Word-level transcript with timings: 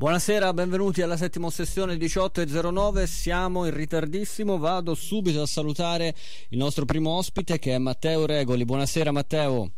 Buonasera, 0.00 0.54
benvenuti 0.54 1.02
alla 1.02 1.18
settima 1.18 1.50
sessione 1.50 1.96
18.09, 1.96 3.04
siamo 3.04 3.66
in 3.66 3.74
ritardissimo, 3.74 4.56
vado 4.56 4.94
subito 4.94 5.42
a 5.42 5.46
salutare 5.46 6.14
il 6.48 6.56
nostro 6.56 6.86
primo 6.86 7.10
ospite 7.10 7.58
che 7.58 7.74
è 7.74 7.78
Matteo 7.78 8.24
Regoli. 8.24 8.64
Buonasera 8.64 9.12
Matteo. 9.12 9.72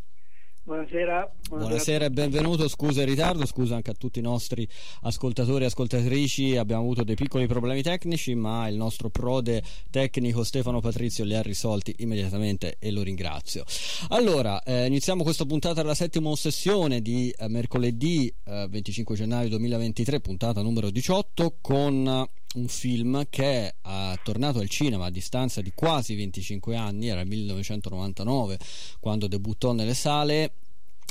Buonasera, 0.63 1.29
buonasera. 1.53 1.59
buonasera. 1.59 2.05
e 2.07 2.11
benvenuto. 2.11 2.69
Scusa 2.69 3.03
il 3.03 3.09
ritardo, 3.09 3.47
scusa 3.47 3.75
anche 3.75 3.91
a 3.91 3.95
tutti 3.95 4.19
i 4.19 4.23
nostri 4.23 4.67
ascoltatori 5.03 5.65
e 5.65 5.67
ascoltatrici. 5.67 6.57
Abbiamo 6.57 6.83
avuto 6.83 7.05
dei 7.05 7.15
piccoli 7.15 7.47
problemi 7.47 7.83
tecnici, 7.83 8.35
ma 8.35 8.67
il 8.69 8.77
nostro 8.77 9.11
prode 9.11 9.63
tecnico 9.91 10.45
Stefano 10.45 10.81
Patrizio 10.81 11.25
li 11.25 11.35
ha 11.35 11.43
risolti 11.43 11.95
immediatamente 11.99 12.77
e 12.79 12.91
lo 12.91 13.03
ringrazio. 13.03 13.65
Allora, 14.09 14.63
eh, 14.63 14.87
iniziamo 14.87 15.23
questa 15.23 15.45
puntata 15.45 15.83
della 15.83 15.95
settima 15.95 16.35
sessione 16.35 17.03
di 17.03 17.35
eh, 17.37 17.49
mercoledì 17.49 18.33
eh, 18.45 18.67
25 18.71 19.17
gennaio 19.17 19.49
2023, 19.51 20.21
puntata 20.21 20.63
numero 20.63 20.91
18, 20.91 21.57
con 21.61 22.27
un 22.55 22.69
film 22.69 23.27
che 23.31 23.45
è 23.45 23.75
tornato 24.23 24.59
al 24.59 24.69
cinema 24.69 25.07
a 25.07 25.11
distanza 25.11 25.61
di 25.61 25.73
quasi 25.75 26.15
25 26.15 26.77
anni, 26.77 27.09
era 27.09 27.21
il 27.23 27.27
1999 27.27 28.59
quando 29.01 29.27
debuttò 29.27 29.73
nelle 29.73 29.95
sale 29.95 30.53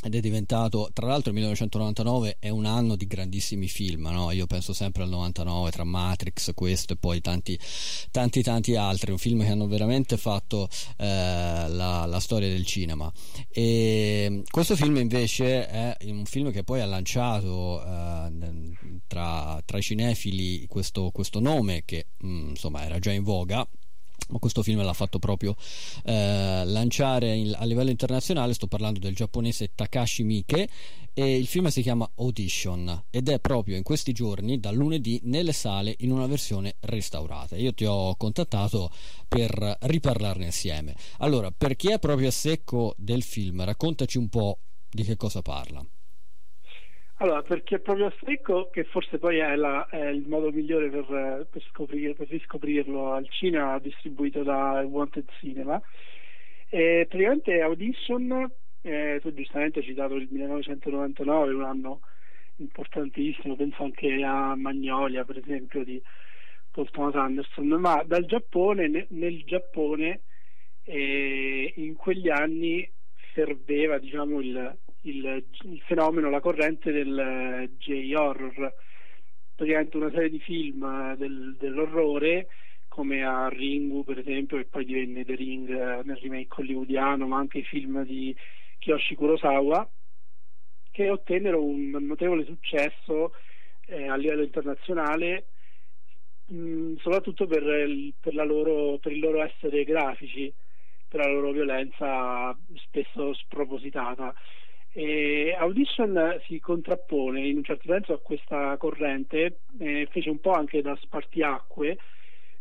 ed 0.04 0.16
è 0.16 0.20
diventato, 0.20 0.90
tra 0.94 1.06
l'altro 1.06 1.30
il 1.30 1.36
1999 1.36 2.38
è 2.40 2.50
un 2.50 2.66
anno 2.66 2.96
di 2.96 3.06
grandissimi 3.06 3.68
film, 3.68 4.08
no? 4.08 4.32
io 4.32 4.48
penso 4.48 4.74
sempre 4.74 5.04
al 5.04 5.10
99 5.10 5.72
tra 5.72 5.84
Matrix, 5.84 6.54
questo 6.54 6.94
e 6.94 6.98
poi 6.98 7.22
tanti 7.22 7.58
tanti 8.10 8.42
tanti 8.42 8.76
altri, 8.76 9.12
un 9.12 9.18
film 9.18 9.44
che 9.44 9.50
hanno 9.50 9.68
veramente 9.68 10.18
fatto 10.18 10.68
eh, 10.98 11.06
la, 11.06 12.06
la, 12.06 12.20
storia 12.20 12.50
del 12.50 12.66
cinema. 12.66 13.12
E 13.50 14.44
questo 14.50 14.76
film 14.76 14.98
invece 14.98 15.68
è 15.68 15.98
un 16.06 16.26
film 16.26 16.52
che 16.52 16.64
poi 16.64 16.82
ha 16.82 16.86
lanciato 16.86 17.84
eh, 17.84 18.32
tra, 19.08 19.62
tra, 19.66 19.78
i 19.78 19.82
cinefili 19.82 20.66
questo, 20.68 21.12
questo 21.12 21.40
nome 21.40 21.84
che 21.86 22.08
mh, 22.18 22.28
mm, 22.28 22.50
insomma 22.50 22.84
era 22.84 23.00
già 23.00 23.12
in 23.12 23.24
voga 23.24 23.68
questo 24.40 24.64
film 24.64 24.84
l'ha 24.84 24.94
fatto 24.94 25.20
proprio 25.20 25.56
eh, 26.04 26.64
lanciare 26.66 27.36
in, 27.36 27.56
a 27.58 27.66
livello 27.66 27.90
internazionale 27.90 28.54
sto 28.54 28.68
parlando 28.68 29.00
del 29.00 29.16
giapponese 29.16 29.72
Takashi 29.76 30.24
Miike 30.24 30.70
e 31.14 31.38
il 31.38 31.48
film 31.48 31.68
si 31.68 31.82
chiama 31.82 32.10
Audition 32.16 33.06
ed 33.10 33.30
è 33.30 33.40
proprio 33.40 33.76
in 33.76 33.84
questi 33.84 34.14
giorni 34.14 34.60
dal 34.60 34.76
lunedì 34.76 35.20
nelle 35.24 35.52
sale 35.52 35.96
in 36.00 36.12
una 36.12 36.26
versione 36.26 36.76
restaurata. 36.82 37.56
Io 37.58 37.74
ti 37.74 37.86
ho 37.86 38.16
contattato 38.16 38.90
per 39.28 39.78
riparlarne 39.82 40.46
insieme. 40.46 40.96
Allora 41.20 41.52
per 41.52 41.76
chi 41.76 41.90
è 41.92 42.00
proprio 42.00 42.30
a 42.30 42.32
secco 42.32 42.94
del 42.98 43.24
film 43.24 43.64
raccontaci 43.64 44.18
un 44.18 44.30
po' 44.30 44.60
di 44.90 45.04
che 45.04 45.18
cosa 45.18 45.42
parla 45.42 45.86
allora, 47.22 47.44
perché 47.44 47.76
è 47.76 47.80
proprio 47.80 48.08
a 48.08 48.14
secco, 48.24 48.70
che 48.72 48.84
forse 48.84 49.20
poi 49.20 49.38
è, 49.38 49.56
la, 49.56 49.88
è 49.88 50.08
il 50.08 50.28
modo 50.28 50.52
migliore 50.52 50.90
per, 50.90 51.46
per, 51.48 51.62
scoprire, 51.70 52.16
per, 52.16 52.28
riscoprirlo 52.28 53.14
al 53.14 53.30
cinema, 53.30 53.78
distribuito 53.78 54.42
da 54.42 54.84
Wanted 54.84 55.30
Cinema. 55.40 55.80
E 56.68 57.06
praticamente 57.08 57.62
Audition, 57.62 58.52
eh, 58.82 59.20
tu 59.22 59.32
giustamente 59.36 59.80
hai 59.80 59.86
citato 59.86 60.16
il 60.16 60.30
1999, 60.32 61.54
un 61.54 61.64
anno 61.64 62.00
importantissimo, 62.56 63.56
penso 63.56 63.84
anche 63.84 64.24
a 64.24 64.56
Magnolia, 64.56 65.24
per 65.24 65.38
esempio, 65.38 65.84
di 65.84 66.02
Paul 66.72 66.90
Thomas 66.90 67.14
Anderson, 67.14 67.68
ma 67.68 68.02
dal 68.04 68.26
Giappone, 68.26 69.08
nel, 69.10 69.44
Giappone, 69.46 70.22
eh, 70.86 71.72
in 71.76 71.96
quegli 71.96 72.30
anni 72.30 72.90
ferveva 73.32 74.00
diciamo, 74.00 74.40
il, 74.40 74.78
il, 75.02 75.44
il 75.64 75.82
fenomeno, 75.82 76.30
la 76.30 76.40
corrente 76.40 76.92
del 76.92 77.18
eh, 77.18 77.70
J-horror, 77.78 78.74
praticamente 79.56 79.98
una 79.98 80.10
serie 80.10 80.30
di 80.30 80.40
film 80.40 80.84
eh, 80.84 81.16
del, 81.18 81.56
dell'orrore 81.60 82.48
come 82.88 83.24
a 83.24 83.48
Ringu 83.48 84.04
per 84.04 84.20
esempio 84.20 84.58
che 84.58 84.66
poi 84.66 84.84
divenne 84.84 85.24
The 85.24 85.36
Ring 85.36 85.70
eh, 85.70 86.02
nel 86.04 86.18
remake 86.18 86.60
hollywoodiano 86.62 87.26
ma 87.26 87.38
anche 87.38 87.60
i 87.60 87.64
film 87.64 88.04
di 88.04 88.36
Kiyoshi 88.80 89.16
Kurosawa 89.16 89.90
che 90.92 91.10
ottennero 91.10 91.64
un 91.64 91.92
notevole 92.02 92.44
successo 92.44 93.34
eh, 93.86 94.08
a 94.08 94.16
livello 94.18 94.44
internazionale 94.44 95.46
mh, 96.48 96.96
soprattutto 96.98 97.48
per 97.48 97.64
il, 97.64 98.14
per, 98.20 98.34
loro, 98.34 98.98
per 98.98 99.14
il 99.14 99.20
loro 99.20 99.42
essere 99.42 99.86
grafici 99.86 100.54
per 101.08 101.22
la 101.22 101.32
loro 101.32 101.52
violenza 101.52 102.58
spesso 102.76 103.34
spropositata 103.36 104.34
e 104.94 105.56
Audition 105.58 106.42
si 106.46 106.60
contrappone 106.60 107.48
in 107.48 107.58
un 107.58 107.64
certo 107.64 107.88
senso 107.88 108.14
a 108.14 108.20
questa 108.20 108.76
corrente, 108.78 109.62
eh, 109.80 110.08
fece 110.12 110.30
un 110.30 110.40
po' 110.40 110.52
anche 110.52 110.82
da 110.82 110.96
spartiacque, 111.00 111.98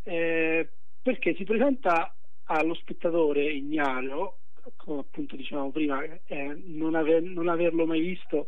eh, 0.04 0.68
perché 1.02 1.34
si 1.34 1.44
presenta 1.44 2.14
allo 2.44 2.74
spettatore 2.74 3.50
ignaro, 3.50 4.38
come 4.76 5.00
appunto 5.00 5.34
dicevamo 5.34 5.70
prima, 5.70 6.02
eh, 6.26 6.62
non, 6.66 6.94
aver, 6.94 7.22
non, 7.22 7.48
averlo 7.48 7.86
mai 7.86 8.00
visto 8.00 8.46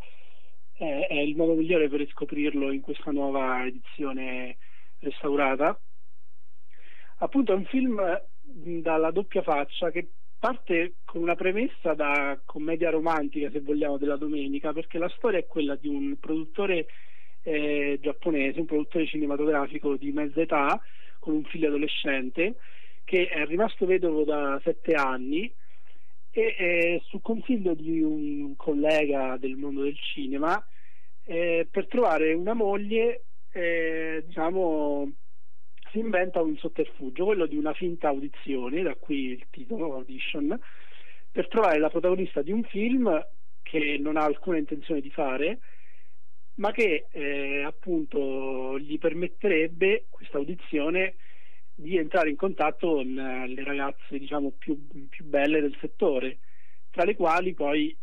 eh, 0.75 1.06
è 1.06 1.14
il 1.14 1.37
modo 1.37 1.54
migliore 1.54 1.88
per 1.88 2.06
scoprirlo 2.09 2.70
in 2.70 2.81
questa 2.81 3.10
nuova 3.10 3.64
edizione 3.66 4.59
restaurata. 5.00 5.78
Appunto 7.19 7.53
è 7.53 7.56
un 7.56 7.64
film 7.64 8.00
dalla 8.43 9.10
doppia 9.10 9.43
faccia 9.43 9.91
che 9.91 10.09
parte 10.42 10.94
con 11.04 11.22
una 11.22 11.36
premessa 11.36 11.94
da 11.94 12.36
commedia 12.44 12.91
romantica, 12.91 13.48
se 13.48 13.60
vogliamo, 13.60 13.97
della 13.97 14.16
domenica, 14.16 14.72
perché 14.72 14.98
la 14.98 15.08
storia 15.10 15.38
è 15.38 15.47
quella 15.47 15.76
di 15.76 15.86
un 15.86 16.16
produttore 16.19 16.86
eh, 17.44 18.00
giapponese, 18.03 18.58
un 18.58 18.66
produttore 18.66 19.06
cinematografico 19.06 19.94
di 19.94 20.10
mezza 20.10 20.41
età, 20.41 20.81
con 21.20 21.34
un 21.34 21.44
figlio 21.44 21.69
adolescente, 21.69 22.56
che 23.04 23.28
è 23.28 23.47
rimasto 23.47 23.86
vedovo 23.86 24.25
da 24.25 24.60
sette 24.64 24.94
anni 24.94 25.48
e 26.32 26.56
eh, 26.58 27.02
su 27.04 27.20
consiglio 27.20 27.75
di 27.75 28.02
un 28.02 28.56
collega 28.56 29.36
del 29.38 29.54
mondo 29.54 29.82
del 29.82 29.97
cinema, 29.97 30.60
eh, 31.25 31.69
per 31.70 31.86
trovare 31.86 32.32
una 32.32 32.54
moglie, 32.54 33.26
eh, 33.52 34.25
diciamo, 34.26 35.08
si 35.92 35.98
inventa 35.98 36.41
un 36.41 36.56
sotterfugio, 36.56 37.26
quello 37.26 37.47
di 37.47 37.56
una 37.56 37.75
finta 37.75 38.08
audizione, 38.08 38.82
da 38.82 38.97
qui 38.97 39.26
il 39.26 39.47
titolo 39.50 39.94
Audition, 39.94 40.58
per 41.30 41.48
trovare 41.48 41.78
la 41.78 41.91
protagonista 41.91 42.42
di 42.42 42.50
un 42.50 42.64
film 42.64 43.25
che 43.62 43.98
non 44.00 44.16
ha 44.16 44.25
alcuna 44.25 44.56
intenzione 44.56 45.00
di 45.00 45.10
fare, 45.10 45.60
ma 46.54 46.72
che 46.72 47.06
eh, 47.10 47.62
appunto 47.62 48.78
gli 48.78 48.98
permetterebbe 48.98 50.06
questa 50.10 50.38
audizione 50.38 51.14
di 51.75 51.97
entrare 51.97 52.31
in 52.31 52.36
contatto 52.36 52.94
con 52.94 53.19
eh, 53.19 53.48
le 53.48 53.64
ragazze 53.64 54.19
diciamo 54.19 54.52
più, 54.58 54.86
più, 55.08 55.25
belle 55.25 55.60
del 55.60 55.76
settore, 55.81 56.38
tra 56.91 57.04
le 57.04 57.16
quali 57.16 57.54
poi 57.54 57.97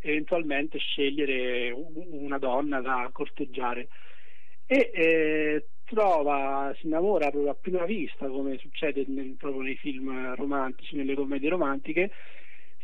eventualmente 0.00 0.78
scegliere 0.78 1.70
una 1.70 2.38
donna 2.38 2.80
da 2.80 3.08
corteggiare. 3.12 3.88
E 4.66 4.90
eh, 4.94 5.66
trova, 5.90 6.72
si 6.78 6.86
innamora 6.86 7.30
proprio 7.30 7.50
a 7.50 7.54
prima 7.54 7.84
vista, 7.84 8.28
come 8.28 8.56
succede 8.58 9.04
nel, 9.08 9.34
proprio 9.36 9.62
nei 9.62 9.76
film 9.76 10.34
romantici, 10.36 10.94
nelle 10.94 11.14
commedie 11.14 11.48
romantiche, 11.48 12.12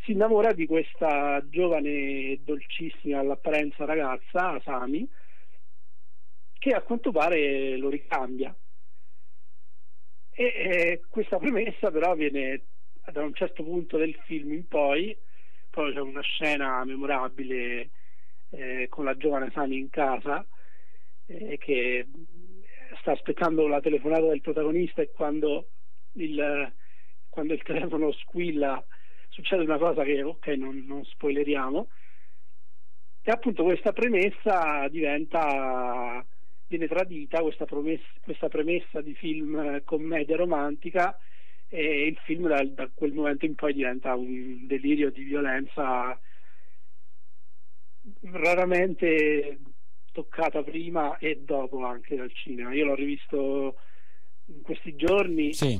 si 0.03 0.11
innamora 0.11 0.51
di 0.51 0.65
questa 0.65 1.41
giovane, 1.49 2.39
dolcissima 2.43 3.19
all'apparenza 3.19 3.85
ragazza, 3.85 4.49
Asami, 4.51 5.07
che 6.59 6.69
a 6.71 6.81
quanto 6.81 7.11
pare 7.11 7.77
lo 7.77 7.89
ricambia. 7.89 8.53
E 10.31 10.43
eh, 10.43 11.01
questa 11.09 11.37
premessa 11.37 11.89
però 11.89 12.13
viene 12.13 12.61
da 13.11 13.23
un 13.23 13.33
certo 13.33 13.63
punto 13.63 13.97
del 13.97 14.15
film 14.25 14.51
in 14.51 14.67
poi, 14.67 15.17
poi 15.69 15.93
c'è 15.93 16.01
una 16.01 16.21
scena 16.21 16.83
memorabile 16.83 17.89
eh, 18.49 18.87
con 18.89 19.05
la 19.05 19.15
giovane 19.15 19.47
Asami 19.47 19.77
in 19.77 19.89
casa, 19.89 20.45
eh, 21.25 21.57
che 21.57 22.05
sta 22.99 23.11
aspettando 23.11 23.67
la 23.67 23.81
telefonata 23.81 24.27
del 24.27 24.41
protagonista 24.41 25.01
e 25.01 25.11
quando 25.11 25.69
il, 26.13 26.73
quando 27.29 27.53
il 27.53 27.61
telefono 27.63 28.11
squilla 28.11 28.83
succede 29.29 29.63
una 29.63 29.77
cosa 29.77 30.03
che 30.03 30.21
ok 30.23 30.47
non, 30.49 30.85
non 30.87 31.03
spoileriamo. 31.03 31.87
E 33.21 33.31
appunto 33.31 33.63
questa 33.63 33.91
premessa 33.91 34.87
diventa 34.89 36.25
viene 36.67 36.87
tradita 36.87 37.41
questa, 37.41 37.65
promessa, 37.65 38.05
questa 38.21 38.49
premessa 38.49 39.01
di 39.01 39.13
film 39.15 39.83
commedia 39.83 40.35
romantica 40.35 41.17
e 41.69 42.07
il 42.07 42.17
film 42.23 42.47
da, 42.47 42.63
da, 42.63 42.89
quel 42.93 43.13
momento 43.13 43.45
in 43.45 43.55
poi 43.55 43.73
diventa 43.73 44.15
un 44.15 44.67
delirio 44.67 45.09
di 45.09 45.23
violenza 45.23 46.19
raramente 48.21 49.59
toccata 50.17 50.63
prima 50.63 51.19
e 51.19 51.43
dopo 51.45 51.85
anche 51.85 52.15
dal 52.15 52.33
cinema. 52.33 52.73
Io 52.73 52.85
l'ho 52.85 52.95
rivisto 52.95 53.75
in 54.45 54.63
questi 54.63 54.95
giorni 54.95 55.53
sì. 55.53 55.79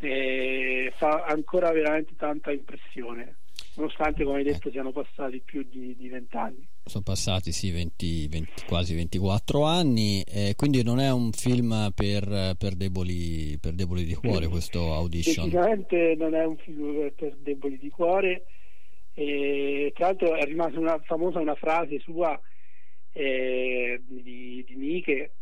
e 0.00 0.90
fa 0.96 1.24
ancora 1.26 1.70
veramente 1.70 2.14
tanta 2.16 2.52
impressione. 2.52 3.36
nonostante 3.74 4.24
come 4.24 4.38
hai 4.38 4.44
detto 4.44 4.68
eh. 4.68 4.70
siano 4.70 4.92
passati 4.92 5.42
più 5.44 5.62
di 5.68 6.08
vent'anni. 6.08 6.66
Sono 6.84 7.04
passati 7.04 7.52
sì 7.52 7.70
20, 7.70 8.28
20, 8.28 8.64
quasi 8.66 8.94
24 8.94 9.62
anni, 9.64 10.22
eh, 10.22 10.54
quindi 10.56 10.82
non 10.82 10.98
è 10.98 11.12
un 11.12 11.30
film 11.32 11.92
per, 11.94 12.54
per, 12.56 12.74
deboli, 12.74 13.58
per 13.60 13.74
deboli, 13.74 14.04
di 14.04 14.14
cuore 14.14 14.48
questo 14.48 14.94
Audition. 14.94 15.50
Decisamente 15.50 16.14
non 16.16 16.34
è 16.34 16.46
un 16.46 16.56
film 16.56 16.94
per, 16.94 17.12
per 17.12 17.36
deboli 17.36 17.76
di 17.76 17.90
cuore, 17.90 18.46
e, 19.12 19.92
tra 19.94 20.06
l'altro 20.06 20.34
è 20.34 20.44
rimasta 20.44 20.78
una 20.78 20.98
famosa 21.04 21.40
una 21.40 21.54
frase 21.54 22.00
sua 22.00 22.40
eh, 23.12 24.02
di, 24.06 24.64
di 24.66 24.74
Miche 24.76 25.32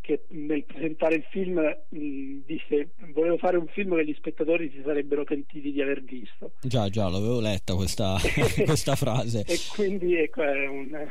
che 0.00 0.24
nel 0.28 0.64
presentare 0.64 1.16
il 1.16 1.24
film 1.30 1.58
mh, 1.58 2.44
disse 2.46 2.90
volevo 3.12 3.38
fare 3.38 3.56
un 3.56 3.66
film 3.66 3.96
che 3.96 4.06
gli 4.06 4.14
spettatori 4.16 4.70
si 4.70 4.80
sarebbero 4.84 5.24
pentiti 5.24 5.72
di 5.72 5.82
aver 5.82 6.02
visto. 6.04 6.52
Già, 6.62 6.88
già, 6.88 7.08
l'avevo 7.08 7.40
letta 7.40 7.74
questa, 7.74 8.16
questa 8.64 8.94
frase. 8.94 9.44
e 9.46 9.58
quindi 9.74 10.14
ecco, 10.14 10.42
è, 10.42 10.66
un, 10.68 11.08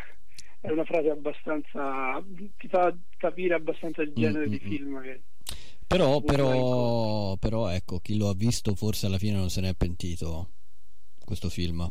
è, 0.62 0.70
una 0.72 0.86
frase 0.86 1.10
abbastanza 1.10 2.24
ti 2.58 2.68
fa 2.70 2.96
capire 3.18 3.56
abbastanza 3.56 4.02
il 4.02 4.14
genere 4.14 4.48
mm, 4.48 4.50
di 4.50 4.62
mm, 4.64 4.66
mm. 4.66 4.70
film 4.70 5.02
che 5.02 5.22
però, 5.88 6.20
però, 6.22 7.36
però 7.38 7.68
ecco, 7.68 8.00
chi 8.00 8.18
lo 8.18 8.30
ha 8.30 8.34
visto 8.34 8.74
forse 8.76 9.06
alla 9.06 9.20
fine 9.20 9.38
non 9.38 9.50
se 9.50 9.62
ne 9.62 9.70
è 9.70 9.76
pentito 9.76 10.50
questo 11.24 11.50
film. 11.50 11.88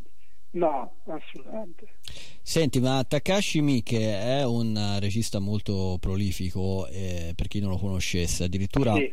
No, 0.54 0.92
assolutamente. 1.06 1.96
Senti, 2.42 2.78
ma 2.78 3.02
Takashi 3.04 3.60
Miike 3.60 4.20
è 4.20 4.44
un 4.44 4.98
regista 5.00 5.40
molto 5.40 5.96
prolifico, 6.00 6.86
eh, 6.88 7.32
per 7.34 7.48
chi 7.48 7.58
non 7.58 7.70
lo 7.70 7.76
conoscesse, 7.76 8.44
addirittura 8.44 8.94
sì. 8.94 9.12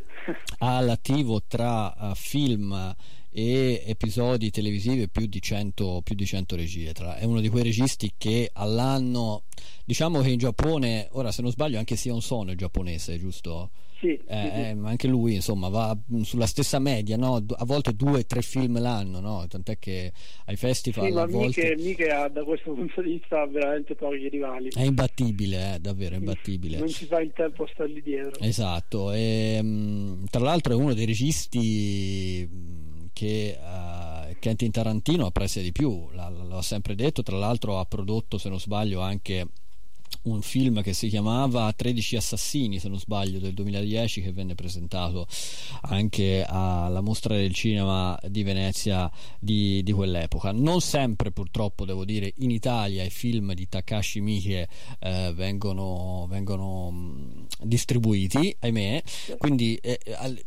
ha 0.59 0.77
all'attivo 0.77 1.41
tra 1.47 1.95
uh, 1.97 2.13
film 2.13 2.95
e 3.31 3.83
episodi 3.87 4.51
televisivi 4.51 5.09
più 5.09 5.25
di 5.25 5.41
100, 5.41 6.01
più 6.03 6.13
di 6.13 6.25
100 6.25 6.55
regie. 6.55 6.93
Tra, 6.93 7.15
è 7.15 7.23
uno 7.23 7.41
di 7.41 7.49
quei 7.49 7.63
registi 7.63 8.13
che 8.17 8.51
all'anno, 8.53 9.45
diciamo 9.83 10.21
che 10.21 10.29
in 10.29 10.37
Giappone, 10.37 11.07
ora 11.13 11.31
se 11.31 11.41
non 11.41 11.49
sbaglio 11.49 11.79
anche 11.79 11.95
Sion 11.95 12.21
Sono 12.21 12.51
è 12.51 12.55
giapponese, 12.55 13.17
giusto? 13.17 13.71
Sì, 14.01 14.19
eh, 14.27 14.73
sì. 14.73 14.79
anche 14.83 15.07
lui 15.07 15.35
insomma 15.35 15.69
va 15.69 15.95
sulla 16.23 16.47
stessa 16.47 16.79
media 16.79 17.17
no? 17.17 17.35
a 17.35 17.65
volte 17.65 17.93
due 17.93 18.21
o 18.21 18.25
tre 18.25 18.41
film 18.41 18.79
l'anno 18.81 19.19
no? 19.19 19.45
tant'è 19.47 19.77
che 19.77 20.11
ai 20.47 20.55
festival 20.55 21.05
sì, 21.05 21.11
ma 21.13 21.25
volte... 21.27 21.75
Miche, 21.77 22.09
ha 22.09 22.27
da 22.27 22.43
questo 22.43 22.71
punto 22.73 22.99
di 23.03 23.11
vista 23.11 23.45
veramente 23.45 23.93
pochi 23.93 24.27
rivali 24.27 24.69
è 24.73 24.81
imbattibile 24.81 25.75
eh, 25.75 25.79
davvero 25.79 26.15
imbattibile 26.15 26.79
non 26.79 26.87
ci 26.87 27.05
fa 27.05 27.21
il 27.21 27.31
tempo 27.35 27.63
a 27.65 27.69
stargli 27.71 28.01
dietro 28.01 28.43
esatto 28.43 29.11
e, 29.11 29.59
mm, 29.61 30.23
tra 30.31 30.41
l'altro 30.41 30.73
è 30.73 30.75
uno 30.75 30.95
dei 30.95 31.05
registi 31.05 32.49
che 33.13 33.55
uh, 33.55 34.35
Quentin 34.41 34.71
Tarantino 34.71 35.27
apprezza 35.27 35.61
di 35.61 35.71
più 35.71 36.09
l'ha 36.13 36.61
sempre 36.63 36.95
detto 36.95 37.21
tra 37.21 37.37
l'altro 37.37 37.77
ha 37.77 37.85
prodotto 37.85 38.39
se 38.39 38.49
non 38.49 38.59
sbaglio 38.59 38.99
anche 39.01 39.47
un 40.23 40.41
film 40.41 40.81
che 40.81 40.93
si 40.93 41.07
chiamava 41.07 41.71
13 41.71 42.15
assassini 42.15 42.79
se 42.79 42.89
non 42.89 42.99
sbaglio 42.99 43.39
del 43.39 43.53
2010 43.53 44.21
che 44.21 44.31
venne 44.31 44.55
presentato 44.55 45.27
anche 45.81 46.45
alla 46.47 47.01
mostra 47.01 47.35
del 47.35 47.53
cinema 47.53 48.17
di 48.27 48.43
Venezia 48.43 49.09
di, 49.39 49.81
di 49.83 49.91
quell'epoca. 49.91 50.51
Non 50.51 50.81
sempre 50.81 51.31
purtroppo 51.31 51.85
devo 51.85 52.05
dire 52.05 52.33
in 52.37 52.51
Italia 52.51 53.03
i 53.03 53.09
film 53.09 53.53
di 53.53 53.67
Takashi 53.67 54.21
Miike 54.21 54.67
eh, 54.99 55.31
vengono, 55.35 56.27
vengono 56.29 57.47
distribuiti 57.61 58.55
ahimè. 58.59 59.01
Quindi 59.37 59.75
eh, 59.75 59.99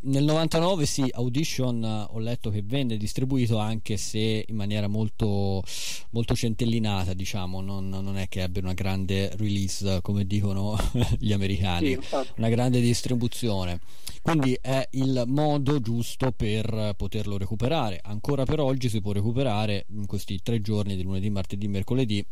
nel 0.03 0.25
99 0.25 0.87
sì 0.87 1.09
Audition 1.13 2.07
ho 2.11 2.19
letto 2.19 2.51
che 2.51 2.63
venne 2.63 2.97
distribuito 2.97 3.59
anche 3.59 3.97
se 3.97 4.45
in 4.47 4.55
maniera 4.55 4.87
molto, 4.87 5.63
molto 6.11 6.35
centellinata 6.35 7.13
diciamo. 7.13 7.61
Non, 7.61 7.89
non 7.89 8.17
è 8.17 8.29
che 8.29 8.43
abbia 8.43 8.63
una 8.63 8.75
grande 8.75 9.31
release 9.37 9.54
release, 9.55 10.01
come 10.03 10.27
dicono 10.27 10.77
gli 11.19 11.33
americani, 11.33 11.97
sì, 12.01 12.17
una 12.37 12.49
grande 12.49 12.81
distribuzione. 12.81 13.81
Quindi 14.21 14.59
è 14.61 14.87
il 14.93 15.25
modo 15.27 15.81
giusto 15.81 16.33
per 16.33 16.95
poterlo 16.97 17.37
recuperare. 17.37 18.01
Ancora 18.03 18.45
per 18.45 18.61
oggi 18.61 18.89
si 18.89 19.01
può 19.01 19.13
recuperare 19.13 19.87
in 19.91 20.07
questi 20.07 20.41
tre 20.43 20.61
giorni 20.61 20.97
di 20.97 21.03
lunedì, 21.03 21.31
martedì, 21.31 21.69
mercoledì 21.69 22.25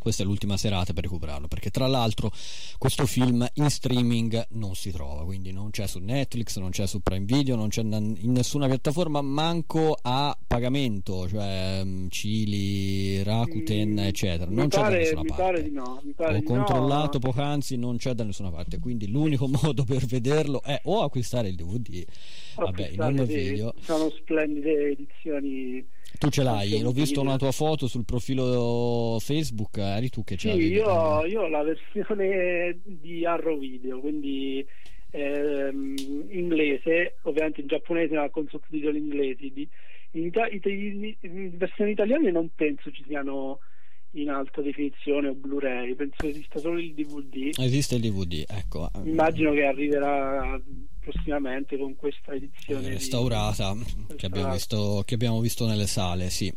questa 0.00 0.22
è 0.22 0.26
l'ultima 0.26 0.56
serata 0.56 0.92
per 0.92 1.04
recuperarlo 1.04 1.46
perché 1.46 1.70
tra 1.70 1.86
l'altro 1.86 2.32
questo 2.78 3.06
film 3.06 3.46
in 3.54 3.70
streaming 3.70 4.46
non 4.52 4.74
si 4.74 4.90
trova 4.90 5.24
quindi 5.24 5.52
non 5.52 5.70
c'è 5.70 5.86
su 5.86 5.98
Netflix 5.98 6.58
non 6.58 6.70
c'è 6.70 6.86
su 6.86 7.00
Prime 7.00 7.26
Video 7.26 7.54
non 7.54 7.68
c'è 7.68 7.82
in 7.82 8.32
nessuna 8.32 8.66
piattaforma 8.66 9.20
manco 9.20 9.96
a 10.00 10.36
pagamento 10.46 11.28
cioè 11.28 11.82
mm, 11.84 12.08
Cili, 12.08 13.22
Rakuten 13.22 13.90
mm, 13.90 13.98
eccetera. 13.98 14.50
non 14.50 14.68
c'è 14.68 14.80
pare, 14.80 14.92
da 14.92 14.98
nessuna 14.98 15.34
parte. 15.34 15.70
no, 15.70 16.02
ho 16.16 16.42
controllato 16.42 17.18
no. 17.22 17.30
poc'anzi 17.30 17.76
non 17.76 17.98
c'è 17.98 18.14
da 18.14 18.24
nessuna 18.24 18.50
parte 18.50 18.78
quindi 18.78 19.08
l'unico 19.08 19.46
modo 19.62 19.84
per 19.84 20.06
vederlo 20.06 20.62
è 20.62 20.80
o 20.84 21.02
acquistare 21.02 21.48
il 21.48 21.56
DVD 21.56 22.04
vabbè 22.56 22.88
in 22.92 23.00
un 23.00 23.24
video. 23.24 23.74
sono 23.80 24.10
splendide 24.10 24.90
edizioni 24.90 25.86
tu 26.18 26.28
ce 26.28 26.42
l'hai, 26.42 26.82
ho 26.82 26.90
visto 26.90 27.20
una 27.20 27.36
tua 27.36 27.52
foto 27.52 27.86
sul 27.86 28.04
profilo 28.04 29.16
Facebook, 29.20 29.78
eri 29.96 30.08
tu 30.08 30.24
che 30.24 30.36
ce 30.36 30.52
sì, 30.52 30.58
Io, 30.58 31.24
io 31.24 31.42
ho 31.42 31.48
la 31.48 31.62
versione 31.62 32.78
di 32.82 33.24
Arrow 33.24 33.58
Video, 33.58 34.00
quindi 34.00 34.66
ehm, 35.10 35.94
inglese, 36.28 37.16
ovviamente 37.22 37.60
in 37.60 37.66
giapponese 37.66 38.14
ma 38.14 38.28
con 38.30 38.46
sottotitoli 38.48 38.98
inglesi. 38.98 39.52
Di, 39.52 39.68
in, 40.12 40.26
ita- 40.26 40.48
in, 40.48 41.14
in 41.20 41.56
versioni 41.56 41.92
italiane 41.92 42.30
non 42.30 42.50
penso 42.54 42.90
ci 42.90 43.04
siano 43.06 43.60
in 44.12 44.28
alta 44.28 44.60
definizione 44.60 45.28
o 45.28 45.34
Blu-ray, 45.34 45.94
penso 45.94 46.26
esista 46.26 46.58
solo 46.58 46.78
il 46.78 46.94
DVD. 46.94 47.56
Esiste 47.58 47.96
il 47.96 48.00
DVD, 48.00 48.44
ecco. 48.48 48.90
Immagino 49.04 49.52
che 49.52 49.64
arriverà 49.64 50.60
prossimamente 50.98 51.78
con 51.78 51.94
questa 51.94 52.32
edizione 52.32 52.86
eh, 52.86 52.90
restaurata 52.90 53.72
di... 53.74 54.16
che, 54.16 54.26
abbiamo 54.26 54.52
visto, 54.52 55.02
che 55.04 55.14
abbiamo 55.14 55.40
visto 55.40 55.66
nelle 55.66 55.86
sale, 55.86 56.28
sì. 56.30 56.52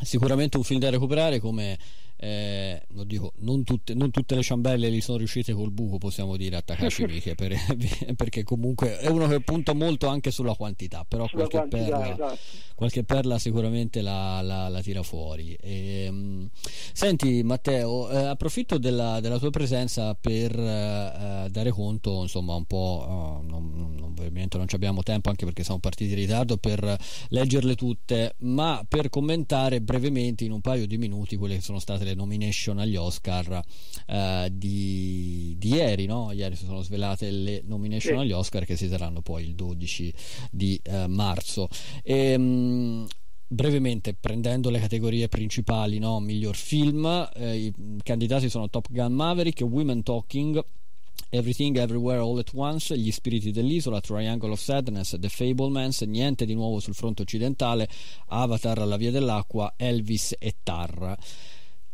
Sicuramente 0.00 0.58
un 0.58 0.62
film 0.62 0.78
da 0.78 0.90
recuperare 0.90 1.40
come 1.40 1.76
eh, 2.18 2.86
non, 2.92 3.06
dico, 3.06 3.32
non, 3.38 3.62
tutte, 3.62 3.92
non, 3.92 4.10
tutte, 4.10 4.34
le 4.34 4.42
ciambelle 4.42 4.90
gli 4.90 5.02
sono 5.02 5.18
riuscite 5.18 5.52
col 5.52 5.70
buco 5.70 5.98
possiamo 5.98 6.36
dire 6.36 6.56
a 6.56 6.62
Takashi 6.62 7.04
Miike 7.06 7.34
per, 7.34 7.54
perché 8.16 8.42
comunque 8.42 8.98
è 8.98 9.08
uno 9.08 9.26
che 9.28 9.40
punta 9.40 9.74
molto 9.74 10.06
anche 10.06 10.30
sulla 10.30 10.54
quantità 10.54 11.04
però 11.06 11.26
sulla 11.28 11.46
qualche, 11.46 11.68
quantità, 11.68 11.98
perla, 11.98 12.14
esatto. 12.14 12.38
qualche, 12.74 13.04
perla, 13.04 13.38
sicuramente 13.38 14.00
la, 14.00 14.40
la, 14.40 14.68
la 14.68 14.80
tira 14.80 15.02
fuori 15.02 15.54
e, 15.60 16.04
ehm, 16.06 16.48
senti 16.92 17.42
Matteo 17.42 18.08
eh, 18.08 18.16
approfitto 18.16 18.78
della, 18.78 19.20
della, 19.20 19.38
tua 19.38 19.50
presenza 19.50 20.14
per 20.14 20.58
eh, 20.58 21.48
dare 21.50 21.70
conto 21.70 22.22
insomma 22.22 22.54
un 22.54 22.64
po' 22.64 23.04
oh, 23.06 23.42
non, 23.42 23.72
non, 23.74 24.14
ovviamente 24.18 24.56
non 24.56 24.66
abbiamo 24.70 25.02
tempo 25.02 25.28
anche 25.28 25.44
perché 25.44 25.62
siamo 25.62 25.80
partiti 25.80 26.12
in 26.12 26.16
ritardo 26.16 26.56
per 26.56 26.96
leggerle 27.28 27.74
tutte 27.74 28.36
ma 28.38 28.82
per 28.88 29.10
commentare 29.10 29.82
brevemente 29.82 30.44
in 30.44 30.52
un 30.52 30.62
paio 30.62 30.86
di 30.86 30.96
minuti 30.96 31.36
quelle 31.36 31.56
che 31.56 31.60
sono 31.60 31.78
state 31.78 32.04
le 32.06 32.14
nomination 32.14 32.78
agli 32.78 32.96
Oscar 32.96 33.62
eh, 34.06 34.48
di, 34.52 35.54
di, 35.58 35.68
ieri, 35.68 36.06
no? 36.06 36.32
ieri 36.32 36.56
si 36.56 36.64
sono 36.64 36.82
svelate 36.82 37.30
le 37.30 37.62
nomination 37.64 38.16
sì. 38.16 38.22
agli 38.22 38.32
Oscar 38.32 38.64
che 38.64 38.76
si 38.76 38.88
saranno 38.88 39.20
poi 39.20 39.44
il 39.44 39.54
12 39.54 40.12
di 40.50 40.80
eh, 40.82 41.06
marzo. 41.06 41.68
E, 42.02 42.14
ehm, 42.30 42.42
mh, 42.42 43.06
brevemente 43.48 44.14
prendendo 44.14 44.70
le 44.70 44.80
categorie 44.80 45.28
principali 45.28 46.00
no? 46.00 46.18
miglior 46.18 46.56
film 46.56 47.30
eh, 47.36 47.56
i 47.56 47.72
candidati 48.02 48.48
sono 48.48 48.68
Top 48.68 48.88
Gun 48.90 49.12
Maverick 49.12 49.60
Women 49.60 50.02
Talking 50.02 50.64
Everything 51.28 51.76
Everywhere 51.76 52.20
All 52.20 52.38
at 52.38 52.52
Once, 52.54 52.96
Gli 52.96 53.10
spiriti 53.10 53.50
dell'isola, 53.50 54.00
Triangle 54.00 54.52
of 54.52 54.60
Sadness, 54.60 55.18
The 55.18 55.28
Fablemans, 55.28 56.02
niente 56.02 56.46
di 56.46 56.54
nuovo 56.54 56.78
sul 56.78 56.94
fronte 56.94 57.22
occidentale, 57.22 57.88
Avatar, 58.28 58.86
La 58.86 58.96
via 58.96 59.10
dell'acqua, 59.10 59.74
Elvis 59.76 60.36
e 60.38 60.54
Tar. 60.62 61.16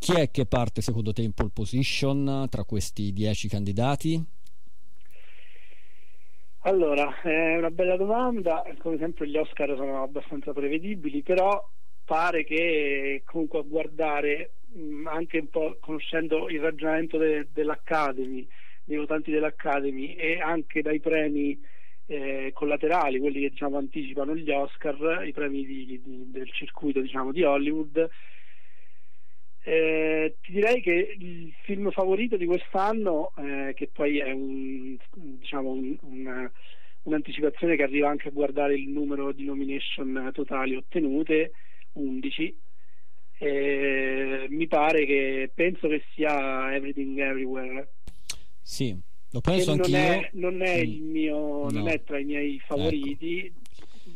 Chi 0.03 0.19
è 0.19 0.31
che 0.31 0.45
parte 0.45 0.81
secondo 0.81 1.13
te 1.13 1.21
in 1.21 1.31
pole 1.31 1.51
position 1.53 2.47
tra 2.49 2.65
questi 2.65 3.13
dieci 3.13 3.47
candidati? 3.47 4.21
Allora, 6.63 7.21
è 7.21 7.55
una 7.55 7.69
bella 7.69 7.95
domanda, 7.95 8.65
come 8.79 8.97
sempre 8.97 9.29
gli 9.29 9.37
Oscar 9.37 9.73
sono 9.77 10.03
abbastanza 10.03 10.51
prevedibili, 10.51 11.21
però 11.21 11.65
pare 12.03 12.43
che 12.43 13.21
comunque 13.23 13.59
a 13.59 13.61
guardare 13.61 14.55
anche 15.05 15.37
un 15.37 15.47
po' 15.47 15.77
conoscendo 15.79 16.49
il 16.49 16.59
ragionamento 16.59 17.17
de, 17.17 17.47
dell'Academy, 17.53 18.45
dei 18.83 18.97
votanti 18.97 19.31
dell'Academy 19.31 20.15
e 20.15 20.41
anche 20.41 20.81
dai 20.81 20.99
premi 20.99 21.57
eh, 22.07 22.51
collaterali, 22.53 23.19
quelli 23.19 23.39
che 23.39 23.51
diciamo 23.51 23.77
anticipano 23.77 24.35
gli 24.35 24.51
Oscar, 24.51 25.25
i 25.25 25.31
premi 25.31 25.65
di, 25.65 25.85
di, 25.85 26.01
del 26.29 26.51
circuito 26.51 26.99
diciamo, 26.99 27.31
di 27.31 27.43
Hollywood, 27.43 28.09
eh, 29.63 30.35
ti 30.41 30.51
direi 30.51 30.81
che 30.81 31.15
il 31.17 31.53
film 31.63 31.89
favorito 31.91 32.35
di 32.37 32.45
quest'anno, 32.45 33.31
eh, 33.37 33.73
che 33.75 33.89
poi 33.91 34.19
è 34.19 34.31
un, 34.31 34.97
diciamo 35.13 35.71
un, 35.71 35.97
una, 36.01 36.51
un'anticipazione 37.03 37.75
che 37.75 37.83
arriva 37.83 38.09
anche 38.09 38.27
a 38.27 38.31
guardare 38.31 38.75
il 38.75 38.89
numero 38.89 39.31
di 39.31 39.45
nomination 39.45 40.29
totali 40.33 40.75
ottenute, 40.75 41.51
11 41.93 42.57
e 43.37 44.47
mi 44.49 44.67
pare 44.67 45.05
che 45.05 45.51
penso 45.53 45.87
che 45.87 46.03
sia 46.13 46.73
Everything 46.73 47.17
Everywhere. 47.19 47.93
Sì 48.61 49.11
lo 49.33 49.41
penso 49.41 49.71
non 49.71 49.79
anch'io. 49.79 49.97
è, 49.97 50.29
non 50.33 50.61
è 50.61 50.75
il 50.75 51.01
mio 51.01 51.37
No. 51.63 51.69
non 51.71 51.87
è 51.87 52.03
tra 52.03 52.19
i 52.19 52.23
miei 52.23 52.59
favoriti 52.59 53.51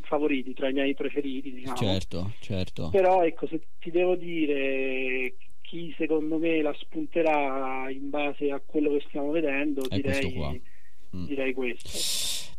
favoriti 0.08 0.54
tra 0.54 0.68
i 0.70 0.72
miei 0.72 0.94
preferiti 0.94 1.52
diciamo. 1.52 1.76
Certo 1.76 2.32
certo. 2.40 2.88
Però 2.90 3.22
ecco 3.22 3.46
se 3.46 3.60
ti 3.78 3.90
devo 3.90 4.16
dire 4.16 5.34
chi 5.60 5.94
secondo 5.98 6.38
me 6.38 6.62
la 6.62 6.74
spunterà 6.78 7.90
in 7.90 8.08
base 8.08 8.50
a 8.50 8.60
quello 8.64 8.90
che 8.92 9.04
stiamo 9.08 9.30
vedendo 9.30 9.82
È 9.88 10.00
questo 10.00 10.26
direi, 10.26 10.32
qua. 10.32 10.56
Mm. 11.16 11.26
direi 11.26 11.52
questo. 11.52 11.88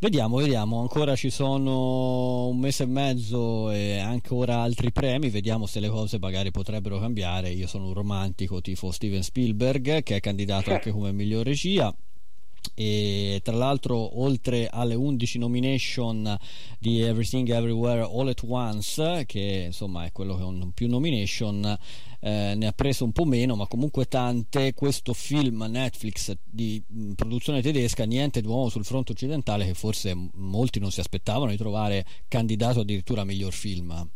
Vediamo, 0.01 0.37
vediamo, 0.37 0.79
ancora 0.79 1.15
ci 1.15 1.29
sono 1.29 2.47
un 2.47 2.57
mese 2.57 2.83
e 2.83 2.85
mezzo 2.85 3.69
e 3.69 3.97
ancora 3.97 4.59
altri 4.61 4.93
premi, 4.93 5.29
vediamo 5.29 5.65
se 5.65 5.81
le 5.81 5.89
cose 5.89 6.19
magari 6.19 6.51
potrebbero 6.51 6.99
cambiare. 6.99 7.49
Io 7.49 7.67
sono 7.67 7.87
un 7.87 7.93
romantico 7.93 8.61
tifo 8.61 8.91
Steven 8.91 9.23
Spielberg 9.23 10.03
che 10.03 10.15
è 10.15 10.19
candidato 10.21 10.71
anche 10.71 10.91
come 10.91 11.11
miglior 11.11 11.45
regia 11.45 11.93
e 12.73 13.41
tra 13.43 13.55
l'altro 13.55 14.21
oltre 14.21 14.67
alle 14.71 14.95
11 14.95 15.37
nomination 15.37 16.37
di 16.79 17.01
Everything 17.01 17.49
Everywhere 17.49 18.01
All 18.01 18.27
at 18.27 18.41
Once 18.45 19.25
che 19.25 19.63
insomma 19.67 20.05
è 20.05 20.11
quello 20.11 20.35
che 20.35 20.43
ha 20.43 20.69
più 20.73 20.87
nomination 20.87 21.77
eh, 22.21 22.53
ne 22.55 22.67
ha 22.67 22.71
preso 22.73 23.05
un 23.05 23.11
po' 23.11 23.25
meno 23.25 23.55
ma 23.55 23.67
comunque 23.67 24.05
tante. 24.05 24.73
Questo 24.73 25.13
film 25.13 25.65
Netflix 25.69 26.35
di 26.43 26.81
mh, 26.85 27.13
produzione 27.13 27.61
tedesca 27.61 28.03
niente 28.05 28.41
di 28.41 28.47
nuovo 28.47 28.69
sul 28.69 28.85
fronte 28.85 29.13
occidentale 29.13 29.65
che 29.65 29.73
forse 29.73 30.13
molti 30.33 30.79
non 30.79 30.91
si 30.91 30.99
aspettavano 30.99 31.51
di 31.51 31.57
trovare 31.57 32.05
candidato 32.27 32.81
addirittura 32.81 33.21
a 33.21 33.25
miglior 33.25 33.53
film 33.53 34.09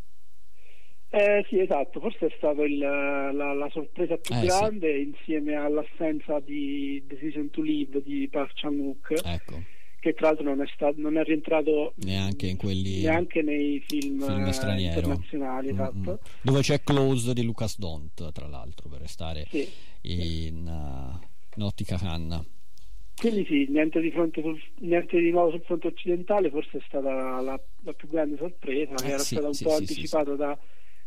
Eh, 1.16 1.46
sì, 1.48 1.60
esatto, 1.60 2.00
forse 2.00 2.26
è 2.26 2.34
stata 2.38 2.68
la, 2.68 3.32
la 3.54 3.70
sorpresa 3.70 4.18
più 4.18 4.34
Eh, 4.34 4.40
sì. 4.40 4.46
grande 4.48 4.98
insieme 4.98 5.54
all'assenza 5.54 6.40
di 6.40 7.04
Decision 7.06 7.52
to 7.52 7.62
Live 7.62 8.02
di 8.02 8.28
Park 8.32 8.54
Chan-wook, 8.56 9.22
ecco 9.24 9.62
che 10.00 10.14
tra 10.16 10.28
l'altro 10.30 10.44
non 10.46 10.62
è, 10.62 10.66
stato, 10.74 10.96
non 11.00 11.16
è 11.18 11.24
rientrato 11.24 11.94
neanche 11.98 12.48
in 12.48 12.58
quelli 12.58 13.04
neanche 13.04 13.42
nei 13.44 13.80
film, 13.88 14.22
film 14.26 14.48
eh, 14.48 14.52
straniero 14.54 15.00
internazionali. 15.00 15.68
Mm, 15.68 15.74
Esatto. 15.76 16.12
mm. 16.12 16.16
dove 16.42 16.60
c'è 16.62 16.82
Close 16.82 17.34
di 17.34 17.44
Lucas 17.44 17.78
Dont 17.78 18.32
tra 18.32 18.48
l'altro 18.48 18.90
per 18.90 19.00
restare 19.00 19.46
Sì. 19.50 19.66
in, 20.02 20.66
uh, 20.68 21.26
in 21.56 21.62
ottica 21.64 21.96
canna 21.98 22.44
Quindi 23.16 23.46
sì, 23.46 23.68
niente 23.70 24.02
di, 24.02 24.10
fronte 24.12 24.42
sul- 24.42 24.60
niente 24.80 25.18
di 25.20 25.30
nuovo 25.30 25.52
sul 25.52 25.62
fronte 25.62 25.88
occidentale, 25.88 26.50
forse 26.50 26.80
è 26.80 26.82
stata 26.88 27.14
la, 27.14 27.40
la- 27.40 27.62
la 27.84 27.94
più 27.94 28.10
grande 28.10 28.36
sorpresa, 28.38 28.96
che 28.96 29.06
Eh, 29.06 29.10
era 29.10 29.20
sì, 29.20 29.36
stata 29.36 29.48
un 29.48 29.54
sì, 29.54 29.64
po' 29.64 29.70
sì, 29.70 29.86
sì, 29.86 29.92
anticipata 29.94 30.34
da- 30.36 30.58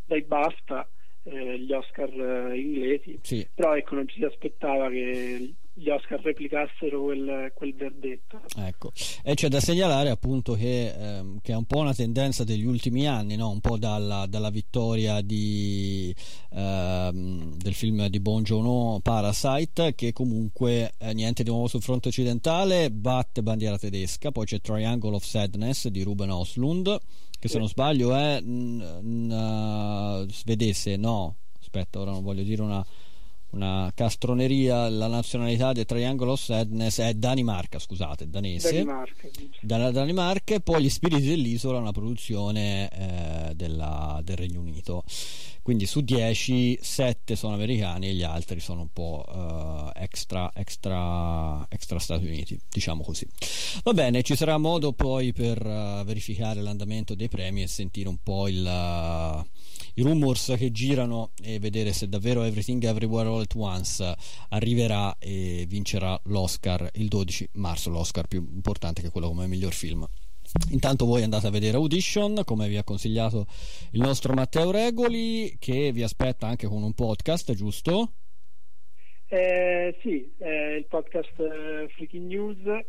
dai 0.07 0.23
BAFTA, 0.23 0.89
eh, 1.25 1.59
gli 1.59 1.73
Oscar 1.73 2.09
eh, 2.09 2.59
inglesi, 2.59 3.19
sì. 3.23 3.47
Però 3.55 3.77
ecco 3.77 3.97
non 3.97 4.09
ci 4.09 4.17
si 4.17 4.25
aspettava 4.25 4.89
che 4.89 5.55
gli 5.79 5.91
Oscar 5.91 6.19
replicassero 6.23 7.03
quel, 7.03 7.53
quel 7.55 7.75
verdetto. 7.75 8.41
Ecco, 8.57 8.93
e 9.23 9.35
c'è 9.35 9.49
da 9.49 9.61
segnalare 9.61 10.09
appunto 10.09 10.55
che, 10.55 10.89
ehm, 10.89 11.41
che 11.43 11.53
è 11.53 11.55
un 11.55 11.67
po' 11.67 11.81
una 11.81 11.93
tendenza 11.93 12.45
degli 12.45 12.65
ultimi 12.65 13.07
anni, 13.07 13.37
no? 13.37 13.51
un 13.51 13.61
po' 13.61 13.77
dalla, 13.77 14.25
dalla 14.27 14.49
vittoria 14.49 15.21
di, 15.21 16.15
ehm, 16.53 17.57
del 17.57 17.75
film 17.75 18.07
di 18.07 18.21
Bon 18.21 18.43
Joon-ho 18.43 19.01
Parasite, 19.01 19.95
che 19.95 20.15
comunque 20.15 20.95
eh, 20.97 21.13
niente 21.13 21.43
di 21.43 21.51
nuovo 21.51 21.67
sul 21.67 21.83
fronte 21.83 22.09
occidentale, 22.09 22.91
batte 22.91 23.43
bandiera 23.43 23.77
tedesca, 23.77 24.33
poi 24.33 24.47
c'è 24.47 24.63
Triangle 24.63 25.15
of 25.15 25.25
Sadness 25.25 25.89
di 25.89 26.03
Ruben 26.03 26.31
Oslund, 26.31 26.99
che 27.39 27.49
se 27.49 27.59
non 27.59 27.69
sbaglio 27.69 28.15
è 28.15 28.41
n- 28.41 28.83
n- 29.03 30.27
svedese, 30.31 30.97
no, 30.97 31.37
aspetta, 31.61 32.01
ora 32.01 32.11
non 32.11 32.23
voglio 32.23 32.43
dire 32.43 32.63
una 32.63 32.85
una 33.51 33.91
castroneria 33.95 34.89
la 34.89 35.07
nazionalità 35.07 35.73
del 35.73 35.85
Triangle 35.85 36.31
of 36.31 36.41
Sadness 36.41 37.01
è 37.01 37.15
Danimarca 37.15 37.79
scusate 37.79 38.29
danese. 38.29 38.73
Danimarca, 38.73 39.29
dalla 39.61 39.91
Danimarca 39.91 40.55
e 40.55 40.61
poi 40.61 40.83
Gli 40.83 40.91
Spiriti 40.91 41.27
dell'Isola 41.27 41.79
una 41.79 41.93
produzione 41.93 42.89
eh, 42.91 43.55
della- 43.55 44.21
del 44.23 44.37
Regno 44.37 44.61
Unito. 44.61 45.05
Quindi 45.63 45.87
su 45.87 46.01
10 46.03 46.79
7 46.81 47.35
sono 47.35 47.55
americani 47.55 48.09
e 48.09 48.15
gli 48.15 48.23
altri 48.23 48.61
sono 48.61 48.83
un 48.83 48.93
po' 48.93 49.25
eh, 49.29 50.03
extra, 50.03 50.49
extra, 50.55 51.67
extra 51.69 51.99
Stati 51.99 52.25
Uniti 52.25 52.57
diciamo 52.71 53.03
così. 53.03 53.27
Va 53.83 53.93
bene 53.93 54.23
ci 54.23 54.37
sarà 54.37 54.59
modo 54.59 54.93
poi 54.93 55.33
per 55.33 55.65
eh, 55.67 56.03
verificare 56.05 56.61
l'andamento 56.61 57.17
dei 57.17 57.29
premi 57.29 57.63
e 57.63 57.67
sentire 57.67 58.09
un 58.09 58.19
po' 58.23 58.47
il, 58.47 58.65
eh, 58.65 59.45
i 59.99 60.03
rumors 60.03 60.55
che 60.59 60.71
girano 60.71 61.33
e 61.43 61.59
vedere 61.59 61.93
se 61.93 62.09
davvero 62.09 62.43
Everything 62.43 62.83
Everywhere 62.85 63.29
All 63.29 63.41
at 63.41 63.55
Once 63.55 64.15
arriverà 64.51 65.17
e 65.19 65.65
vincerà 65.67 66.19
l'Oscar 66.25 66.91
il 66.95 67.09
12 67.09 67.51
marzo, 67.55 67.91
l'Oscar 67.91 68.27
più 68.27 68.47
importante 68.53 69.01
che 69.01 69.11
quello 69.11 69.29
come 69.29 69.47
miglior 69.47 69.73
film. 69.73 70.07
Intanto 70.71 71.07
voi 71.07 71.23
andate 71.23 71.47
a 71.47 71.51
vedere 71.51 71.77
Audition, 71.77 72.43
come 72.45 72.69
vi 72.69 72.77
ha 72.77 72.85
consigliato 72.85 73.47
il 73.93 74.01
nostro 74.01 74.35
Matteo 74.35 74.71
Regoli, 74.71 75.57
che 75.59 75.93
vi 75.93 76.03
aspetta 76.03 76.47
anche 76.47 76.67
con 76.67 76.83
un 76.83 76.93
podcast, 76.93 77.53
giusto? 77.55 78.13
Eh, 79.29 79.97
sì, 80.03 80.31
eh, 80.39 80.77
il 80.77 80.87
podcast 80.87 81.41
eh, 81.41 81.89
Freaking 81.89 82.27
News 82.27 82.85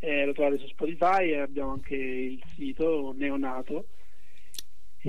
eh, 0.00 0.26
lo 0.26 0.32
trovate 0.32 0.58
su 0.58 0.66
Spotify 0.66 1.30
e 1.30 1.38
abbiamo 1.38 1.72
anche 1.72 1.94
il 1.94 2.42
sito 2.56 3.14
neonato. 3.16 3.86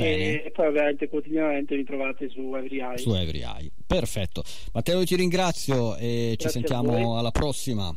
Bene. 0.04 0.44
E 0.44 0.52
poi 0.52 0.68
ovviamente 0.68 1.08
quotidianamente 1.10 1.76
mi 1.76 1.84
trovate 1.84 2.30
su 2.30 2.56
Every 2.56 2.80
Eye. 2.80 2.98
Su 2.98 3.14
Every 3.14 3.42
Eye. 3.42 3.72
Perfetto. 3.86 4.44
Matteo 4.74 5.04
ti 5.04 5.16
ringrazio 5.16 5.96
e 5.96 6.36
ci 6.38 6.38
Grazie 6.38 6.48
a 6.48 6.50
sentiamo 6.50 7.18
alla 7.18 7.32
prossima. 7.32 7.96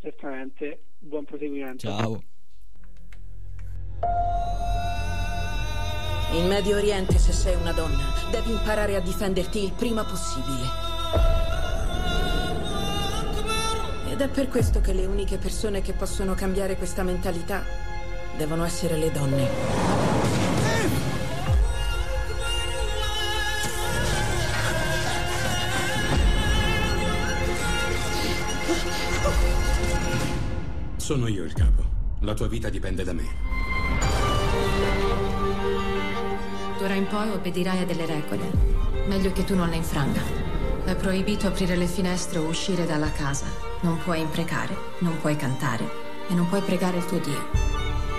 Certamente, 0.00 0.82
buon 0.98 1.24
proseguimento. 1.24 1.88
Ciao. 1.88 2.22
In 6.32 6.46
Medio 6.46 6.76
Oriente, 6.76 7.18
se 7.18 7.32
sei 7.32 7.54
una 7.56 7.72
donna, 7.72 8.12
devi 8.30 8.52
imparare 8.52 8.96
a 8.96 9.00
difenderti 9.00 9.62
il 9.62 9.72
prima 9.72 10.02
possibile. 10.02 10.90
Ed 14.10 14.20
è 14.20 14.28
per 14.28 14.48
questo 14.48 14.80
che 14.80 14.92
le 14.92 15.06
uniche 15.06 15.36
persone 15.36 15.82
che 15.82 15.92
possono 15.92 16.34
cambiare 16.34 16.76
questa 16.76 17.02
mentalità 17.02 17.64
devono 18.36 18.64
essere 18.64 18.96
le 18.96 19.10
donne. 19.10 20.01
Sono 31.02 31.26
io 31.26 31.42
il 31.42 31.52
capo. 31.52 31.82
La 32.20 32.32
tua 32.32 32.46
vita 32.46 32.68
dipende 32.68 33.02
da 33.02 33.12
me. 33.12 33.26
D'ora 36.78 36.94
in 36.94 37.08
poi 37.08 37.28
obbedirai 37.30 37.80
a 37.80 37.84
delle 37.84 38.06
regole. 38.06 38.48
Meglio 39.08 39.32
che 39.32 39.42
tu 39.42 39.56
non 39.56 39.68
le 39.68 39.74
infranga. 39.74 40.20
È 40.84 40.94
proibito 40.94 41.48
aprire 41.48 41.74
le 41.74 41.86
finestre 41.86 42.38
o 42.38 42.46
uscire 42.46 42.86
dalla 42.86 43.10
casa. 43.10 43.46
Non 43.80 43.98
puoi 44.04 44.20
imprecare, 44.20 44.76
non 45.00 45.18
puoi 45.18 45.34
cantare 45.34 45.90
e 46.28 46.34
non 46.34 46.48
puoi 46.48 46.62
pregare 46.62 46.98
il 46.98 47.04
tuo 47.06 47.18
Dio. 47.18 47.48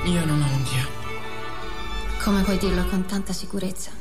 Io 0.04 0.26
non 0.26 0.42
ho 0.42 0.46
un 0.46 0.64
dio. 0.64 2.22
Come 2.22 2.42
puoi 2.42 2.58
dirlo 2.58 2.86
con 2.90 3.06
tanta 3.06 3.32
sicurezza? 3.32 3.92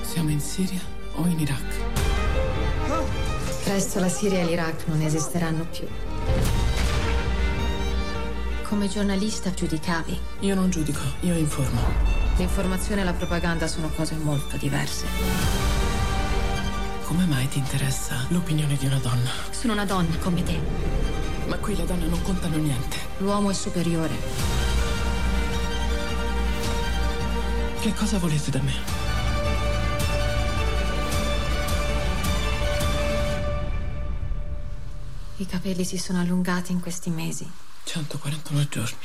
Siamo 0.00 0.30
in 0.30 0.40
Siria 0.40 0.80
o 1.16 1.26
in 1.26 1.40
Iraq? 1.40 1.97
Presto 3.68 4.00
la 4.00 4.08
Siria 4.08 4.38
e 4.38 4.44
l'Iraq 4.46 4.86
non 4.86 5.02
esisteranno 5.02 5.66
più. 5.66 5.86
Come 8.62 8.88
giornalista 8.88 9.52
giudicavi. 9.52 10.18
Io 10.40 10.54
non 10.54 10.70
giudico, 10.70 11.02
io 11.20 11.34
informo. 11.34 11.78
L'informazione 12.38 13.02
e 13.02 13.04
la 13.04 13.12
propaganda 13.12 13.66
sono 13.66 13.90
cose 13.94 14.14
molto 14.14 14.56
diverse. 14.56 15.04
Come 17.04 17.26
mai 17.26 17.46
ti 17.48 17.58
interessa 17.58 18.24
l'opinione 18.28 18.74
di 18.78 18.86
una 18.86 19.00
donna? 19.00 19.30
Sono 19.50 19.74
una 19.74 19.84
donna 19.84 20.16
come 20.16 20.42
te. 20.42 20.58
Ma 21.46 21.58
qui 21.58 21.76
le 21.76 21.84
donne 21.84 22.06
non 22.06 22.22
contano 22.22 22.56
niente. 22.56 22.96
L'uomo 23.18 23.50
è 23.50 23.54
superiore. 23.54 24.14
Che 27.80 27.92
cosa 27.92 28.16
volete 28.16 28.50
da 28.50 28.62
me? 28.62 28.97
I 35.40 35.46
capelli 35.46 35.84
si 35.84 35.98
sono 35.98 36.20
allungati 36.20 36.72
in 36.72 36.80
questi 36.80 37.10
mesi. 37.10 37.48
141 37.84 38.66
giorni. 38.68 38.96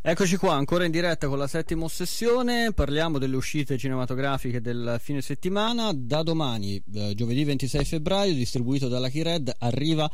Eccoci 0.00 0.36
qua, 0.36 0.54
ancora 0.54 0.86
in 0.86 0.90
diretta 0.90 1.28
con 1.28 1.36
la 1.36 1.46
settima 1.46 1.84
ossessione, 1.84 2.72
parliamo 2.72 3.18
delle 3.18 3.36
uscite 3.36 3.76
cinematografiche 3.76 4.62
del 4.62 4.96
fine 4.98 5.20
settimana. 5.20 5.92
Da 5.94 6.22
domani, 6.22 6.82
eh, 6.94 7.12
giovedì 7.14 7.44
26 7.44 7.84
febbraio, 7.84 8.32
distribuito 8.32 8.88
dalla 8.88 9.10
Keyred, 9.10 9.54
arriva 9.58 10.10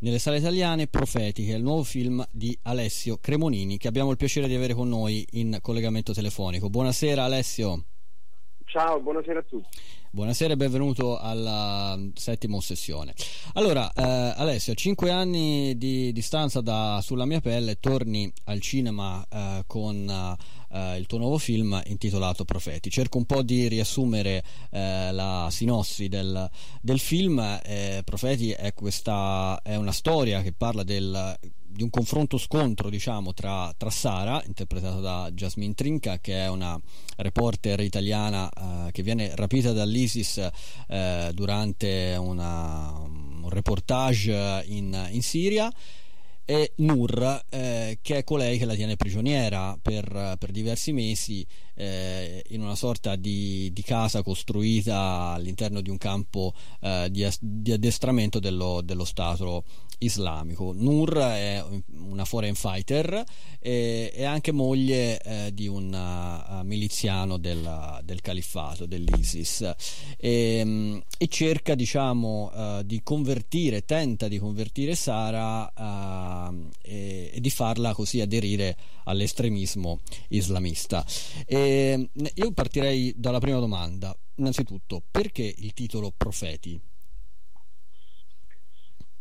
nelle 0.00 0.18
sale 0.18 0.38
italiane 0.38 0.88
Profeti, 0.88 1.44
che 1.44 1.52
è 1.52 1.56
il 1.56 1.62
nuovo 1.62 1.84
film 1.84 2.26
di 2.32 2.58
Alessio 2.62 3.18
Cremonini, 3.18 3.78
che 3.78 3.86
abbiamo 3.86 4.10
il 4.10 4.16
piacere 4.16 4.48
di 4.48 4.56
avere 4.56 4.74
con 4.74 4.88
noi 4.88 5.24
in 5.32 5.58
collegamento 5.62 6.12
telefonico. 6.12 6.68
Buonasera 6.68 7.22
Alessio. 7.22 7.84
Ciao, 8.76 9.00
buonasera 9.00 9.38
a 9.38 9.42
tutti. 9.42 9.78
Buonasera 10.10 10.52
e 10.52 10.56
benvenuto 10.58 11.16
alla 11.16 11.98
settima 12.12 12.56
ossessione. 12.56 13.14
Allora, 13.54 13.90
eh, 13.90 14.34
Alessio, 14.36 14.74
a 14.74 14.76
cinque 14.76 15.10
anni 15.10 15.78
di 15.78 16.12
distanza 16.12 16.60
da 16.60 17.00
Sulla 17.02 17.24
mia 17.24 17.40
pelle 17.40 17.80
torni 17.80 18.30
al 18.44 18.60
cinema 18.60 19.26
eh, 19.32 19.62
con 19.66 20.36
eh, 20.76 20.98
il 20.98 21.06
tuo 21.06 21.18
nuovo 21.18 21.38
film 21.38 21.80
intitolato 21.86 22.44
Profeti. 22.44 22.90
Cerco 22.90 23.18
un 23.18 23.24
po' 23.24 23.42
di 23.42 23.68
riassumere 23.68 24.42
eh, 24.70 25.10
la 25.12 25.48
sinossi 25.50 26.08
del, 26.08 26.48
del 26.80 26.98
film. 26.98 27.38
Eh, 27.64 28.02
Profeti 28.04 28.50
è, 28.50 28.74
questa, 28.74 29.60
è 29.62 29.76
una 29.76 29.92
storia 29.92 30.42
che 30.42 30.52
parla 30.52 30.82
del 30.82 31.38
di 31.76 31.82
un 31.82 31.90
confronto 31.90 32.38
scontro 32.38 32.88
diciamo 32.88 33.34
tra, 33.34 33.70
tra, 33.76 33.90
Sara 33.90 34.42
interpretata 34.46 34.98
da 34.98 35.30
Jasmine 35.30 35.74
Trinca 35.74 36.18
che 36.18 36.44
è 36.44 36.48
una 36.48 36.80
reporter 37.16 37.80
italiana 37.80 38.48
eh, 38.48 38.92
che 38.92 39.02
viene 39.02 39.34
rapita 39.34 39.72
dall'ISIS 39.72 40.48
eh, 40.88 41.30
durante 41.34 42.16
una, 42.18 42.92
un 42.98 43.50
reportage 43.50 44.64
in, 44.68 45.08
in 45.10 45.22
Siria 45.22 45.70
e 46.48 46.74
Nur 46.76 47.42
eh, 47.50 47.98
che 48.00 48.18
è 48.18 48.24
colei 48.24 48.56
che 48.56 48.64
la 48.64 48.76
tiene 48.76 48.94
prigioniera 48.94 49.76
per, 49.82 50.36
per 50.38 50.52
diversi 50.52 50.92
mesi 50.92 51.44
eh, 51.74 52.42
in 52.50 52.62
una 52.62 52.76
sorta 52.76 53.16
di, 53.16 53.70
di, 53.72 53.82
casa 53.82 54.22
costruita 54.22 55.32
all'interno 55.34 55.80
di 55.80 55.90
un 55.90 55.98
campo 55.98 56.54
eh, 56.80 57.08
di, 57.10 57.28
di, 57.40 57.72
addestramento 57.72 58.38
dello, 58.38 58.80
dello 58.80 59.04
Stato 59.04 59.64
islamico. 59.98 60.72
Nur 60.74 61.16
è 61.16 61.64
una 61.98 62.24
foreign 62.24 62.54
fighter 62.54 63.24
e 63.58 64.10
è 64.12 64.24
anche 64.24 64.52
moglie 64.52 65.20
eh, 65.20 65.54
di 65.54 65.66
un 65.66 65.92
uh, 65.92 66.64
miliziano 66.64 67.38
del, 67.38 68.00
del, 68.04 68.20
califfato, 68.20 68.86
dell'ISIS 68.86 69.74
e, 70.18 70.62
um, 70.64 71.02
e 71.18 71.28
cerca 71.28 71.74
diciamo 71.74 72.50
uh, 72.52 72.82
di 72.82 73.02
convertire, 73.02 73.84
tenta 73.84 74.28
di 74.28 74.38
convertire 74.38 74.94
Sara 74.94 75.70
uh, 75.74 76.68
e, 76.82 77.30
e, 77.34 77.40
di 77.40 77.50
farla 77.50 77.94
così 77.94 78.20
aderire 78.20 78.76
all'estremismo 79.04 80.00
islamista. 80.28 81.04
E, 81.46 82.10
io 82.34 82.52
partirei 82.52 83.14
dalla 83.16 83.38
prima 83.38 83.58
domanda. 83.58 84.16
Innanzitutto, 84.38 85.02
perché 85.10 85.54
il 85.56 85.72
titolo 85.72 86.12
Profeti? 86.14 86.78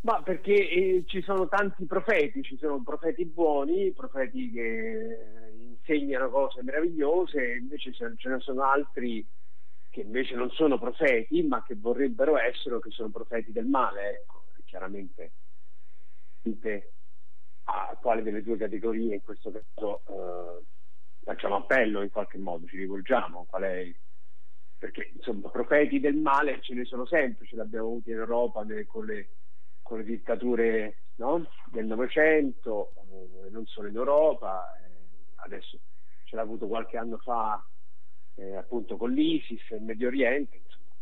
Ma 0.06 0.22
perché 0.22 0.54
eh, 0.54 1.04
ci 1.08 1.24
sono 1.24 1.48
tanti 1.48 1.84
profeti, 1.86 2.44
ci 2.44 2.58
sono 2.58 2.80
profeti 2.84 3.26
buoni, 3.26 3.92
profeti 3.92 4.52
che 4.52 5.50
insegnano 5.58 6.30
cose 6.30 6.62
meravigliose, 6.62 7.56
invece 7.56 7.92
ce 7.92 8.30
ne 8.30 8.40
sono 8.40 8.62
altri 8.62 9.28
che 9.90 10.02
invece 10.02 10.36
non 10.36 10.52
sono 10.52 10.78
profeti, 10.78 11.42
ma 11.42 11.64
che 11.64 11.74
vorrebbero 11.76 12.38
essere, 12.38 12.80
che 12.82 12.92
sono 12.92 13.10
profeti 13.10 13.52
del 13.52 13.66
male, 13.66 14.20
ecco, 14.22 14.44
chiaramente 14.66 15.32
a 17.64 17.98
quale 18.00 18.22
delle 18.22 18.44
due 18.44 18.58
categorie 18.58 19.16
in 19.16 19.24
questo 19.24 19.52
caso 19.52 20.04
eh, 20.06 20.64
facciamo 21.24 21.56
appello 21.56 22.04
in 22.04 22.12
qualche 22.12 22.38
modo, 22.38 22.68
ci 22.68 22.78
rivolgiamo, 22.78 23.48
qual 23.50 23.64
è 23.64 23.92
perché 24.78 25.14
insomma 25.16 25.50
profeti 25.50 26.00
del 26.00 26.16
male 26.16 26.62
ce 26.62 26.76
ne 26.76 26.86
sono 26.86 27.08
sempre, 27.08 27.48
ce 27.48 27.56
l'abbiamo 27.56 27.88
avuti 27.88 28.12
in 28.12 28.18
Europa 28.18 28.64
con 28.86 29.06
le 29.06 29.30
con 29.86 30.00
le 30.00 30.04
dittature 30.04 30.98
no? 31.18 31.48
del 31.68 31.86
Novecento, 31.86 32.94
eh, 33.12 33.50
non 33.52 33.68
solo 33.68 33.88
in 33.88 33.96
Europa, 33.96 34.76
eh, 34.80 34.90
adesso 35.36 35.78
ce 36.24 36.36
l'ha 36.36 36.42
avuto 36.42 36.66
qualche 36.66 36.98
anno 36.98 37.18
fa 37.18 37.64
eh, 38.34 38.56
appunto 38.56 38.98
con 38.98 39.12
l'ISIS, 39.12 39.62
il 39.70 39.84
Medio 39.84 40.08
Oriente. 40.08 40.58
Insomma. 40.58 40.96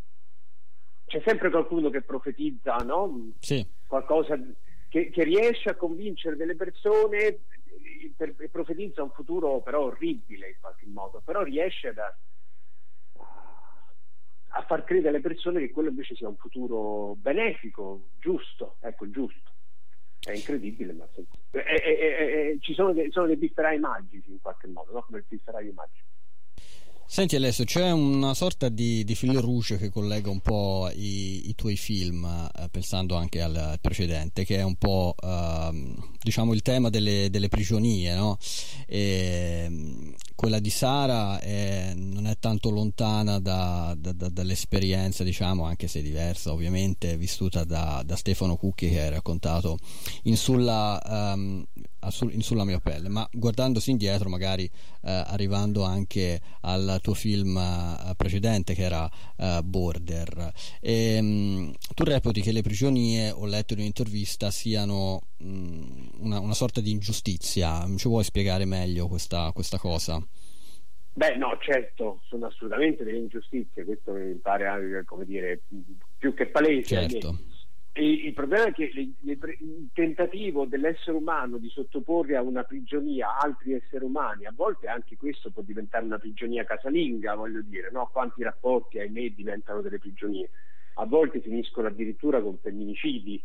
C'è 1.05 1.21
sempre 1.25 1.49
qualcuno 1.49 1.89
che 1.89 2.01
profetizza 2.01 2.75
no? 2.75 3.31
sì. 3.39 3.65
qualcosa 3.87 4.37
che, 4.89 5.09
che, 5.09 5.24
riesce 5.24 5.69
a 5.69 5.75
convincere 5.75 6.35
delle 6.35 6.55
persone 6.55 7.39
per, 8.17 8.35
profetizza 8.51 9.01
un 9.01 9.11
futuro 9.11 9.61
però 9.61 9.83
orribile 9.83 10.50
in 10.50 10.55
qualche 10.59 10.87
modo, 10.87 11.22
però 11.24 11.41
riesce 11.41 11.87
ad, 11.87 12.00
a 14.55 14.61
far 14.63 14.83
credere 14.83 15.09
alle 15.09 15.22
persone 15.22 15.59
che 15.59 15.72
quello 15.72 15.89
invece 15.89 16.16
sia 16.16 16.27
un 16.27 16.37
futuro 16.37 17.16
benefico, 17.16 18.09
giusto, 18.20 18.77
ecco, 18.81 19.09
giusto. 19.09 19.51
È 20.20 20.31
incredibile, 20.31 20.94
ma 20.94 21.07
è, 21.51 21.57
è, 21.59 21.61
è, 21.61 22.55
ci 22.59 22.74
sono, 22.74 22.94
dei, 22.94 23.11
sono 23.11 23.27
dei 23.27 23.37
pifferai 23.37 23.79
magici 23.79 24.31
in 24.31 24.39
qualche 24.42 24.68
modo, 24.68 24.94
no? 24.94 25.01
come 25.01 25.18
il 25.18 25.25
pifferaio 25.27 25.74
magico. 25.74 26.07
Senti 27.05 27.35
Alessio, 27.35 27.63
c'è 27.63 27.92
una 27.92 28.33
sorta 28.33 28.70
di, 28.70 29.03
di 29.03 29.13
fil 29.13 29.37
rouge 29.37 29.77
che 29.77 29.89
collega 29.89 30.31
un 30.31 30.39
po' 30.39 30.89
i, 30.96 31.50
i 31.50 31.55
tuoi 31.55 31.77
film, 31.77 32.25
eh, 32.25 32.70
pensando 32.70 33.16
anche 33.16 33.42
al 33.42 33.77
precedente, 33.79 34.44
che 34.46 34.57
è 34.57 34.63
un 34.63 34.75
po' 34.75 35.13
eh, 35.22 35.96
diciamo 36.22 36.53
il 36.53 36.63
tema 36.63 36.89
delle, 36.89 37.29
delle 37.29 37.50
prigionie, 37.50 38.16
no? 38.16 38.37
e, 38.87 40.13
quella 40.35 40.59
di 40.59 40.72
Sara 40.72 41.39
è, 41.39 41.94
non 41.96 42.25
è 42.25 42.35
tanto 42.39 42.70
lontana 42.70 43.39
da, 43.39 43.96
da, 43.98 44.11
da, 44.11 44.29
dall'esperienza, 44.29 45.24
diciamo, 45.24 45.66
anche 45.66 45.87
se 45.87 46.01
diversa, 46.01 46.51
ovviamente, 46.51 47.16
vissuta 47.16 47.63
da, 47.63 48.01
da 48.03 48.16
Stefano 48.16 48.55
Cucchi 48.55 48.89
che 48.89 49.01
hai 49.01 49.09
raccontato 49.09 49.77
in 50.24 50.35
sulla, 50.35 51.00
um, 51.35 51.63
in 52.31 52.42
sulla 52.42 52.63
mia 52.66 52.79
pelle, 52.79 53.09
ma 53.09 53.27
guardandosi 53.31 53.92
indietro, 53.92 54.29
magari 54.29 54.66
eh, 54.66 54.72
arrivando 55.01 55.83
anche 55.83 56.39
al 56.61 57.00
tuo 57.01 57.13
film 57.13 57.55
uh, 57.55 58.16
precedente 58.16 58.74
che 58.74 58.83
era 58.83 59.09
uh, 59.37 59.61
Border. 59.63 60.51
E, 60.79 61.18
um, 61.20 61.74
tu 61.94 62.03
reputi 62.03 62.42
che 62.42 62.51
le 62.51 62.61
prigionie, 62.61 63.31
ho 63.31 63.46
letto 63.46 63.74
in 63.74 63.79
un'intervista, 63.79 64.51
siano 64.51 65.22
um, 65.39 66.09
una, 66.20 66.39
una, 66.39 66.53
sorta 66.53 66.81
di 66.81 66.92
ingiustizia. 66.92 67.85
Ci 67.96 68.07
vuoi 68.07 68.24
spiegare 68.24 68.66
meglio 68.66 69.07
questa, 69.07 69.51
questa 69.53 69.77
cosa? 69.77 70.25
Beh, 71.16 71.35
no, 71.35 71.57
certo, 71.61 72.22
sono 72.27 72.48
assolutamente 72.48 73.03
delle 73.03 73.20
ingiustizie, 73.20 73.85
questo 73.85 74.13
mi 74.13 74.33
pare 74.35 75.03
come 75.05 75.25
dire, 75.25 75.61
più 76.18 76.33
che 76.33 76.48
palese. 76.48 77.07
Certo. 77.07 77.37
E 77.96 78.10
il 78.12 78.34
problema 78.34 78.66
è 78.66 78.74
che 78.74 78.86
il 78.86 79.90
tentativo 79.94 80.66
dell'essere 80.66 81.16
umano 81.16 81.60
di 81.60 81.70
sottoporre 81.70 82.36
a 82.36 82.42
una 82.42 82.64
prigionia 82.64 83.38
altri 83.38 83.74
esseri 83.74 84.03
umani, 84.03 84.46
a 84.48 84.53
volte 84.53 84.88
anche 84.88 85.16
questo 85.16 85.51
può 85.51 85.62
diventare 85.62 86.03
una 86.03 86.18
prigionia 86.18 86.64
casalinga, 86.64 87.36
voglio 87.36 87.62
dire, 87.62 87.92
no? 87.92 88.10
quanti 88.12 88.42
rapporti 88.42 88.98
ahimè 88.98 89.29
diventano 89.29 89.82
delle 89.82 90.00
prigionie, 90.00 90.50
a 90.96 91.06
volte 91.06 91.40
finiscono 91.42 91.88
addirittura 91.88 92.42
con 92.42 92.58
femminicidi 92.58 93.40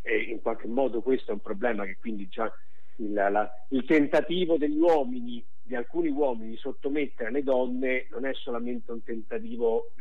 e 0.00 0.16
in 0.30 0.40
qualche 0.40 0.66
modo 0.66 1.02
questo 1.02 1.32
è 1.32 1.34
un 1.34 1.40
problema 1.40 1.84
che 1.84 1.98
quindi 2.00 2.26
già 2.28 2.50
il, 2.96 3.12
la, 3.12 3.50
il 3.68 3.84
tentativo 3.84 4.56
degli 4.56 4.78
uomini, 4.78 5.44
di 5.62 5.74
alcuni 5.74 6.08
uomini, 6.08 6.50
di 6.50 6.56
sottomettere 6.56 7.30
le 7.30 7.42
donne 7.42 8.06
non 8.10 8.24
è 8.24 8.32
solamente 8.32 8.92
un 8.92 9.02
tentativo 9.02 9.92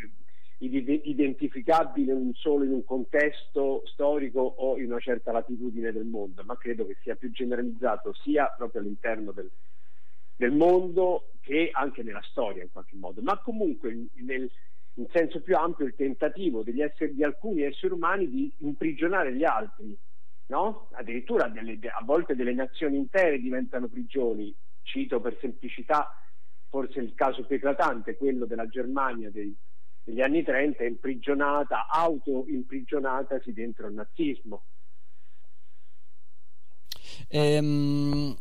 identificabile 0.58 2.14
non 2.14 2.34
solo 2.36 2.64
in 2.64 2.72
un 2.72 2.84
contesto 2.84 3.84
storico 3.86 4.40
o 4.40 4.78
in 4.78 4.86
una 4.86 5.00
certa 5.00 5.32
latitudine 5.32 5.92
del 5.92 6.06
mondo, 6.06 6.44
ma 6.46 6.58
credo 6.58 6.86
che 6.86 6.98
sia 7.02 7.16
più 7.16 7.32
generalizzato 7.32 8.14
sia 8.14 8.54
proprio 8.56 8.82
all'interno 8.82 9.32
del, 9.32 9.50
del 10.36 10.52
mondo 10.52 11.32
che 11.42 11.70
anche 11.74 12.04
nella 12.04 12.24
storia 12.30 12.64
in 12.64 12.72
qualche 12.72 12.96
modo, 12.96 13.22
ma 13.22 13.38
comunque 13.40 14.08
nel, 14.16 14.50
in 14.96 15.08
senso 15.12 15.42
più 15.42 15.56
ampio 15.56 15.86
il 15.86 15.96
tentativo 15.96 16.64
esseri, 16.66 17.14
di 17.14 17.24
alcuni 17.24 17.64
esseri 17.64 17.94
umani 17.94 18.30
di 18.30 18.54
imprigionare 18.60 19.34
gli 19.34 19.44
altri, 19.44 19.98
no? 20.48 20.90
addirittura 20.94 21.48
delle, 21.50 21.78
a 21.82 22.04
volte 22.04 22.36
delle 22.36 22.54
nazioni 22.54 22.98
intere 22.98 23.40
diventano 23.40 23.88
prigioni, 23.88 24.54
cito 24.84 25.20
per 25.20 25.38
semplicità 25.40 26.10
forse 26.70 27.00
il 27.00 27.14
caso 27.14 27.46
più 27.46 27.56
eclatante, 27.56 28.18
quello 28.18 28.46
della 28.46 28.68
Germania 28.68 29.30
dei 29.30 29.56
negli 30.06 30.22
anni 30.22 30.44
30 30.44 30.84
imprigionata, 30.84 31.88
auto-imprigionatasi 31.88 33.54
dentro 33.54 33.88
il 33.88 33.94
nazismo. 33.94 34.64
Ehm, 37.30 38.36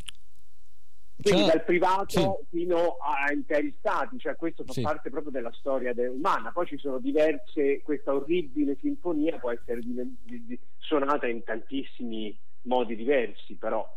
Quindi 1.20 1.40
cioè, 1.42 1.50
dal 1.52 1.64
privato 1.64 2.46
sì. 2.50 2.58
fino 2.58 2.96
a 3.00 3.32
interi 3.32 3.74
stati, 3.78 4.18
cioè 4.18 4.34
questo 4.36 4.64
fa 4.64 4.72
sì. 4.72 4.80
parte 4.80 5.10
proprio 5.10 5.30
della 5.30 5.52
storia 5.52 5.92
umana. 5.96 6.50
Poi 6.52 6.66
ci 6.66 6.78
sono 6.78 6.98
diverse, 6.98 7.80
questa 7.82 8.12
orribile 8.12 8.76
sinfonia 8.80 9.38
può 9.38 9.50
essere 9.52 9.80
di, 9.80 9.94
di, 10.24 10.58
suonata 10.78 11.26
in 11.26 11.42
tantissimi 11.44 12.36
modi 12.62 12.96
diversi, 12.96 13.54
però 13.54 13.88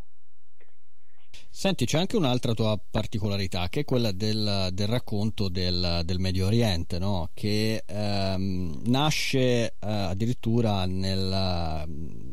Senti, 1.50 1.86
c'è 1.86 1.98
anche 1.98 2.18
un'altra 2.18 2.54
tua 2.54 2.78
particolarità, 2.78 3.70
che 3.70 3.80
è 3.80 3.86
quella 3.86 4.12
del, 4.12 4.70
del 4.74 4.88
racconto 4.88 5.48
del, 5.48 6.02
del, 6.04 6.20
Medio 6.20 6.48
Oriente, 6.48 7.00
no? 7.00 7.30
che 7.34 7.82
ehm, 7.86 8.82
nasce 8.88 9.40
eh, 9.40 9.74
addirittura 9.80 10.86
nel, 10.86 11.88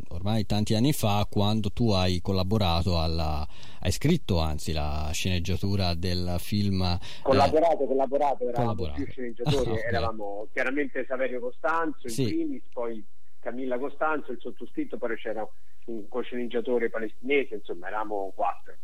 ormai 0.08 0.44
tanti 0.44 0.74
anni 0.74 0.92
fa, 0.92 1.26
quando 1.30 1.70
tu 1.70 1.92
hai 1.92 2.20
collaborato, 2.20 2.98
alla, 2.98 3.46
hai 3.80 3.92
scritto 3.92 4.40
anzi 4.40 4.72
la 4.72 5.08
sceneggiatura 5.12 5.94
del 5.94 6.36
film. 6.38 6.98
Collaborato, 7.22 7.84
eh, 7.84 7.86
collaborato, 7.86 8.48
eravamo 8.48 8.74
collaborato. 8.74 9.02
più 9.02 9.06
sceneggiatori, 9.12 9.70
ah, 9.70 9.72
okay. 9.72 9.84
eravamo 9.84 10.48
chiaramente 10.52 11.04
Saverio 11.06 11.38
Costanzo, 11.40 12.08
in 12.08 12.12
sì. 12.12 12.24
primis, 12.24 12.62
poi 12.72 13.04
Camilla 13.38 13.78
Costanzo, 13.78 14.32
il 14.32 14.38
sottoscritto, 14.40 14.98
poi 14.98 15.16
c'era 15.16 15.48
un 15.86 16.08
co-sceneggiatore 16.08 16.90
palestinese, 16.90 17.56
insomma 17.56 17.88
eravamo 17.88 18.32
quattro 18.34 18.74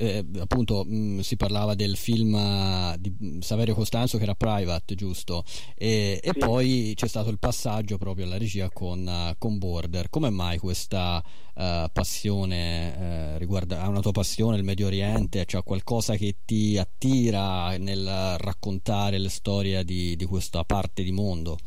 eh, 0.00 0.24
appunto 0.38 0.84
mh, 0.86 0.96
mm, 0.96 1.18
si 1.18 1.36
parlava 1.36 1.74
del 1.74 1.96
film 1.96 2.32
eh, 2.32 2.94
di 3.00 3.38
Saverio 3.40 3.74
Costanzo 3.74 4.16
che 4.16 4.22
era 4.22 4.36
Private, 4.36 4.94
giusto? 4.94 5.42
E, 5.74 6.20
e 6.22 6.32
poi 6.34 6.92
c'è 6.94 7.08
stato 7.08 7.30
il 7.30 7.40
passaggio 7.40 7.98
proprio 7.98 8.24
alla 8.24 8.38
regia 8.38 8.70
con, 8.70 9.04
uh, 9.04 9.34
con 9.38 9.58
Border. 9.58 10.08
Come 10.08 10.30
mai 10.30 10.58
questa 10.58 11.20
uh, 11.20 11.90
passione 11.92 13.34
uh, 13.34 13.38
riguarda 13.38 13.82
ha 13.82 13.88
una 13.88 14.00
tua 14.00 14.12
passione 14.12 14.56
il 14.56 14.62
Medio 14.62 14.86
Oriente? 14.86 15.44
C'è 15.44 15.64
qualcosa 15.64 16.14
che 16.14 16.36
ti 16.44 16.78
attira 16.78 17.76
nel 17.76 18.36
raccontare 18.38 19.18
le 19.18 19.28
storie 19.28 19.84
di, 19.84 20.14
di 20.14 20.24
questa 20.26 20.62
parte 20.62 21.02
di 21.02 21.10
mondo? 21.10 21.58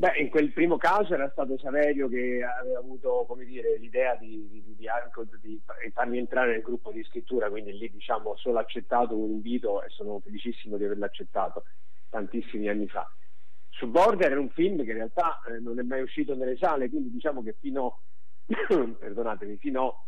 Beh, 0.00 0.16
in 0.18 0.30
quel 0.30 0.52
primo 0.52 0.76
caso 0.76 1.14
era 1.14 1.28
stato 1.30 1.58
Saverio 1.58 2.06
che 2.08 2.40
aveva 2.44 2.78
avuto 2.78 3.26
dire, 3.44 3.78
l'idea 3.78 4.14
di, 4.14 4.46
di, 4.48 4.62
di, 4.62 4.88
di, 5.40 5.60
farmi 5.92 6.18
entrare 6.18 6.52
nel 6.52 6.62
gruppo 6.62 6.92
di 6.92 7.02
scrittura, 7.02 7.50
quindi 7.50 7.76
lì 7.76 7.90
diciamo 7.90 8.36
solo 8.36 8.60
accettato 8.60 9.18
un 9.18 9.30
invito 9.30 9.82
e 9.82 9.88
sono 9.88 10.20
felicissimo 10.20 10.76
di 10.76 10.84
averlo 10.84 11.04
accettato 11.04 11.64
tantissimi 12.10 12.68
anni 12.68 12.86
fa. 12.86 13.12
Su 13.70 13.88
Border 13.88 14.30
era 14.30 14.38
un 14.38 14.50
film 14.50 14.84
che 14.84 14.90
in 14.92 14.98
realtà 14.98 15.40
eh, 15.48 15.58
non 15.58 15.80
è 15.80 15.82
mai 15.82 16.02
uscito 16.02 16.36
nelle 16.36 16.56
sale, 16.56 16.88
quindi 16.88 17.10
diciamo 17.10 17.42
che 17.42 17.56
fino, 17.58 18.02
perdonatemi, 18.46 19.56
fino 19.56 20.04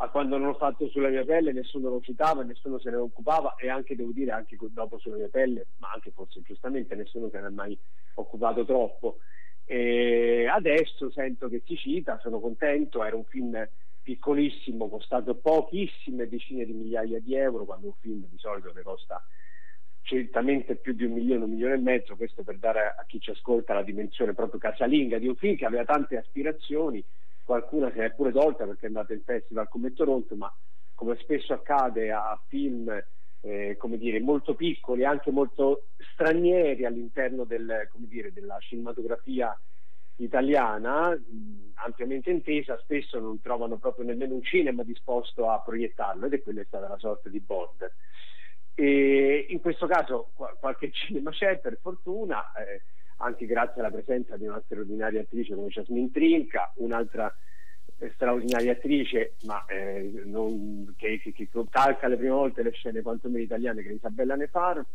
a 0.00 0.08
quando 0.10 0.38
non 0.38 0.48
ho 0.48 0.54
fatto 0.54 0.88
sulla 0.88 1.08
mia 1.08 1.24
pelle 1.24 1.52
nessuno 1.52 1.88
lo 1.88 2.00
citava, 2.00 2.42
nessuno 2.44 2.78
se 2.78 2.90
ne 2.90 2.96
occupava 2.96 3.56
e 3.56 3.68
anche 3.68 3.96
devo 3.96 4.12
dire 4.12 4.30
anche 4.30 4.56
dopo 4.70 4.98
sulla 4.98 5.16
mia 5.16 5.28
pelle, 5.28 5.66
ma 5.78 5.90
anche 5.92 6.12
forse 6.12 6.40
giustamente 6.42 6.94
nessuno 6.94 7.28
se 7.30 7.40
ne 7.40 7.46
è 7.48 7.50
mai 7.50 7.76
occupato 8.14 8.64
troppo. 8.64 9.18
E 9.64 10.46
adesso 10.46 11.10
sento 11.10 11.48
che 11.48 11.62
si 11.66 11.76
cita, 11.76 12.18
sono 12.20 12.38
contento, 12.40 13.04
era 13.04 13.16
un 13.16 13.24
film 13.24 13.68
piccolissimo, 14.02 14.88
costato 14.88 15.34
pochissime 15.34 16.28
decine 16.28 16.64
di 16.64 16.72
migliaia 16.72 17.20
di 17.20 17.34
euro, 17.34 17.64
quando 17.64 17.88
un 17.88 17.94
film 18.00 18.24
di 18.28 18.38
solito 18.38 18.72
ne 18.72 18.82
costa 18.82 19.22
certamente 20.08 20.76
più 20.76 20.94
di 20.94 21.04
un 21.04 21.12
milione, 21.12 21.44
un 21.44 21.50
milione 21.50 21.74
e 21.74 21.78
mezzo, 21.78 22.16
questo 22.16 22.42
per 22.42 22.56
dare 22.56 22.94
a 22.98 23.04
chi 23.06 23.20
ci 23.20 23.30
ascolta 23.30 23.74
la 23.74 23.82
dimensione 23.82 24.32
proprio 24.32 24.58
casalinga 24.58 25.18
di 25.18 25.26
un 25.26 25.36
film 25.36 25.54
che 25.54 25.66
aveva 25.66 25.84
tante 25.84 26.16
aspirazioni, 26.16 27.04
qualcuna 27.48 27.90
se 27.90 28.00
n'è 28.00 28.12
pure 28.12 28.30
tolta 28.30 28.66
perché 28.66 28.84
è 28.84 28.88
andata 28.88 29.14
in 29.14 29.22
festival 29.22 29.68
come 29.68 29.94
Toronto, 29.94 30.36
ma 30.36 30.54
come 30.94 31.16
spesso 31.16 31.54
accade 31.54 32.12
a 32.12 32.38
film 32.46 32.92
eh, 33.40 33.76
come 33.78 33.96
dire, 33.96 34.20
molto 34.20 34.54
piccoli, 34.54 35.06
anche 35.06 35.30
molto 35.30 35.86
stranieri 36.12 36.84
all'interno 36.84 37.44
del, 37.44 37.88
dire, 37.94 38.34
della 38.34 38.58
cinematografia 38.60 39.58
italiana, 40.16 41.12
mh, 41.14 41.72
ampiamente 41.86 42.30
intesa, 42.30 42.78
spesso 42.82 43.18
non 43.18 43.40
trovano 43.40 43.78
proprio 43.78 44.04
nemmeno 44.04 44.34
un 44.34 44.42
cinema 44.42 44.82
disposto 44.82 45.48
a 45.48 45.58
proiettarlo 45.60 46.26
ed 46.26 46.34
è 46.34 46.42
quella 46.42 46.60
è 46.60 46.66
stata 46.66 46.86
la 46.86 46.98
sorte 46.98 47.30
di 47.30 47.40
Bond. 47.40 47.90
E 48.74 49.46
in 49.48 49.60
questo 49.62 49.86
caso 49.86 50.32
qualche 50.34 50.90
cinema 50.92 51.30
c'è 51.30 51.60
per 51.60 51.78
fortuna, 51.80 52.52
eh, 52.52 52.82
anche 53.18 53.46
grazie 53.46 53.80
alla 53.80 53.90
presenza 53.90 54.36
di 54.36 54.46
una 54.46 54.60
straordinaria 54.64 55.20
attrice 55.20 55.54
come 55.54 55.68
Jasmine 55.68 56.10
Trinca, 56.10 56.72
un'altra 56.76 57.34
straordinaria 58.14 58.72
attrice, 58.72 59.34
ma 59.44 59.64
eh, 59.66 60.22
non, 60.24 60.94
che, 60.96 61.18
che, 61.20 61.32
che, 61.32 61.48
calca 61.68 62.06
le 62.06 62.16
prime 62.16 62.30
volte 62.30 62.62
le 62.62 62.70
scene 62.70 63.02
quantomeno 63.02 63.42
italiane 63.42 63.82
che 63.82 63.88
è 63.88 63.92
Isabella 63.92 64.36
Nefaro. 64.36 64.86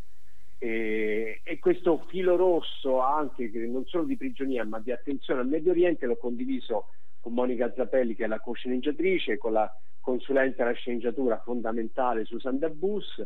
E, 0.57 1.41
e, 1.43 1.59
questo 1.59 2.05
filo 2.07 2.38
rosso 2.38 3.01
anche 3.01 3.51
non 3.67 3.86
solo 3.86 4.05
di 4.05 4.15
prigionia 4.15 4.63
ma 4.63 4.79
di 4.79 4.93
attenzione 4.93 5.41
al 5.41 5.47
Medio 5.47 5.71
Oriente 5.71 6.05
l'ho 6.05 6.15
condiviso 6.15 6.88
con 7.19 7.33
Monica 7.33 7.73
Zappelli 7.75 8.15
che 8.15 8.23
è 8.23 8.27
la 8.27 8.39
co-sceneggiatrice, 8.39 9.38
con 9.38 9.51
la 9.51 9.69
consulente 9.99 10.62
alla 10.62 10.71
sceneggiatura 10.71 11.41
fondamentale 11.43 12.23
Susan 12.23 12.59
Dabus 12.59 13.25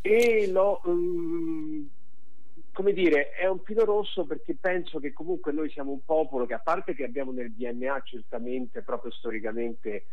e 0.00 0.48
l'ho 0.50 0.80
um, 0.84 1.88
come 2.72 2.92
dire, 2.92 3.30
è 3.30 3.46
un 3.46 3.60
filo 3.60 3.84
rosso 3.84 4.24
perché 4.24 4.56
penso 4.58 4.98
che 4.98 5.12
comunque 5.12 5.52
noi 5.52 5.70
siamo 5.70 5.92
un 5.92 6.04
popolo 6.04 6.46
che 6.46 6.54
a 6.54 6.60
parte 6.60 6.94
che 6.94 7.04
abbiamo 7.04 7.32
nel 7.32 7.52
DNA 7.52 8.00
certamente 8.04 8.82
proprio 8.82 9.10
storicamente 9.10 10.06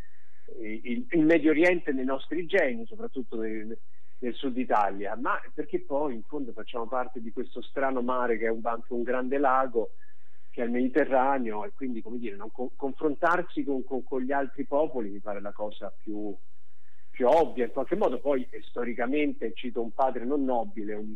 eh, 0.58 0.82
il, 0.84 1.06
il, 1.10 1.24
Medio 1.24 1.52
Oriente 1.52 1.92
nei 1.92 2.06
nostri 2.06 2.46
geni, 2.46 2.86
soprattutto 2.86 3.40
nel, 3.40 3.78
nel, 4.20 4.34
sud 4.34 4.58
Italia, 4.58 5.16
ma 5.16 5.40
perché 5.54 5.82
poi 5.82 6.16
in 6.16 6.24
fondo 6.24 6.52
facciamo 6.52 6.88
parte 6.88 7.22
di 7.22 7.32
questo 7.32 7.62
strano 7.62 8.02
mare 8.02 8.38
che 8.38 8.46
è 8.46 8.50
un, 8.50 8.62
anche 8.64 8.94
un 8.94 9.04
grande 9.04 9.38
lago 9.38 9.92
che 10.50 10.64
è 10.64 10.66
il 10.66 10.72
Mediterraneo 10.72 11.66
e 11.66 11.72
quindi 11.76 12.02
come 12.02 12.18
dire, 12.18 12.36
non, 12.36 12.52
co- 12.52 12.72
confrontarsi 12.76 13.64
con, 13.64 13.84
con, 13.84 14.04
con, 14.04 14.22
gli 14.22 14.32
altri 14.32 14.66
popoli 14.66 15.10
mi 15.10 15.20
pare 15.20 15.40
la 15.40 15.52
cosa 15.52 15.94
più, 15.96 16.36
più 17.12 17.28
ovvia. 17.28 17.66
In 17.66 17.72
qualche 17.72 17.96
modo, 17.96 18.20
poi 18.20 18.48
storicamente 18.62 19.54
cito 19.54 19.84
un 19.84 19.92
padre 19.92 20.26
non 20.26 20.44
nobile, 20.44 20.96
un, 20.96 21.14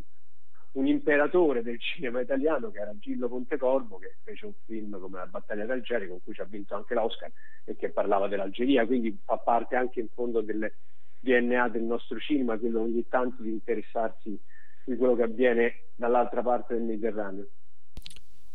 un 0.72 0.86
imperatore 0.86 1.62
del 1.62 1.78
cinema 1.78 2.20
italiano 2.20 2.70
che 2.70 2.78
era 2.78 2.96
Gillo 2.98 3.28
Pontecorvo 3.28 3.98
che 3.98 4.16
fece 4.22 4.46
un 4.46 4.54
film 4.64 4.98
come 4.98 5.18
La 5.18 5.26
battaglia 5.26 5.66
d'Algeria 5.66 6.08
con 6.08 6.22
cui 6.22 6.32
ci 6.32 6.40
ha 6.40 6.44
vinto 6.44 6.74
anche 6.74 6.94
l'Oscar 6.94 7.30
e 7.64 7.76
che 7.76 7.90
parlava 7.90 8.28
dell'Algeria. 8.28 8.86
Quindi 8.86 9.18
fa 9.24 9.36
parte 9.36 9.76
anche 9.76 10.00
in 10.00 10.08
fondo 10.08 10.40
del 10.40 10.72
DNA 11.20 11.68
del 11.68 11.82
nostro 11.82 12.18
cinema 12.18 12.58
quello 12.58 12.80
ogni 12.80 13.06
tanto 13.08 13.42
di 13.42 13.50
interessarsi 13.50 14.38
di 14.84 14.96
quello 14.96 15.14
che 15.14 15.22
avviene 15.22 15.74
dall'altra 15.94 16.42
parte 16.42 16.74
del 16.74 16.82
Mediterraneo 16.82 17.46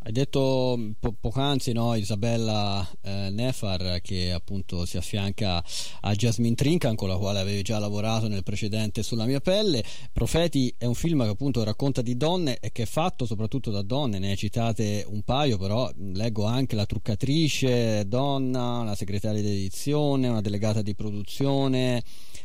hai 0.00 0.12
detto 0.12 0.94
po- 0.98 1.16
poc'anzi 1.20 1.72
no, 1.72 1.94
Isabella 1.94 2.88
eh, 3.02 3.30
Nefar 3.30 4.00
che 4.00 4.32
appunto 4.32 4.86
si 4.86 4.96
affianca 4.96 5.62
a 6.00 6.12
Jasmine 6.14 6.54
Trincan 6.54 6.94
con 6.94 7.08
la 7.08 7.16
quale 7.16 7.40
avevi 7.40 7.62
già 7.62 7.78
lavorato 7.78 8.28
nel 8.28 8.42
precedente 8.42 9.02
Sulla 9.02 9.26
mia 9.26 9.40
pelle. 9.40 9.82
Profeti 10.12 10.72
è 10.78 10.84
un 10.84 10.94
film 10.94 11.24
che 11.24 11.30
appunto 11.30 11.64
racconta 11.64 12.00
di 12.00 12.16
donne 12.16 12.58
e 12.60 12.70
che 12.70 12.84
è 12.84 12.86
fatto 12.86 13.26
soprattutto 13.26 13.70
da 13.70 13.82
donne, 13.82 14.18
ne 14.18 14.30
hai 14.30 14.36
citate 14.36 15.04
un 15.06 15.22
paio, 15.22 15.58
però 15.58 15.90
leggo 15.96 16.44
anche 16.44 16.76
la 16.76 16.86
truccatrice 16.86 18.06
donna, 18.06 18.78
una 18.78 18.94
segretaria 18.94 19.42
di 19.42 19.48
edizione, 19.48 20.28
una 20.28 20.40
delegata 20.40 20.80
di 20.80 20.94
produzione, 20.94 22.02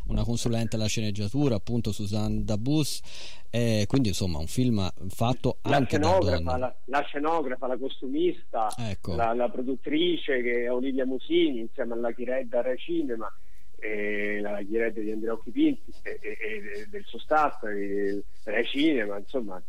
una 0.07 0.23
consulente 0.23 0.75
alla 0.75 0.87
sceneggiatura, 0.87 1.55
appunto 1.55 1.91
Susanne 1.91 2.43
Dabus. 2.43 3.01
Eh, 3.49 3.85
quindi 3.87 4.07
insomma 4.09 4.39
un 4.39 4.47
film 4.47 4.89
fatto 5.09 5.57
la 5.63 5.75
anche 5.75 5.99
donne. 5.99 6.41
La, 6.41 6.75
la, 6.85 7.03
scenografa, 7.03 7.67
la 7.67 7.77
costumista, 7.77 8.73
ecco. 8.77 9.15
la, 9.15 9.33
la, 9.33 9.49
produttrice 9.49 10.41
che 10.41 10.63
è 10.63 10.71
Olivia 10.71 11.05
Musini 11.05 11.59
insieme 11.59 11.93
alla 11.93 12.11
Chiredda 12.11 12.61
Re 12.61 12.77
Cinema 12.77 13.31
e 13.77 14.39
la 14.41 14.59
Chiredda 14.63 15.01
di 15.01 15.11
Andrea 15.11 15.33
Occhipinti 15.33 15.93
e, 16.01 16.19
e, 16.19 16.37
e, 16.39 16.87
del 16.89 17.03
suo 17.05 17.19
staff, 17.19 17.61
Re 17.61 18.65
Cinema, 18.65 19.19
insomma 19.19 19.61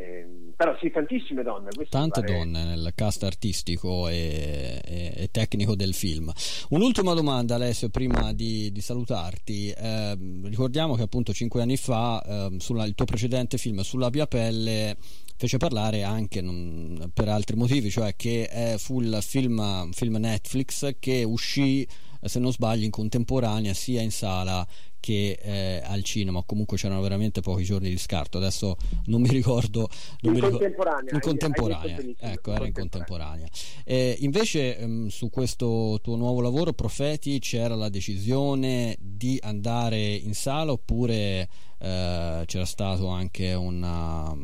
eh, 0.00 0.26
però 0.56 0.74
sì, 0.80 0.90
tantissime 0.90 1.42
donne. 1.42 1.68
Tante 1.88 2.20
pare... 2.20 2.32
donne 2.32 2.64
nel 2.64 2.92
cast 2.94 3.22
artistico 3.22 4.08
e, 4.08 4.80
e, 4.82 5.12
e, 5.14 5.28
tecnico 5.30 5.74
del 5.74 5.92
film. 5.92 6.32
Un'ultima 6.70 7.12
domanda, 7.12 7.56
Alessio, 7.56 7.90
prima 7.90 8.32
di, 8.32 8.72
di 8.72 8.80
salutarti. 8.80 9.70
Eh, 9.70 10.18
ricordiamo 10.44 10.94
che 10.94 11.02
appunto 11.02 11.34
cinque 11.34 11.60
anni 11.60 11.76
fa 11.76 12.22
eh, 12.22 12.56
sulla, 12.60 12.84
il 12.84 12.94
tuo 12.94 13.04
precedente 13.04 13.58
film 13.58 13.80
Sulla 13.80 14.08
mia 14.10 14.26
pelle 14.26 14.96
fece 15.36 15.58
parlare 15.58 16.02
anche 16.02 16.40
non, 16.40 17.10
per 17.12 17.28
altri 17.28 17.56
motivi, 17.56 17.90
cioè 17.90 18.14
che 18.16 18.76
fu 18.78 19.00
il 19.00 19.18
film, 19.22 19.90
film 19.92 20.16
Netflix 20.16 20.96
che 20.98 21.24
uscì 21.24 21.86
se 22.22 22.38
non 22.38 22.52
sbaglio 22.52 22.84
in 22.84 22.90
contemporanea 22.90 23.72
sia 23.72 24.02
in 24.02 24.10
sala 24.10 24.66
che 25.00 25.38
eh, 25.40 25.82
al 25.84 26.04
cinema 26.04 26.42
comunque 26.44 26.76
c'erano 26.76 27.00
veramente 27.00 27.40
pochi 27.40 27.64
giorni 27.64 27.88
di 27.88 27.98
scarto. 27.98 28.38
Adesso 28.38 28.76
non 29.06 29.22
mi 29.22 29.28
ricordo 29.28 29.88
non 30.20 30.36
in, 30.36 30.42
mi 30.42 30.50
contemporanea, 30.50 31.14
in 31.14 31.20
contemporanea. 31.20 31.98
ecco 32.18 32.52
era 32.52 32.66
in 32.66 32.72
contemporanea. 32.72 33.48
Eh, 33.84 34.16
invece 34.20 34.78
ehm, 34.78 35.08
su 35.08 35.30
questo 35.30 35.98
tuo 36.02 36.16
nuovo 36.16 36.40
lavoro 36.40 36.72
Profeti 36.72 37.38
c'era 37.40 37.74
la 37.74 37.88
decisione 37.88 38.96
di 39.00 39.38
andare 39.42 40.14
in 40.14 40.34
sala 40.34 40.72
oppure 40.72 41.48
eh, 41.78 42.42
c'era 42.44 42.64
stato 42.66 43.08
anche 43.08 43.54
una, 43.54 44.36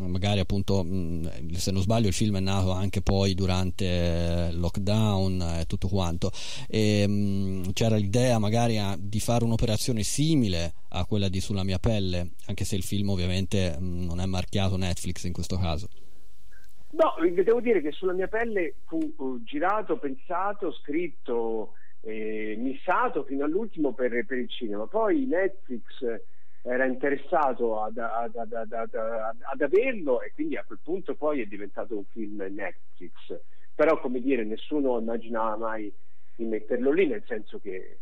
magari 0.00 0.40
appunto 0.40 0.84
se 1.52 1.70
non 1.70 1.82
sbaglio 1.82 2.08
il 2.08 2.14
film 2.14 2.36
è 2.36 2.40
nato 2.40 2.72
anche 2.72 3.02
poi 3.02 3.34
durante 3.34 4.50
il 4.52 4.58
lockdown 4.58 5.58
e 5.60 5.64
tutto 5.66 5.88
quanto 5.88 6.30
e, 6.68 7.62
c'era 7.72 7.96
l'idea 7.96 8.38
magari 8.38 8.80
di 8.98 9.20
fare 9.20 9.44
un'operazione 9.44 10.02
simile 10.02 10.74
a 10.90 11.04
quella 11.06 11.28
di 11.28 11.40
Sulla 11.40 11.64
mia 11.64 11.78
pelle 11.78 12.30
anche 12.46 12.64
se 12.64 12.76
il 12.76 12.82
film 12.82 13.10
ovviamente 13.10 13.76
non 13.78 14.20
è 14.20 14.26
marchiato 14.26 14.76
Netflix 14.76 15.24
in 15.24 15.32
questo 15.32 15.58
caso 15.58 15.88
No, 16.94 17.14
devo 17.42 17.60
dire 17.60 17.80
che 17.80 17.90
sulla 17.90 18.12
mia 18.12 18.28
pelle 18.28 18.76
fu 18.86 19.42
girato, 19.42 19.98
pensato, 19.98 20.70
scritto, 20.70 21.72
eh, 22.02 22.54
missato 22.56 23.24
fino 23.24 23.44
all'ultimo 23.44 23.92
per, 23.92 24.24
per, 24.24 24.38
il 24.38 24.48
cinema. 24.48 24.86
Poi 24.86 25.26
Netflix 25.26 25.82
era 26.66 26.86
interessato 26.86 27.82
ad, 27.82 27.98
ad, 27.98 28.34
ad, 28.36 28.72
ad, 28.72 29.60
averlo 29.60 30.22
e 30.22 30.32
quindi 30.32 30.56
a 30.56 30.64
quel 30.64 30.78
punto 30.82 31.14
poi 31.14 31.42
è 31.42 31.46
diventato 31.46 31.94
un 31.94 32.04
film 32.06 32.36
Netflix. 32.36 33.38
Però 33.74 34.00
come 34.00 34.20
dire, 34.20 34.44
nessuno 34.44 34.98
immaginava 34.98 35.56
mai 35.56 35.92
di 36.34 36.44
metterlo 36.44 36.90
lì, 36.90 37.06
nel 37.06 37.22
senso 37.26 37.58
che 37.58 37.98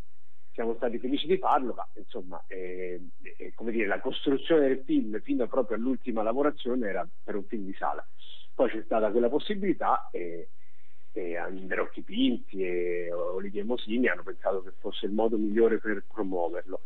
siamo 0.53 0.75
stati 0.77 0.99
felici 0.99 1.27
di 1.27 1.39
farlo, 1.39 1.75
ma 1.75 1.89
insomma 1.95 2.41
eh, 2.47 3.01
eh, 3.37 3.53
come 3.55 3.73
dire, 3.73 3.87
la 3.87 4.01
costruzione 4.01 4.69
del 4.69 4.83
film 4.85 5.21
fino 5.23 5.49
proprio 5.49 5.77
all'ultima 5.77 6.23
lavorazione 6.23 6.89
era 6.89 7.09
per 7.25 7.35
un 7.35 7.45
film 7.45 7.65
di 7.65 7.75
sala. 7.75 8.07
Poi 8.55 8.71
c'è 8.71 8.83
stata 8.85 9.11
quella 9.11 9.29
possibilità 9.29 10.09
e, 10.13 10.51
e 11.11 11.37
Androcchi 11.37 12.03
Pinti 12.03 12.63
e 12.65 13.11
Olivier 13.13 13.65
Mosini 13.65 14.07
hanno 14.07 14.23
pensato 14.23 14.63
che 14.63 14.73
fosse 14.79 15.07
il 15.07 15.13
modo 15.13 15.37
migliore 15.37 15.79
per 15.79 16.05
promuoverlo. 16.07 16.83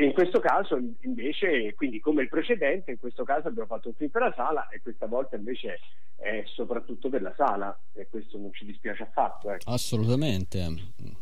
E 0.00 0.04
in 0.04 0.12
questo 0.12 0.38
caso 0.38 0.78
invece, 1.00 1.74
quindi 1.74 1.98
come 1.98 2.22
il 2.22 2.28
precedente, 2.28 2.92
in 2.92 2.98
questo 3.00 3.24
caso 3.24 3.48
abbiamo 3.48 3.66
fatto 3.66 3.88
un 3.88 3.94
film 3.94 4.10
per 4.10 4.22
la 4.22 4.32
sala 4.36 4.68
e 4.68 4.80
questa 4.80 5.06
volta 5.06 5.34
invece 5.34 5.80
è 6.14 6.44
soprattutto 6.54 7.08
per 7.08 7.20
la 7.20 7.34
sala 7.36 7.76
e 7.94 8.06
questo 8.08 8.38
non 8.38 8.52
ci 8.52 8.64
dispiace 8.64 9.02
affatto. 9.02 9.50
Ecco. 9.50 9.68
Assolutamente, 9.68 10.72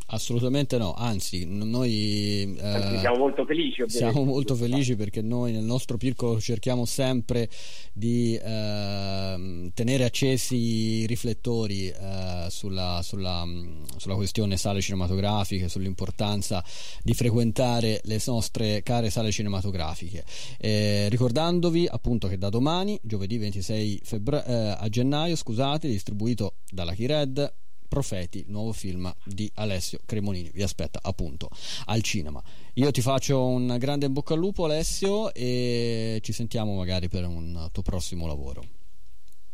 assolutamente 0.08 0.76
no, 0.76 0.92
anzi 0.92 1.46
noi 1.46 2.54
eh, 2.54 2.98
siamo 2.98 3.16
molto 3.16 3.46
felici. 3.46 3.80
Ovviamente. 3.80 4.12
Siamo 4.12 4.30
molto 4.30 4.54
felici 4.54 4.94
perché 4.94 5.22
noi 5.22 5.52
nel 5.52 5.64
nostro 5.64 5.96
Pirco 5.96 6.38
cerchiamo 6.38 6.84
sempre 6.84 7.48
di 7.94 8.36
eh, 8.36 9.70
tenere 9.72 10.04
accesi 10.04 10.56
i 11.02 11.06
riflettori 11.06 11.88
eh, 11.88 12.46
sulla, 12.50 13.00
sulla, 13.02 13.42
sulla 13.96 14.14
questione 14.16 14.58
sale 14.58 14.82
cinematografiche, 14.82 15.70
sull'importanza 15.70 16.62
di 17.02 17.14
frequentare 17.14 18.00
le 18.04 18.18
nostre 18.26 18.65
nostre 18.66 18.82
care 18.82 19.10
sale 19.10 19.30
cinematografiche. 19.30 20.24
Eh, 20.58 21.08
ricordandovi 21.08 21.86
appunto 21.88 22.28
che 22.28 22.38
da 22.38 22.48
domani, 22.48 22.98
giovedì 23.02 23.38
26 23.38 24.00
febbra- 24.02 24.44
eh, 24.44 24.76
a 24.78 24.88
gennaio, 24.88 25.36
scusate, 25.36 25.88
distribuito 25.88 26.56
dalla 26.70 26.94
Keyred, 26.94 27.54
Profeti, 27.88 28.38
il 28.38 28.46
nuovo 28.48 28.72
film 28.72 29.12
di 29.24 29.48
Alessio 29.54 30.00
Cremonini. 30.04 30.50
Vi 30.52 30.62
aspetta 30.62 30.98
appunto 31.00 31.48
al 31.84 32.02
cinema. 32.02 32.42
Io 32.74 32.90
ti 32.90 33.00
faccio 33.00 33.46
un 33.46 33.76
grande 33.78 34.06
in 34.06 34.12
bocca 34.12 34.34
al 34.34 34.40
lupo, 34.40 34.64
Alessio, 34.64 35.32
e 35.32 36.18
ci 36.20 36.32
sentiamo 36.32 36.74
magari 36.74 37.08
per 37.08 37.24
un 37.24 37.68
tuo 37.70 37.82
prossimo 37.82 38.26
lavoro. 38.26 38.64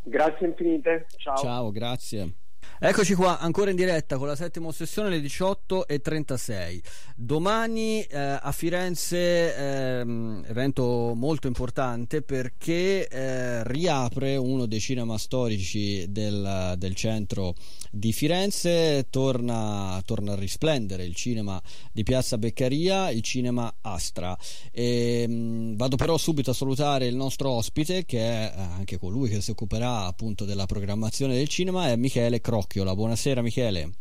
Grazie 0.04 0.46
infinite. 0.46 1.06
Ciao. 1.18 1.36
Ciao, 1.36 1.70
grazie. 1.70 2.36
Eccoci 2.84 3.14
qua 3.14 3.38
ancora 3.38 3.70
in 3.70 3.76
diretta 3.76 4.18
con 4.18 4.26
la 4.26 4.34
settima 4.34 4.66
ossessione 4.66 5.08
alle 5.08 5.20
18.36. 5.20 6.80
Domani 7.14 8.02
eh, 8.02 8.18
a 8.18 8.50
Firenze 8.50 9.56
ehm, 9.56 10.44
evento 10.48 11.12
molto 11.14 11.46
importante 11.46 12.22
perché 12.22 13.06
eh, 13.06 13.62
riapre 13.68 14.36
uno 14.36 14.66
dei 14.66 14.80
cinema 14.80 15.16
storici 15.18 16.06
del, 16.10 16.74
del 16.76 16.94
centro 16.96 17.54
di 17.94 18.12
Firenze, 18.12 19.06
torna, 19.10 20.00
torna, 20.04 20.32
a 20.32 20.36
risplendere 20.36 21.04
il 21.04 21.14
cinema 21.14 21.60
di 21.92 22.02
Piazza 22.02 22.38
Beccaria, 22.38 23.10
il 23.10 23.22
cinema 23.22 23.72
Astra. 23.82 24.36
E, 24.72 25.22
ehm, 25.22 25.32
mh, 25.32 25.76
vado 25.76 25.96
però 25.96 26.16
subito 26.16 26.50
a 26.50 26.54
salutare 26.54 27.06
il 27.06 27.14
nostro 27.14 27.50
ospite 27.50 28.04
che 28.04 28.18
è 28.18 28.54
eh, 28.56 28.60
anche 28.60 28.98
colui 28.98 29.28
che 29.28 29.40
si 29.40 29.50
occuperà 29.50 30.06
appunto 30.06 30.44
della 30.44 30.66
programmazione 30.66 31.34
del 31.34 31.48
cinema, 31.48 31.88
è 31.88 31.96
Michele 31.96 32.40
Crocchi. 32.40 32.51
Occhiola. 32.58 32.94
Buonasera 32.94 33.42
Michele. 33.42 33.92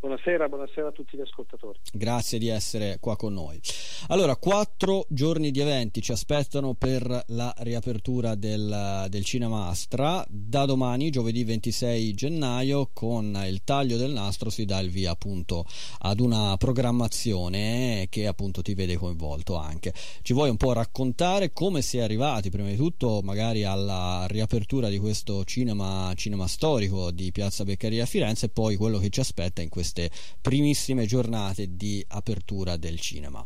Buonasera, 0.00 0.48
buonasera 0.48 0.88
a 0.88 0.92
tutti 0.92 1.18
gli 1.18 1.20
ascoltatori. 1.20 1.78
Grazie 1.92 2.38
di 2.38 2.48
essere 2.48 2.96
qua 3.00 3.16
con 3.16 3.34
noi. 3.34 3.60
Allora, 4.08 4.34
quattro 4.36 5.04
giorni 5.10 5.50
di 5.50 5.60
eventi 5.60 6.00
ci 6.00 6.10
aspettano 6.10 6.72
per 6.72 7.24
la 7.26 7.52
riapertura 7.58 8.34
del, 8.34 9.08
del 9.10 9.24
Cinema 9.26 9.66
Astra. 9.66 10.24
Da 10.26 10.64
domani, 10.64 11.10
giovedì 11.10 11.44
26 11.44 12.14
gennaio, 12.14 12.88
con 12.94 13.38
il 13.46 13.62
taglio 13.62 13.98
del 13.98 14.12
nastro 14.12 14.48
si 14.48 14.64
dà 14.64 14.78
il 14.78 14.88
via 14.88 15.10
appunto 15.10 15.66
ad 15.98 16.20
una 16.20 16.56
programmazione 16.56 18.06
che 18.08 18.26
appunto 18.26 18.62
ti 18.62 18.72
vede 18.72 18.96
coinvolto 18.96 19.56
anche. 19.56 19.92
Ci 20.22 20.32
vuoi 20.32 20.48
un 20.48 20.56
po' 20.56 20.72
raccontare 20.72 21.52
come 21.52 21.82
si 21.82 21.98
è 21.98 22.00
arrivati, 22.00 22.48
prima 22.48 22.70
di 22.70 22.76
tutto, 22.76 23.20
magari 23.22 23.64
alla 23.64 24.24
riapertura 24.30 24.88
di 24.88 24.98
questo 24.98 25.44
cinema, 25.44 26.10
cinema 26.16 26.46
storico 26.46 27.10
di 27.10 27.30
Piazza 27.32 27.64
Beccaria 27.64 28.04
a 28.04 28.06
Firenze 28.06 28.46
e 28.46 28.48
poi 28.48 28.76
quello 28.76 28.96
che 28.96 29.10
ci 29.10 29.20
aspetta 29.20 29.60
in 29.60 29.68
questo 29.68 29.88
queste 29.90 30.10
primissime 30.40 31.04
giornate 31.04 31.66
di 31.76 32.04
apertura 32.08 32.76
del 32.76 33.00
cinema? 33.00 33.44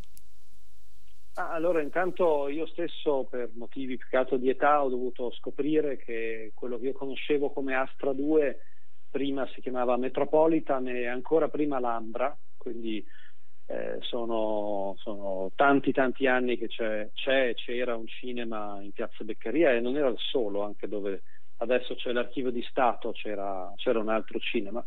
Ah, 1.36 1.52
allora, 1.52 1.80
intanto 1.80 2.48
io 2.48 2.66
stesso, 2.66 3.26
per 3.28 3.50
motivi 3.54 3.96
più 3.96 4.06
che 4.08 4.16
altro 4.16 4.36
di 4.36 4.48
età, 4.48 4.84
ho 4.84 4.88
dovuto 4.88 5.32
scoprire 5.32 5.96
che 5.96 6.52
quello 6.54 6.78
che 6.78 6.86
io 6.86 6.92
conoscevo 6.92 7.50
come 7.50 7.74
Astra 7.74 8.12
2 8.12 8.58
prima 9.10 9.48
si 9.54 9.60
chiamava 9.60 9.96
Metropolitan 9.96 10.86
e 10.88 11.06
ancora 11.06 11.48
prima 11.48 11.80
Lambra, 11.80 12.36
quindi 12.56 13.04
eh, 13.66 13.98
sono, 14.00 14.94
sono, 14.98 15.50
tanti 15.54 15.92
tanti 15.92 16.26
anni 16.26 16.56
che 16.56 16.68
c'è, 16.68 17.08
c'è, 17.14 17.54
c'era 17.54 17.96
un 17.96 18.06
cinema 18.06 18.78
in 18.82 18.92
Piazza 18.92 19.24
Beccaria 19.24 19.72
e 19.72 19.80
non 19.80 19.96
era 19.96 20.08
il 20.08 20.18
solo, 20.18 20.62
anche 20.62 20.86
dove 20.86 21.22
adesso 21.58 21.94
c'è 21.94 22.12
l'archivio 22.12 22.50
di 22.50 22.64
Stato, 22.68 23.12
c'era, 23.12 23.72
c'era 23.76 23.98
un 23.98 24.08
altro 24.08 24.38
cinema. 24.38 24.84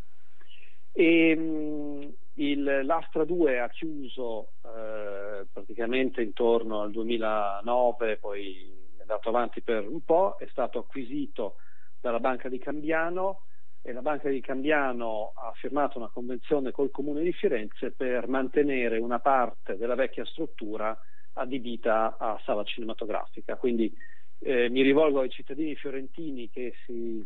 E, 0.99 1.35
mh, 1.35 2.13
il, 2.41 2.81
l'Astra 2.83 3.23
2 3.23 3.59
ha 3.59 3.69
chiuso 3.69 4.53
eh, 4.63 5.45
praticamente 5.53 6.23
intorno 6.23 6.81
al 6.81 6.89
2009, 6.89 8.17
poi 8.17 8.73
è 8.97 9.01
andato 9.01 9.29
avanti 9.29 9.61
per 9.61 9.87
un 9.87 10.03
po', 10.03 10.37
è 10.39 10.47
stato 10.49 10.79
acquisito 10.79 11.57
dalla 12.01 12.19
Banca 12.19 12.49
di 12.49 12.57
Cambiano 12.57 13.41
e 13.83 13.93
la 13.93 14.01
Banca 14.01 14.29
di 14.29 14.41
Cambiano 14.41 15.33
ha 15.35 15.51
firmato 15.53 15.99
una 15.99 16.09
convenzione 16.09 16.71
col 16.71 16.89
Comune 16.89 17.21
di 17.21 17.31
Firenze 17.31 17.91
per 17.91 18.27
mantenere 18.27 18.97
una 18.97 19.19
parte 19.19 19.77
della 19.77 19.93
vecchia 19.93 20.25
struttura 20.25 20.99
adibita 21.33 22.17
a 22.17 22.41
sala 22.43 22.63
cinematografica. 22.63 23.55
Quindi 23.55 23.95
eh, 24.39 24.67
mi 24.69 24.81
rivolgo 24.81 25.19
ai 25.19 25.29
cittadini 25.29 25.75
fiorentini 25.75 26.49
che 26.49 26.73
si 26.85 27.23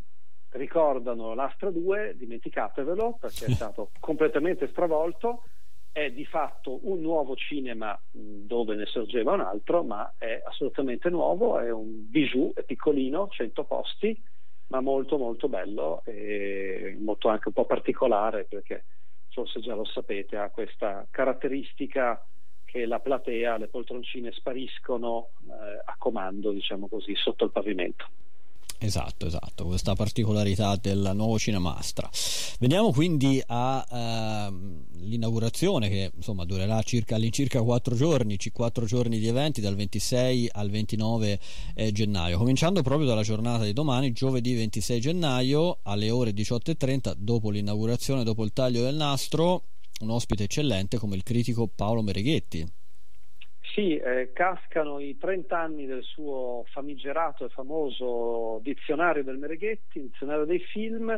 ricordano 0.52 1.34
l'Astra 1.34 1.70
2, 1.70 2.16
dimenticatevelo 2.18 3.18
perché 3.20 3.46
è 3.46 3.50
stato 3.52 3.92
completamente 4.00 4.68
stravolto, 4.68 5.44
è 5.92 6.10
di 6.12 6.26
fatto 6.26 6.80
un 6.84 7.02
nuovo 7.02 7.36
cinema 7.36 8.00
dove 8.12 8.76
ne 8.76 8.86
sorgeva 8.86 9.34
un 9.34 9.42
altro, 9.42 9.84
ma 9.84 10.14
è 10.18 10.42
assolutamente 10.46 11.10
nuovo, 11.10 11.60
è 11.60 11.72
un 11.72 12.10
bijou, 12.10 12.54
è 12.54 12.64
piccolino, 12.64 13.28
100 13.30 13.64
posti, 13.66 14.24
ma 14.68 14.80
molto 14.80 15.18
molto 15.18 15.50
bello 15.50 16.02
e 16.06 16.98
molto 17.00 17.28
anche 17.28 17.50
un 17.50 17.54
po' 17.54 17.66
particolare 17.66 18.46
perché 18.46 18.86
forse 19.30 19.60
già 19.60 19.76
lo 19.76 19.86
sapete, 19.86 20.38
ha 20.38 20.50
questa 20.50 21.06
caratteristica 21.10 22.26
che 22.66 22.86
la 22.86 23.00
platea, 23.00 23.58
le 23.58 23.68
poltroncine 23.68 24.32
spariscono 24.32 25.32
eh, 25.46 25.82
a 25.84 25.96
comando, 25.98 26.52
diciamo 26.52 26.88
così, 26.88 27.14
sotto 27.16 27.46
il 27.46 27.52
pavimento. 27.52 28.08
Esatto, 28.84 29.28
esatto, 29.28 29.68
questa 29.68 29.94
particolarità 29.94 30.76
del 30.76 31.12
nuovo 31.14 31.38
Cinemastra. 31.38 32.10
Veniamo 32.58 32.92
quindi 32.92 33.40
all'inaugurazione 33.46 35.86
ehm, 35.86 35.92
che 35.92 36.12
insomma 36.16 36.46
durerà 36.46 36.82
circa, 36.82 37.14
all'incirca 37.14 37.62
quattro 37.62 37.94
giorni, 37.94 38.40
quattro 38.52 38.86
giorni 38.86 39.20
di 39.20 39.28
eventi 39.28 39.62
dal 39.62 39.76
26 39.76 40.50
al 40.54 40.72
29 40.72 41.40
eh, 41.76 41.92
gennaio, 41.92 42.40
cominciando 42.40 42.82
proprio 42.82 43.08
dalla 43.08 43.22
giornata 43.22 43.66
di 43.66 43.74
domani, 43.74 44.14
giovedì 44.14 44.56
26 44.56 45.00
gennaio 45.00 45.78
alle 45.84 46.10
ore 46.10 46.32
18.30, 46.32 47.14
dopo 47.18 47.52
l'inaugurazione, 47.52 48.24
dopo 48.24 48.44
il 48.44 48.52
taglio 48.52 48.82
del 48.82 48.96
nastro, 48.96 49.66
un 50.00 50.10
ospite 50.10 50.46
eccellente 50.46 50.98
come 50.98 51.16
il 51.16 51.22
critico 51.22 51.68
Paolo 51.68 52.02
Mereghetti. 52.02 52.68
Sì, 53.74 53.96
eh, 53.96 54.32
cascano 54.34 55.00
i 55.00 55.18
30 55.18 55.58
anni 55.58 55.86
del 55.86 56.04
suo 56.04 56.66
famigerato 56.72 57.46
e 57.46 57.50
famoso 57.50 58.60
dizionario 58.62 59.24
del 59.24 59.38
Mereghetti, 59.38 60.02
dizionario 60.02 60.44
dei 60.46 60.60
film. 60.60 61.10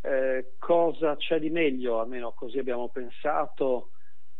Eh, 0.00 0.54
cosa 0.58 1.16
c'è 1.16 1.38
di 1.38 1.50
meglio, 1.50 2.00
almeno 2.00 2.32
così 2.32 2.58
abbiamo 2.58 2.88
pensato, 2.88 3.90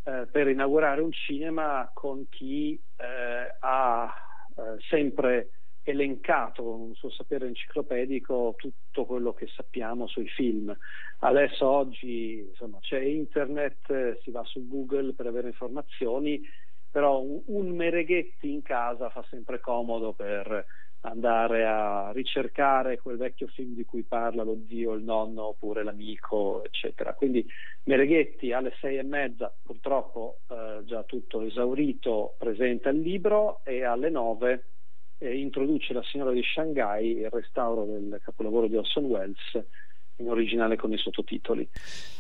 eh, 0.05 0.27
per 0.31 0.49
inaugurare 0.49 1.03
un 1.03 1.13
cinema 1.13 1.91
con 1.93 2.27
chi 2.31 2.81
eh, 2.97 3.57
ha 3.61 4.13
eh, 4.57 4.63
sempre 4.89 5.51
elencato 5.83 6.63
con 6.63 6.81
un 6.81 6.95
suo 6.95 7.11
sapere 7.11 7.47
enciclopedico 7.49 8.55
tutto 8.57 9.05
quello 9.05 9.35
che 9.35 9.47
sappiamo 9.49 10.07
sui 10.07 10.29
film. 10.29 10.75
Adesso 11.19 11.67
oggi 11.67 12.47
insomma, 12.49 12.79
c'è 12.81 13.01
internet, 13.01 14.21
si 14.23 14.31
va 14.31 14.43
su 14.45 14.67
Google 14.67 15.13
per 15.13 15.27
avere 15.27 15.49
informazioni, 15.49 16.41
però 16.93 17.21
un, 17.21 17.69
Mereghetti 17.71 18.53
in 18.53 18.63
casa 18.63 19.09
fa 19.09 19.25
sempre 19.31 19.59
comodo 19.59 20.13
per 20.13 20.65
andare 21.05 21.67
a 21.67 22.13
ricercare 22.13 22.99
quel 22.99 23.17
vecchio 23.17 23.49
film 23.49 23.75
di 23.75 23.85
cui 23.85 24.03
parla 24.03 24.45
lo 24.45 24.59
zio, 24.69 24.93
il 24.93 25.03
nonno 25.03 25.47
oppure 25.47 25.83
l'amico, 25.83 26.63
eccetera. 26.65 27.15
Quindi 27.15 27.45
Mereghetti 27.85 28.53
alle 28.53 28.73
sei 28.79 28.99
e 28.99 29.03
mezza, 29.03 29.53
purtroppo 29.63 30.41
eh, 30.49 30.85
già 30.85 31.03
tutto 31.03 31.41
esaurito, 31.41 32.35
presenta 32.39 32.91
il 32.91 33.01
libro 33.01 33.63
e 33.65 33.83
alle 33.85 34.11
nove 34.11 34.65
eh, 35.19 35.37
introduce 35.37 35.93
La 35.93 36.03
signora 36.05 36.31
di 36.31 36.43
Shanghai, 36.43 37.19
il 37.19 37.31
restauro 37.31 37.85
del 37.85 38.21
capolavoro 38.23 38.69
di 38.69 38.77
Orson 38.77 39.07
Welles 39.07 39.65
in 40.17 40.29
originale 40.29 40.77
con 40.77 40.93
i 40.93 40.99
sottotitoli. 40.99 41.69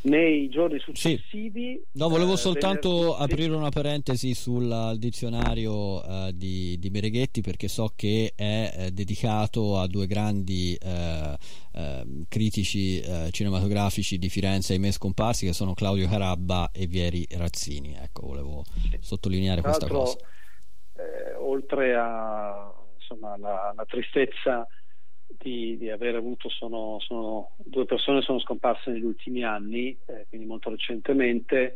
Nei 0.02 0.48
giorni 0.48 0.78
successivi... 0.78 1.80
Sì. 1.82 1.98
No, 1.98 2.08
volevo 2.08 2.32
eh, 2.32 2.36
soltanto 2.36 2.88
venerdì... 2.90 3.22
aprire 3.22 3.54
una 3.54 3.68
parentesi 3.70 4.34
sul 4.34 4.94
dizionario 4.98 6.02
eh, 6.02 6.32
di, 6.34 6.78
di, 6.78 6.90
Mereghetti 6.90 7.40
perché 7.40 7.68
so 7.68 7.92
che 7.94 8.32
è 8.34 8.74
eh, 8.76 8.90
dedicato 8.90 9.78
a 9.78 9.86
due 9.86 10.06
grandi 10.06 10.74
eh, 10.74 11.36
ehm, 11.74 12.24
critici 12.28 13.00
eh, 13.00 13.28
cinematografici 13.30 14.18
di 14.18 14.28
Firenze, 14.28 14.72
ahimè 14.72 14.90
scomparsi, 14.90 15.46
che 15.46 15.52
sono 15.52 15.74
Claudio 15.74 16.08
Carabba 16.08 16.70
e 16.72 16.86
Vieri 16.86 17.26
Razzini. 17.30 17.94
Ecco, 17.94 18.26
volevo 18.26 18.64
sì. 18.64 18.96
sottolineare 19.00 19.60
Tra 19.60 19.70
questa 19.70 19.88
cosa. 19.88 20.18
Eh, 20.96 21.34
oltre 21.36 21.94
a 21.94 22.72
insomma, 22.98 23.36
la, 23.36 23.72
la 23.74 23.84
tristezza 23.84 24.66
di, 25.42 25.76
di 25.76 25.90
aver 25.90 26.14
avuto 26.14 26.48
sono, 26.48 26.98
sono, 27.00 27.50
due 27.56 27.84
persone 27.84 28.22
sono 28.22 28.38
scomparse 28.38 28.90
negli 28.90 29.04
ultimi 29.04 29.42
anni, 29.42 29.96
eh, 30.06 30.26
quindi 30.28 30.46
molto 30.46 30.70
recentemente, 30.70 31.74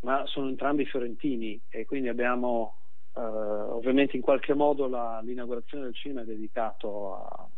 ma 0.00 0.24
sono 0.26 0.48
entrambi 0.48 0.84
fiorentini 0.84 1.58
e 1.68 1.86
quindi 1.86 2.08
abbiamo 2.08 2.76
eh, 3.16 3.20
ovviamente 3.20 4.16
in 4.16 4.22
qualche 4.22 4.52
modo 4.54 4.86
la, 4.86 5.20
l'inaugurazione 5.24 5.84
del 5.84 5.94
cinema 5.94 6.20
è 6.20 6.24
dedicato 6.24 7.14
a, 7.14 7.48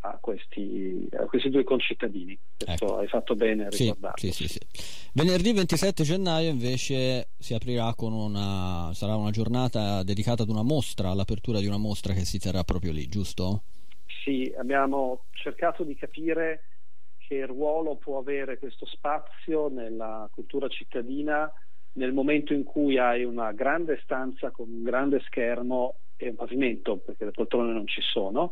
a, 0.00 0.18
questi, 0.20 1.08
a 1.18 1.24
questi, 1.24 1.48
due 1.48 1.64
concittadini. 1.64 2.38
Questo 2.56 2.84
ecco. 2.84 2.98
hai 2.98 3.08
fatto 3.08 3.34
bene 3.34 3.66
a 3.66 3.68
ricordarlo. 3.70 4.18
Sì, 4.18 4.32
sì, 4.32 4.48
sì, 4.48 4.60
Venerdì 5.14 5.52
27 5.54 6.04
gennaio 6.04 6.50
invece 6.50 7.30
si 7.38 7.54
aprirà 7.54 7.94
con 7.94 8.12
una 8.12 8.90
sarà 8.92 9.16
una 9.16 9.30
giornata 9.30 10.02
dedicata 10.02 10.42
ad 10.42 10.50
una 10.50 10.62
mostra, 10.62 11.08
all'apertura 11.08 11.58
di 11.58 11.66
una 11.66 11.78
mostra 11.78 12.12
che 12.12 12.26
si 12.26 12.38
terrà 12.38 12.62
proprio 12.64 12.92
lì, 12.92 13.08
giusto? 13.08 13.62
Sì, 14.22 14.52
abbiamo 14.56 15.24
cercato 15.30 15.82
di 15.82 15.94
capire 15.94 16.64
che 17.16 17.46
ruolo 17.46 17.96
può 17.96 18.18
avere 18.18 18.58
questo 18.58 18.84
spazio 18.86 19.68
nella 19.68 20.28
cultura 20.32 20.68
cittadina 20.68 21.50
nel 21.92 22.12
momento 22.12 22.52
in 22.52 22.62
cui 22.64 22.98
hai 22.98 23.24
una 23.24 23.52
grande 23.52 23.98
stanza 24.02 24.50
con 24.50 24.68
un 24.68 24.82
grande 24.82 25.20
schermo 25.20 26.00
e 26.16 26.28
un 26.28 26.36
pavimento, 26.36 26.98
perché 26.98 27.24
le 27.24 27.30
poltrone 27.30 27.72
non 27.72 27.86
ci 27.86 28.00
sono, 28.02 28.50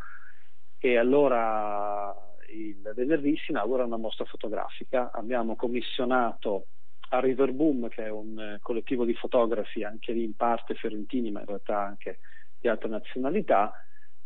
e 0.79 0.97
allora 0.97 2.15
il 2.51 2.81
venerdì 2.95 3.37
si 3.37 3.51
inaugura 3.51 3.85
una 3.85 3.99
mostra 3.99 4.25
fotografica. 4.25 5.11
Abbiamo 5.13 5.55
commissionato 5.55 6.69
a 7.11 7.21
River 7.21 7.53
Boom, 7.53 7.89
che 7.89 8.05
è 8.07 8.09
un 8.11 8.57
collettivo 8.61 9.05
di 9.05 9.15
fotografi, 9.15 9.85
anche 9.85 10.13
lì 10.13 10.25
in 10.25 10.35
parte 10.35 10.75
fiorentini, 10.75 11.31
ma 11.31 11.41
in 11.41 11.47
realtà 11.47 11.79
anche 11.79 12.21
di 12.59 12.69
altre 12.69 12.89
nazionalità, 12.89 13.73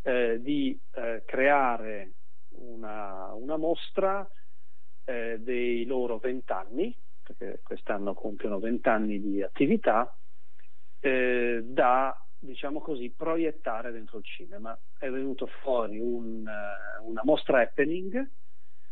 eh, 0.03 0.39
di 0.41 0.79
eh, 0.95 1.23
creare 1.25 2.13
una, 2.51 3.33
una 3.35 3.57
mostra 3.57 4.29
eh, 5.05 5.39
dei 5.41 5.85
loro 5.85 6.19
vent'anni, 6.19 6.95
perché 7.23 7.61
quest'anno 7.63 8.15
compiono 8.15 8.59
vent'anni 8.59 9.21
di 9.21 9.43
attività, 9.43 10.17
eh, 11.01 11.63
da 11.65 12.17
diciamo 12.39 12.81
così, 12.81 13.11
proiettare 13.11 13.93
dentro 13.93 14.19
il 14.19 14.25
cinema. 14.25 14.77
È 14.99 15.09
venuto 15.09 15.47
fuori 15.47 15.99
un, 15.99 16.47
eh, 16.47 17.01
una 17.03 17.23
mostra 17.25 17.61
happening 17.61 18.31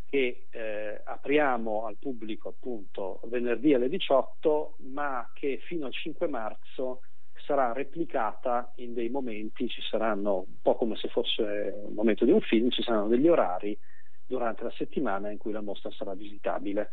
che 0.06 0.46
eh, 0.50 1.00
apriamo 1.04 1.86
al 1.86 1.96
pubblico 1.98 2.48
appunto 2.48 3.20
venerdì 3.24 3.74
alle 3.74 3.88
18, 3.88 4.76
ma 4.92 5.28
che 5.34 5.58
fino 5.64 5.86
al 5.86 5.92
5 5.92 6.26
marzo 6.28 7.02
sarà 7.50 7.72
replicata 7.72 8.70
in 8.76 8.94
dei 8.94 9.08
momenti, 9.08 9.68
ci 9.68 9.82
saranno 9.82 10.36
un 10.36 10.60
po' 10.62 10.76
come 10.76 10.94
se 10.94 11.08
fosse 11.08 11.82
un 11.84 11.94
momento 11.94 12.24
di 12.24 12.30
un 12.30 12.40
film, 12.40 12.70
ci 12.70 12.80
saranno 12.80 13.08
degli 13.08 13.26
orari 13.26 13.76
durante 14.24 14.62
la 14.62 14.70
settimana 14.70 15.30
in 15.30 15.38
cui 15.38 15.50
la 15.50 15.60
mostra 15.60 15.90
sarà 15.90 16.14
visitabile 16.14 16.90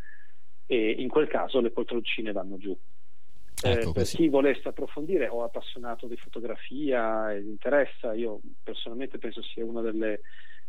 e 0.65 0.95
in 0.97 1.09
quel 1.09 1.27
caso 1.27 1.61
le 1.61 1.69
poltroncine 1.69 2.31
vanno 2.31 2.57
giù. 2.57 2.75
Ecco, 3.61 3.89
eh, 3.89 3.93
per 3.93 4.05
chi 4.05 4.29
volesse 4.29 4.67
approfondire 4.67 5.27
o 5.27 5.43
appassionato 5.43 6.07
di 6.07 6.17
fotografia 6.17 7.31
e 7.31 7.41
interessa, 7.41 8.13
io 8.15 8.39
personalmente 8.63 9.19
penso 9.19 9.43
sia 9.43 9.63
una 9.63 9.81
delle 9.81 10.21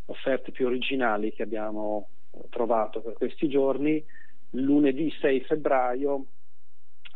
offerte 0.05 0.51
più 0.51 0.67
originali 0.67 1.33
che 1.33 1.43
abbiamo 1.43 2.11
trovato 2.51 3.01
per 3.01 3.15
questi 3.15 3.49
giorni. 3.49 4.05
Lunedì 4.51 5.11
6 5.19 5.41
febbraio 5.45 6.27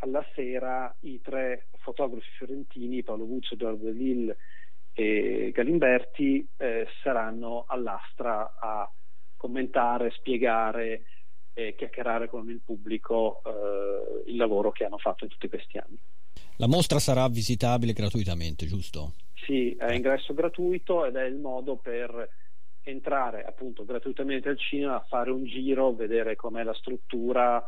alla 0.02 0.24
sera 0.34 0.94
i 1.00 1.20
tre 1.20 1.68
fotografi 1.78 2.26
fiorentini, 2.36 3.02
Paolo 3.02 3.26
Guccio, 3.26 3.54
Edoardo 3.54 3.90
Lille 3.90 4.36
e 4.92 5.50
Galimberti, 5.54 6.46
eh, 6.56 6.86
saranno 7.02 7.64
all'astra 7.66 8.56
a 8.58 8.90
commentare, 9.36 10.10
spiegare 10.10 11.04
e 11.54 11.74
chiacchierare 11.76 12.28
con 12.28 12.48
il 12.48 12.60
pubblico 12.64 13.42
eh, 13.44 14.30
il 14.30 14.36
lavoro 14.36 14.72
che 14.72 14.84
hanno 14.84 14.98
fatto 14.98 15.24
in 15.24 15.30
tutti 15.30 15.48
questi 15.48 15.78
anni. 15.78 15.98
La 16.56 16.66
mostra 16.66 16.98
sarà 16.98 17.28
visitabile 17.28 17.92
gratuitamente, 17.92 18.66
giusto? 18.66 19.14
Sì, 19.34 19.74
è 19.74 19.92
ingresso 19.92 20.34
gratuito 20.34 21.04
ed 21.04 21.16
è 21.16 21.24
il 21.24 21.36
modo 21.36 21.76
per 21.76 22.28
entrare 22.82 23.44
appunto 23.44 23.84
gratuitamente 23.84 24.48
al 24.48 24.58
cinema, 24.58 25.04
fare 25.08 25.30
un 25.30 25.44
giro, 25.44 25.94
vedere 25.94 26.36
com'è 26.36 26.62
la 26.62 26.74
struttura, 26.74 27.64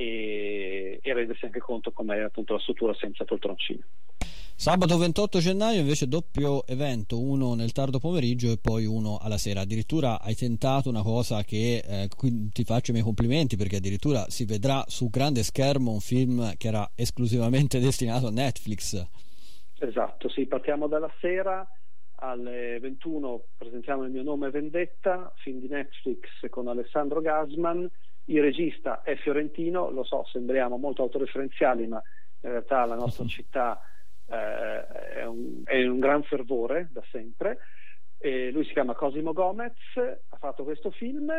e, 0.00 0.98
e 1.02 1.12
rendersi 1.12 1.44
anche 1.44 1.58
conto 1.58 1.92
com'è 1.92 2.20
appunto 2.20 2.54
la 2.54 2.60
struttura 2.60 2.94
senza 2.94 3.24
poltroncine. 3.24 3.84
Sabato 4.54 4.96
28 4.96 5.38
gennaio 5.38 5.80
invece 5.80 6.06
doppio 6.06 6.66
evento, 6.66 7.20
uno 7.20 7.54
nel 7.54 7.72
tardo 7.72 7.98
pomeriggio 7.98 8.50
e 8.50 8.58
poi 8.58 8.86
uno 8.86 9.18
alla 9.20 9.36
sera. 9.36 9.60
Addirittura 9.60 10.20
hai 10.20 10.34
tentato 10.34 10.88
una 10.88 11.02
cosa 11.02 11.42
che 11.44 11.82
eh, 11.86 12.08
ti 12.52 12.64
faccio 12.64 12.90
i 12.90 12.94
miei 12.94 13.04
complimenti 13.04 13.56
perché 13.56 13.76
addirittura 13.76 14.24
si 14.28 14.44
vedrà 14.46 14.82
su 14.86 15.08
grande 15.10 15.42
schermo 15.42 15.92
un 15.92 16.00
film 16.00 16.56
che 16.56 16.68
era 16.68 16.90
esclusivamente 16.94 17.78
destinato 17.80 18.26
a 18.26 18.30
Netflix. 18.30 19.06
Esatto, 19.78 20.28
sì, 20.30 20.46
partiamo 20.46 20.88
dalla 20.88 21.12
sera 21.20 21.66
alle 22.22 22.78
21 22.80 23.42
presentiamo 23.56 24.04
il 24.04 24.10
mio 24.10 24.22
nome 24.22 24.50
Vendetta, 24.50 25.32
film 25.36 25.58
di 25.58 25.68
Netflix 25.68 26.26
con 26.50 26.68
Alessandro 26.68 27.22
Gasman 27.22 27.88
il 28.30 28.42
regista 28.42 29.02
è 29.02 29.16
fiorentino, 29.16 29.90
lo 29.90 30.04
so, 30.04 30.24
sembriamo 30.30 30.76
molto 30.76 31.02
autoreferenziali, 31.02 31.86
ma 31.86 32.02
in 32.42 32.50
realtà 32.50 32.84
la 32.84 32.94
nostra 32.94 33.26
città 33.26 33.80
eh, 34.26 34.86
è, 35.16 35.24
un, 35.24 35.62
è 35.64 35.76
in 35.76 35.90
un 35.90 35.98
gran 35.98 36.22
fervore 36.22 36.88
da 36.92 37.02
sempre. 37.10 37.58
E 38.18 38.50
lui 38.50 38.64
si 38.64 38.72
chiama 38.72 38.94
Cosimo 38.94 39.32
Gomez, 39.32 39.72
ha 39.96 40.36
fatto 40.36 40.62
questo 40.62 40.90
film, 40.90 41.32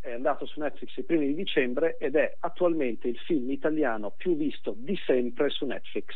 è 0.00 0.12
andato 0.12 0.46
su 0.46 0.60
Netflix 0.60 0.96
i 0.96 1.02
primi 1.02 1.26
di 1.26 1.34
dicembre 1.34 1.96
ed 1.98 2.14
è 2.14 2.36
attualmente 2.40 3.08
il 3.08 3.18
film 3.18 3.50
italiano 3.50 4.12
più 4.16 4.36
visto 4.36 4.74
di 4.76 4.96
sempre 5.04 5.50
su 5.50 5.64
Netflix. 5.64 6.14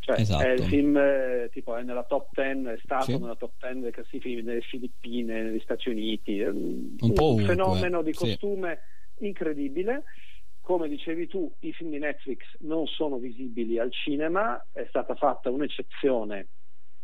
Cioè, 0.00 0.20
esatto. 0.20 0.44
è 0.44 0.50
il 0.50 0.64
film 0.64 0.96
eh, 0.96 1.48
tipo 1.50 1.76
è 1.76 1.82
nella 1.82 2.04
top 2.04 2.28
10, 2.34 2.68
è 2.68 2.78
stato 2.82 3.04
sì. 3.04 3.18
nella 3.18 3.36
top 3.36 3.52
10 3.60 3.78
delle 3.78 3.90
classifiche 3.90 4.42
nelle 4.42 4.60
Filippine, 4.60 5.42
negli 5.42 5.60
Stati 5.60 5.88
Uniti, 5.88 6.40
un, 6.40 6.96
un, 7.00 7.12
un 7.16 7.38
fenomeno 7.38 8.02
di 8.02 8.12
costume. 8.12 8.80
Incredibile. 9.18 10.04
Come 10.60 10.88
dicevi 10.88 11.26
tu, 11.26 11.54
i 11.60 11.72
film 11.72 11.90
di 11.90 11.98
Netflix 11.98 12.42
non 12.60 12.86
sono 12.86 13.18
visibili 13.18 13.78
al 13.78 13.92
cinema, 13.92 14.64
è 14.72 14.86
stata 14.88 15.14
fatta 15.14 15.50
un'eccezione 15.50 16.48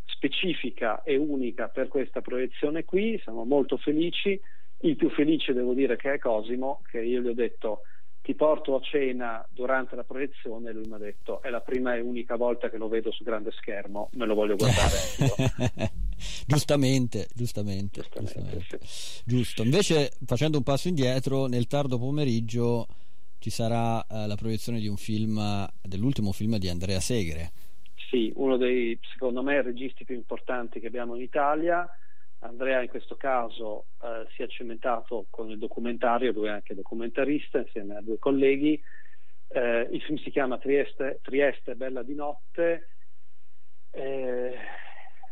specifica 0.06 1.02
e 1.02 1.16
unica 1.16 1.68
per 1.68 1.88
questa 1.88 2.20
proiezione 2.20 2.84
qui, 2.84 3.20
siamo 3.22 3.44
molto 3.44 3.76
felici. 3.76 4.40
Il 4.82 4.96
più 4.96 5.10
felice 5.10 5.52
devo 5.52 5.74
dire 5.74 5.96
che 5.96 6.14
è 6.14 6.18
Cosimo, 6.18 6.80
che 6.90 7.00
io 7.00 7.20
gli 7.20 7.28
ho 7.28 7.34
detto 7.34 7.82
ti 8.30 8.36
porto 8.36 8.76
a 8.76 8.80
cena 8.80 9.44
durante 9.50 9.96
la 9.96 10.04
proiezione 10.04 10.70
e 10.70 10.72
lui 10.72 10.86
mi 10.86 10.94
ha 10.94 10.98
detto 10.98 11.42
è 11.42 11.50
la 11.50 11.60
prima 11.60 11.96
e 11.96 12.00
unica 12.00 12.36
volta 12.36 12.70
che 12.70 12.76
lo 12.76 12.86
vedo 12.86 13.10
su 13.10 13.24
grande 13.24 13.50
schermo, 13.50 14.08
me 14.12 14.24
lo 14.24 14.34
voglio 14.34 14.54
guardare 14.54 15.90
giustamente, 16.46 17.26
giustamente, 17.34 18.02
giustamente. 18.14 18.78
Sì. 18.84 19.22
giusto. 19.24 19.64
Invece 19.64 20.12
facendo 20.24 20.58
un 20.58 20.62
passo 20.62 20.86
indietro, 20.86 21.46
nel 21.46 21.66
tardo 21.66 21.98
pomeriggio 21.98 22.86
ci 23.40 23.50
sarà 23.50 24.06
eh, 24.06 24.28
la 24.28 24.36
proiezione 24.36 24.78
di 24.78 24.86
un 24.86 24.96
film, 24.96 25.66
dell'ultimo 25.82 26.30
film 26.30 26.56
di 26.58 26.68
Andrea 26.68 27.00
Segre. 27.00 27.50
Sì, 28.10 28.32
uno 28.36 28.56
dei, 28.56 28.96
secondo 29.12 29.42
me, 29.42 29.60
registi 29.60 30.04
più 30.04 30.14
importanti 30.14 30.78
che 30.78 30.86
abbiamo 30.86 31.16
in 31.16 31.22
Italia, 31.22 31.88
Andrea 32.40 32.80
in 32.80 32.88
questo 32.88 33.16
caso 33.16 33.86
eh, 34.02 34.26
si 34.34 34.42
è 34.42 34.46
cementato 34.48 35.26
con 35.28 35.50
il 35.50 35.58
documentario, 35.58 36.32
lui 36.32 36.46
è 36.46 36.50
anche 36.50 36.74
documentarista 36.74 37.58
insieme 37.58 37.96
a 37.96 38.02
due 38.02 38.18
colleghi. 38.18 38.80
Eh, 39.48 39.88
il 39.90 40.00
film 40.02 40.16
si 40.18 40.30
chiama 40.30 40.58
Trieste, 40.58 41.20
Trieste 41.22 41.74
Bella 41.74 42.02
di 42.02 42.14
Notte, 42.14 42.88
eh, 43.90 44.54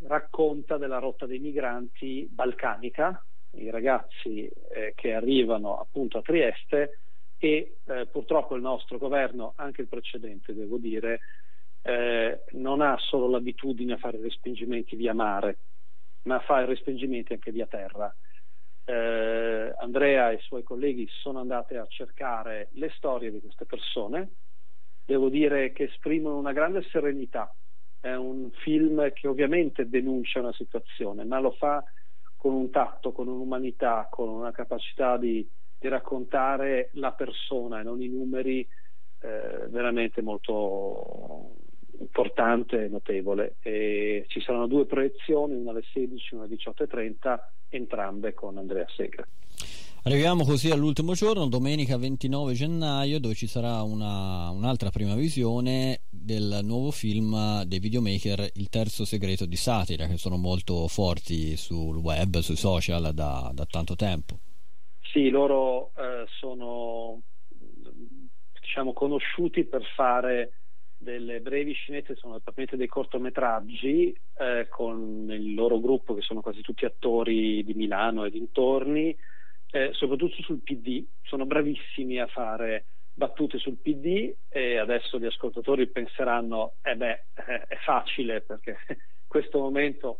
racconta 0.06 0.76
della 0.76 0.98
rotta 0.98 1.24
dei 1.24 1.38
migranti 1.38 2.28
balcanica, 2.30 3.24
i 3.52 3.70
ragazzi 3.70 4.46
eh, 4.46 4.92
che 4.94 5.14
arrivano 5.14 5.78
appunto 5.78 6.18
a 6.18 6.22
Trieste 6.22 7.00
e 7.38 7.76
eh, 7.84 8.06
purtroppo 8.06 8.54
il 8.54 8.62
nostro 8.62 8.98
governo, 8.98 9.54
anche 9.56 9.80
il 9.80 9.88
precedente 9.88 10.54
devo 10.54 10.76
dire, 10.76 11.20
eh, 11.82 12.42
non 12.50 12.82
ha 12.82 12.98
solo 12.98 13.28
l'abitudine 13.28 13.94
a 13.94 13.98
fare 13.98 14.20
respingimenti 14.20 14.94
via 14.96 15.14
mare, 15.14 15.58
ma 16.22 16.40
fa 16.40 16.60
i 16.60 16.66
respingimenti 16.66 17.32
anche 17.32 17.52
via 17.52 17.66
terra. 17.66 18.14
Eh, 18.84 19.74
Andrea 19.78 20.30
e 20.30 20.34
i 20.34 20.40
suoi 20.40 20.62
colleghi 20.62 21.06
sono 21.20 21.40
andati 21.40 21.76
a 21.76 21.86
cercare 21.86 22.68
le 22.72 22.90
storie 22.96 23.30
di 23.30 23.40
queste 23.40 23.66
persone, 23.66 24.30
devo 25.04 25.28
dire 25.28 25.72
che 25.72 25.84
esprimono 25.84 26.38
una 26.38 26.52
grande 26.52 26.82
serenità. 26.90 27.54
È 28.00 28.12
un 28.14 28.50
film 28.62 29.12
che 29.12 29.26
ovviamente 29.26 29.88
denuncia 29.88 30.38
una 30.38 30.52
situazione, 30.52 31.24
ma 31.24 31.40
lo 31.40 31.50
fa 31.52 31.82
con 32.36 32.54
un 32.54 32.70
tatto, 32.70 33.12
con 33.12 33.26
un'umanità, 33.26 34.08
con 34.10 34.28
una 34.28 34.52
capacità 34.52 35.16
di, 35.16 35.46
di 35.78 35.88
raccontare 35.88 36.90
la 36.92 37.12
persona 37.12 37.80
e 37.80 37.82
non 37.82 38.00
i 38.00 38.08
numeri 38.08 38.66
eh, 39.20 39.66
veramente 39.68 40.22
molto 40.22 41.56
importante 42.00 42.84
e 42.84 42.88
notevole. 42.88 43.56
E 43.62 44.24
ci 44.28 44.40
saranno 44.40 44.66
due 44.66 44.86
proiezioni, 44.86 45.54
una 45.54 45.70
alle 45.70 45.84
16 45.92 46.34
e 46.34 46.36
una 46.36 46.44
alle 46.44 46.56
18.30, 46.56 47.38
entrambe 47.68 48.34
con 48.34 48.58
Andrea 48.58 48.86
Segra. 48.94 49.26
Arriviamo 50.04 50.44
così 50.44 50.70
all'ultimo 50.70 51.12
giorno, 51.12 51.48
domenica 51.48 51.98
29 51.98 52.54
gennaio, 52.54 53.18
dove 53.18 53.34
ci 53.34 53.46
sarà 53.46 53.82
una, 53.82 54.48
un'altra 54.50 54.90
prima 54.90 55.14
visione 55.14 56.02
del 56.08 56.60
nuovo 56.62 56.92
film 56.92 57.62
dei 57.64 57.78
videomaker 57.78 58.48
Il 58.54 58.68
terzo 58.68 59.04
segreto 59.04 59.44
di 59.44 59.56
satira, 59.56 60.06
che 60.06 60.16
sono 60.16 60.36
molto 60.36 60.86
forti 60.86 61.56
sul 61.56 61.96
web, 61.96 62.38
sui 62.38 62.56
social 62.56 63.12
da, 63.12 63.50
da 63.52 63.66
tanto 63.66 63.96
tempo. 63.96 64.38
Sì, 65.12 65.30
loro 65.30 65.90
eh, 65.96 66.24
sono 66.38 67.20
diciamo, 68.60 68.92
conosciuti 68.92 69.64
per 69.64 69.82
fare 69.94 70.52
delle 70.98 71.40
brevi 71.40 71.72
scenette, 71.72 72.16
sono 72.16 72.34
praticamente 72.34 72.76
dei 72.76 72.88
cortometraggi 72.88 74.14
eh, 74.36 74.66
con 74.68 75.28
il 75.30 75.54
loro 75.54 75.78
gruppo 75.78 76.14
che 76.14 76.22
sono 76.22 76.40
quasi 76.40 76.60
tutti 76.60 76.84
attori 76.84 77.62
di 77.62 77.74
Milano 77.74 78.24
e 78.24 78.30
dintorni, 78.30 79.16
eh, 79.70 79.90
soprattutto 79.92 80.42
sul 80.42 80.60
PD, 80.62 81.06
sono 81.22 81.46
bravissimi 81.46 82.18
a 82.18 82.26
fare 82.26 82.86
battute 83.18 83.58
sul 83.58 83.78
PD 83.78 84.32
e 84.48 84.78
adesso 84.78 85.18
gli 85.18 85.26
ascoltatori 85.26 85.88
penseranno 85.88 86.74
eh 86.82 86.94
beh 86.94 87.24
è 87.66 87.76
facile 87.84 88.42
perché 88.42 88.78
in 88.88 88.96
questo 89.26 89.58
momento 89.58 90.18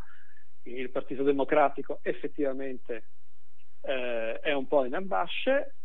il 0.64 0.91
Partito 0.91 1.22
Democratico 1.22 2.01
effettivamente 2.03 3.05
eh, 3.83 4.41
è 4.41 4.53
un 4.53 4.66
po' 4.66 4.85
in 4.85 4.95
ambasce 4.95 5.76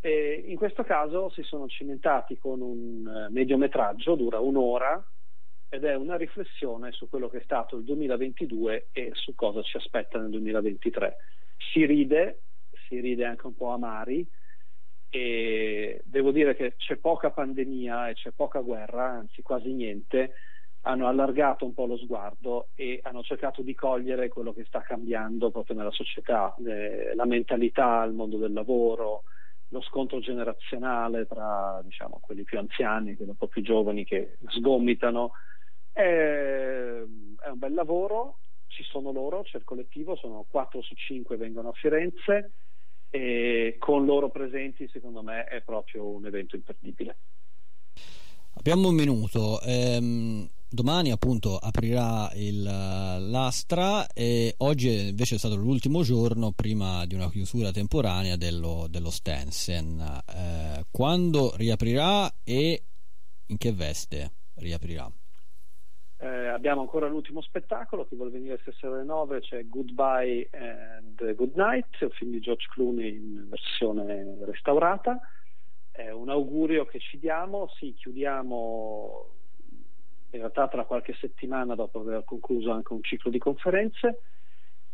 e 0.00 0.44
in 0.46 0.56
questo 0.56 0.84
caso 0.84 1.28
si 1.30 1.42
sono 1.42 1.66
cimentati 1.66 2.38
con 2.38 2.60
un 2.60 3.06
eh, 3.06 3.32
mediometraggio, 3.32 4.14
dura 4.14 4.38
un'ora, 4.38 5.04
ed 5.68 5.84
è 5.84 5.94
una 5.94 6.16
riflessione 6.16 6.92
su 6.92 7.08
quello 7.08 7.28
che 7.28 7.38
è 7.38 7.42
stato 7.42 7.76
il 7.76 7.84
2022 7.84 8.88
e 8.92 9.10
su 9.12 9.34
cosa 9.34 9.62
ci 9.62 9.76
aspetta 9.76 10.18
nel 10.18 10.30
2023. 10.30 11.16
Si 11.72 11.84
ride, 11.84 12.42
si 12.86 13.00
ride 13.00 13.24
anche 13.24 13.46
un 13.46 13.56
po' 13.56 13.70
amari 13.70 14.26
e 15.10 16.00
devo 16.04 16.30
dire 16.30 16.54
che 16.54 16.74
c'è 16.76 16.96
poca 16.96 17.30
pandemia 17.30 18.08
e 18.08 18.14
c'è 18.14 18.30
poca 18.30 18.60
guerra, 18.60 19.10
anzi 19.10 19.42
quasi 19.42 19.72
niente, 19.72 20.32
hanno 20.82 21.06
allargato 21.06 21.64
un 21.64 21.74
po' 21.74 21.86
lo 21.86 21.98
sguardo 21.98 22.68
e 22.74 23.00
hanno 23.02 23.22
cercato 23.22 23.62
di 23.62 23.74
cogliere 23.74 24.28
quello 24.28 24.54
che 24.54 24.64
sta 24.64 24.80
cambiando 24.80 25.50
proprio 25.50 25.76
nella 25.76 25.90
società, 25.90 26.54
eh, 26.66 27.14
la 27.14 27.26
mentalità, 27.26 28.04
il 28.04 28.12
mondo 28.12 28.38
del 28.38 28.52
lavoro, 28.52 29.24
lo 29.68 29.82
scontro 29.82 30.20
generazionale 30.20 31.26
tra 31.26 31.80
diciamo, 31.84 32.18
quelli 32.20 32.42
più 32.44 32.58
anziani 32.58 33.14
quelli 33.16 33.30
un 33.32 33.36
po' 33.36 33.48
più 33.48 33.62
giovani 33.62 34.04
che 34.04 34.38
sgomitano. 34.48 35.32
È, 35.92 36.00
è 36.00 37.48
un 37.48 37.58
bel 37.58 37.74
lavoro, 37.74 38.38
ci 38.68 38.82
sono 38.84 39.12
loro, 39.12 39.42
c'è 39.42 39.58
il 39.58 39.64
collettivo, 39.64 40.16
sono 40.16 40.46
4 40.48 40.82
su 40.82 40.94
5 40.94 41.36
vengono 41.36 41.70
a 41.70 41.72
Firenze 41.72 42.52
e 43.10 43.76
con 43.78 44.04
loro 44.04 44.30
presenti 44.30 44.88
secondo 44.92 45.22
me 45.22 45.44
è 45.44 45.62
proprio 45.62 46.06
un 46.06 46.26
evento 46.26 46.56
imperdibile. 46.56 47.16
Abbiamo 48.54 48.88
un 48.88 48.94
minuto. 48.94 49.60
Ehm, 49.62 50.48
domani 50.70 51.10
appunto 51.10 51.56
aprirà 51.56 52.30
il, 52.34 52.62
l'Astra 52.62 54.06
e 54.08 54.54
oggi 54.58 55.08
invece 55.08 55.36
è 55.36 55.38
stato 55.38 55.56
l'ultimo 55.56 56.02
giorno 56.02 56.52
prima 56.52 57.06
di 57.06 57.14
una 57.14 57.30
chiusura 57.30 57.70
temporanea 57.70 58.36
dello, 58.36 58.86
dello 58.88 59.10
Stensen. 59.10 60.00
Eh, 60.00 60.84
quando 60.90 61.54
riaprirà 61.56 62.30
e 62.44 62.82
in 63.46 63.56
che 63.56 63.72
veste 63.72 64.32
riaprirà? 64.56 65.10
Eh, 66.20 66.48
abbiamo 66.48 66.80
ancora 66.80 67.06
l'ultimo 67.06 67.40
spettacolo, 67.40 68.04
chi 68.04 68.16
vuole 68.16 68.32
venire 68.32 68.58
stasera 68.60 68.94
alle 68.94 69.04
9 69.04 69.40
c'è 69.40 69.68
Goodbye 69.68 70.50
and 70.50 71.34
Good 71.34 71.54
Night, 71.54 72.00
un 72.00 72.10
film 72.10 72.32
di 72.32 72.40
George 72.40 72.66
Clooney 72.72 73.14
in 73.14 73.48
versione 73.48 74.36
restaurata. 74.44 75.20
È 75.92 76.10
un 76.10 76.28
augurio 76.28 76.86
che 76.86 76.98
ci 76.98 77.18
diamo, 77.18 77.68
sì, 77.78 77.94
chiudiamo 77.94 79.37
in 80.30 80.40
realtà 80.40 80.68
tra 80.68 80.84
qualche 80.84 81.14
settimana 81.14 81.74
dopo 81.74 82.00
aver 82.00 82.24
concluso 82.24 82.70
anche 82.70 82.92
un 82.92 83.02
ciclo 83.02 83.30
di 83.30 83.38
conferenze 83.38 84.20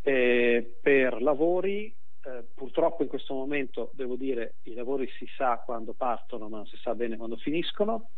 eh, 0.02 0.78
per 0.80 1.20
lavori. 1.22 1.94
Eh, 2.26 2.44
purtroppo 2.54 3.02
in 3.02 3.08
questo 3.08 3.34
momento 3.34 3.90
devo 3.92 4.16
dire 4.16 4.54
i 4.62 4.74
lavori 4.74 5.08
si 5.18 5.26
sa 5.36 5.58
quando 5.58 5.92
partono 5.92 6.48
ma 6.48 6.58
non 6.58 6.66
si 6.66 6.76
sa 6.76 6.94
bene 6.94 7.16
quando 7.16 7.36
finiscono. 7.36 8.10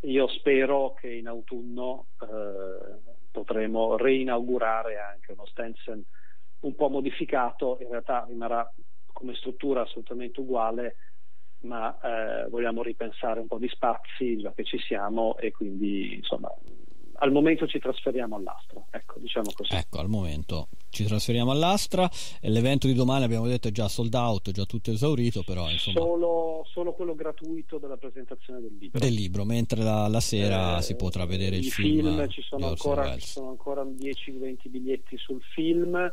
Io 0.00 0.26
spero 0.28 0.94
che 0.94 1.12
in 1.12 1.26
autunno 1.26 2.06
eh, 2.20 3.16
potremo 3.30 3.96
reinaugurare 3.96 4.98
anche 4.98 5.32
uno 5.32 5.46
Stensen 5.46 6.02
un 6.60 6.74
po' 6.74 6.88
modificato, 6.88 7.78
in 7.80 7.88
realtà 7.88 8.24
rimarrà 8.28 8.70
come 9.12 9.34
struttura 9.34 9.82
assolutamente 9.82 10.40
uguale, 10.40 10.96
ma 11.62 11.98
eh, 12.00 12.48
vogliamo 12.48 12.82
ripensare 12.82 13.40
un 13.40 13.46
po' 13.46 13.58
di 13.58 13.68
spazi 13.68 14.38
già 14.38 14.52
che 14.52 14.64
ci 14.64 14.78
siamo 14.78 15.36
e 15.38 15.50
quindi 15.50 16.14
insomma 16.14 16.50
al 17.22 17.32
momento 17.32 17.66
ci 17.66 17.78
trasferiamo 17.78 18.36
all'Astra, 18.36 18.82
ecco, 18.90 19.18
diciamo 19.18 19.50
così. 19.54 19.74
Ecco, 19.74 19.98
al 19.98 20.08
momento 20.08 20.68
ci 20.88 21.04
trasferiamo 21.04 21.50
all'Astra 21.50 22.08
l'evento 22.42 22.86
di 22.86 22.94
domani 22.94 23.24
abbiamo 23.24 23.46
detto 23.46 23.68
è 23.68 23.70
già 23.70 23.88
sold 23.88 24.14
out, 24.14 24.50
già 24.50 24.64
tutto 24.64 24.90
esaurito, 24.90 25.42
però 25.42 25.70
insomma... 25.70 26.00
Solo, 26.00 26.64
solo 26.72 26.92
quello 26.94 27.14
gratuito 27.14 27.78
della 27.78 27.98
presentazione 27.98 28.60
del 28.60 28.74
libro. 28.78 28.98
Del 28.98 29.12
libro, 29.12 29.44
mentre 29.44 29.82
la, 29.82 30.08
la 30.08 30.20
sera 30.20 30.78
eh, 30.78 30.82
si 30.82 30.96
potrà 30.96 31.26
vedere 31.26 31.56
il 31.56 31.64
film. 31.70 32.06
film 32.06 32.28
ci, 32.28 32.40
sono 32.40 32.68
ancora, 32.68 33.18
ci 33.18 33.28
sono 33.28 33.50
ancora 33.50 33.82
10-20 33.82 34.70
biglietti 34.70 35.18
sul 35.18 35.42
film 35.42 36.10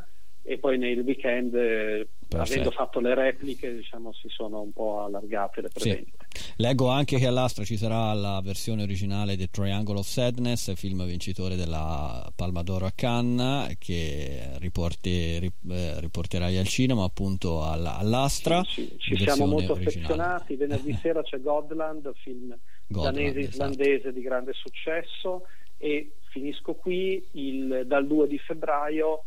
e 0.49 0.59
poi 0.59 0.77
nel 0.77 0.99
weekend 0.99 1.53
eh, 1.55 2.07
avendo 2.37 2.71
fatto 2.71 3.01
le 3.01 3.13
repliche 3.13 3.75
diciamo 3.75 4.13
si 4.13 4.29
sono 4.29 4.61
un 4.61 4.71
po' 4.71 5.03
allargate 5.03 5.59
le 5.59 5.67
prevendite 5.67 6.25
sì. 6.29 6.53
leggo 6.55 6.87
anche 6.87 7.17
che 7.17 7.27
all'Astra 7.27 7.65
ci 7.65 7.75
sarà 7.75 8.13
la 8.13 8.39
versione 8.41 8.83
originale 8.83 9.35
di 9.35 9.49
Triangle 9.49 9.97
of 9.97 10.07
Sadness 10.07 10.73
film 10.75 11.05
vincitore 11.05 11.57
della 11.57 12.31
Palma 12.33 12.63
d'Oro 12.63 12.85
a 12.85 12.93
Cannes 12.95 13.75
che 13.77 14.51
riporti, 14.59 15.51
eh, 15.69 15.99
riporterai 15.99 16.57
al 16.57 16.67
cinema 16.67 17.03
appunto 17.03 17.65
all'Astra 17.65 18.63
sì, 18.63 18.89
sì. 18.99 19.17
ci 19.17 19.23
siamo 19.23 19.47
molto 19.47 19.73
originale. 19.73 20.13
affezionati 20.13 20.55
venerdì 20.55 20.93
sera 21.03 21.21
c'è 21.23 21.41
Godland 21.41 22.09
film 22.23 22.57
Godland, 22.87 23.15
danese 23.17 23.39
esatto. 23.39 23.53
islandese 23.53 24.13
di 24.13 24.21
grande 24.21 24.53
successo 24.53 25.41
e 25.77 26.13
finisco 26.29 26.73
qui 26.75 27.21
il, 27.31 27.83
dal 27.85 28.07
2 28.07 28.27
di 28.29 28.37
febbraio 28.37 29.25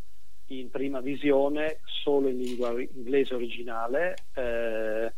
in 0.58 0.70
prima 0.70 1.00
visione 1.00 1.80
solo 2.02 2.28
in 2.28 2.38
lingua 2.38 2.74
inglese 2.94 3.34
originale 3.34 4.14
eh, 4.34 5.12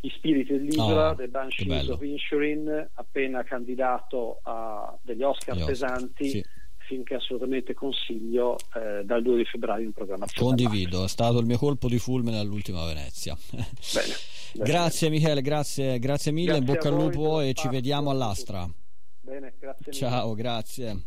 Gli 0.00 0.10
spiriti 0.10 0.52
dell'isola 0.52 1.10
oh, 1.10 1.14
The 1.14 1.28
Banshees 1.28 1.88
of 1.88 2.02
Inshurin 2.02 2.90
appena 2.94 3.42
candidato 3.44 4.40
a 4.42 4.96
degli 5.02 5.22
Oscar 5.22 5.54
Oscar, 5.54 5.66
pesanti 5.66 6.28
sì. 6.28 6.44
film 6.78 7.02
che 7.04 7.14
assolutamente 7.14 7.72
consiglio 7.74 8.56
eh, 8.74 9.04
dal 9.04 9.22
2 9.22 9.36
di 9.36 9.44
febbraio 9.44 9.84
in 9.84 9.92
programmazione 9.92 10.46
condivido, 10.46 11.04
è 11.04 11.08
stato 11.08 11.38
il 11.38 11.46
mio 11.46 11.58
colpo 11.58 11.88
di 11.88 11.98
fulmine 11.98 12.38
all'ultima 12.38 12.84
Venezia 12.84 13.36
bene, 13.52 13.68
bene. 14.54 14.64
grazie 14.64 15.08
Michele, 15.08 15.40
grazie, 15.40 15.98
grazie 15.98 16.32
mille 16.32 16.58
grazie 16.58 16.66
in 16.66 16.72
bocca 16.72 16.88
al 16.88 16.94
lupo 16.94 17.40
e 17.40 17.54
ci 17.54 17.68
vediamo 17.68 18.10
all'Astra 18.10 18.68
Bene, 19.24 19.54
grazie 19.58 19.86
mille. 19.86 19.98
Ciao, 19.98 20.34
grazie. 20.34 21.02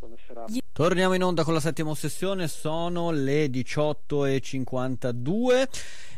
Torniamo 0.71 1.13
in 1.13 1.23
onda 1.23 1.43
con 1.43 1.53
la 1.53 1.59
settima 1.59 1.93
sessione, 1.93 2.47
sono 2.47 3.11
le 3.11 3.45
18.52 3.45 5.67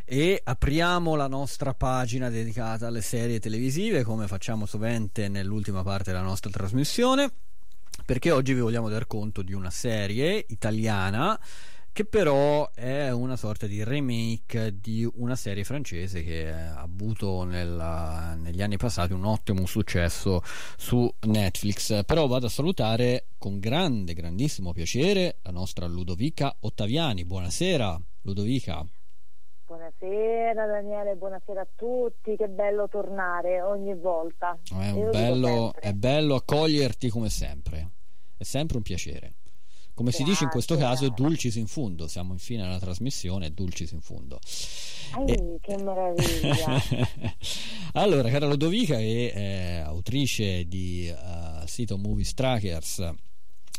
e 0.06 0.42
apriamo 0.42 1.16
la 1.16 1.28
nostra 1.28 1.74
pagina 1.74 2.30
dedicata 2.30 2.88
alle 2.88 3.02
serie 3.02 3.42
televisive 3.42 4.04
come 4.04 4.28
facciamo 4.28 4.66
sovente 4.66 5.28
nell'ultima 5.28 5.84
parte 5.84 6.12
della 6.12 6.24
nostra 6.24 6.50
trasmissione 6.50 7.30
perché 8.06 8.32
oggi 8.32 8.54
vi 8.54 8.62
vogliamo 8.62 8.88
dar 8.90 9.06
conto 9.06 9.42
di 9.44 9.54
una 9.54 9.70
serie 9.70 10.44
italiana 10.48 11.40
che 12.00 12.06
però 12.06 12.72
è 12.74 13.12
una 13.12 13.36
sorta 13.36 13.68
di 13.68 13.84
remake 13.84 14.80
di 14.80 15.06
una 15.16 15.36
serie 15.36 15.66
francese 15.66 16.24
che 16.24 16.50
ha 16.50 16.80
avuto 16.80 17.44
nella, 17.44 18.36
negli 18.36 18.62
anni 18.62 18.78
passati 18.78 19.12
un 19.12 19.26
ottimo 19.26 19.66
successo 19.66 20.42
su 20.78 21.14
Netflix. 21.24 22.06
Però 22.06 22.26
vado 22.28 22.46
a 22.46 22.50
salutare 22.50 23.26
con 23.38 23.60
grande, 23.60 24.14
grandissimo 24.14 24.72
piacere 24.72 25.40
la 25.42 25.52
nostra 25.52 25.88
Ludovica 25.88 26.56
Ottaviani. 26.62 27.26
Buonasera 27.26 28.00
Ludovica. 28.22 28.82
Buonasera 29.66 30.68
Daniele, 30.68 31.16
buonasera 31.16 31.60
a 31.60 31.68
tutti, 31.76 32.38
che 32.38 32.48
bello 32.48 32.88
tornare 32.88 33.62
ogni 33.62 33.94
volta. 33.94 34.58
È, 34.64 34.94
bello, 34.94 35.74
è 35.74 35.92
bello 35.92 36.36
accoglierti 36.36 37.10
come 37.10 37.28
sempre, 37.28 37.90
è 38.38 38.44
sempre 38.44 38.78
un 38.78 38.84
piacere. 38.84 39.34
Come 40.00 40.14
si 40.14 40.24
dice 40.24 40.46
in 40.46 40.50
questo 40.50 40.78
caso, 40.78 41.10
dulcis 41.10 41.56
in 41.56 41.68
fundo. 41.68 42.08
Siamo 42.08 42.32
infine 42.32 42.64
alla 42.64 42.80
trasmissione, 42.80 43.54
dulcis 43.54 43.92
in 43.92 44.00
fundo. 44.00 44.40
Ai, 45.12 45.26
e... 45.26 45.58
Che 45.60 45.76
meraviglia! 45.76 46.82
allora, 48.00 48.30
cara 48.30 48.48
Lodovica, 48.48 48.96
che 48.96 49.30
è 49.34 49.82
autrice 49.84 50.66
di 50.70 51.14
uh, 51.14 51.68
sito 51.68 51.98
Movies 51.98 52.34
Trackers 52.34 53.12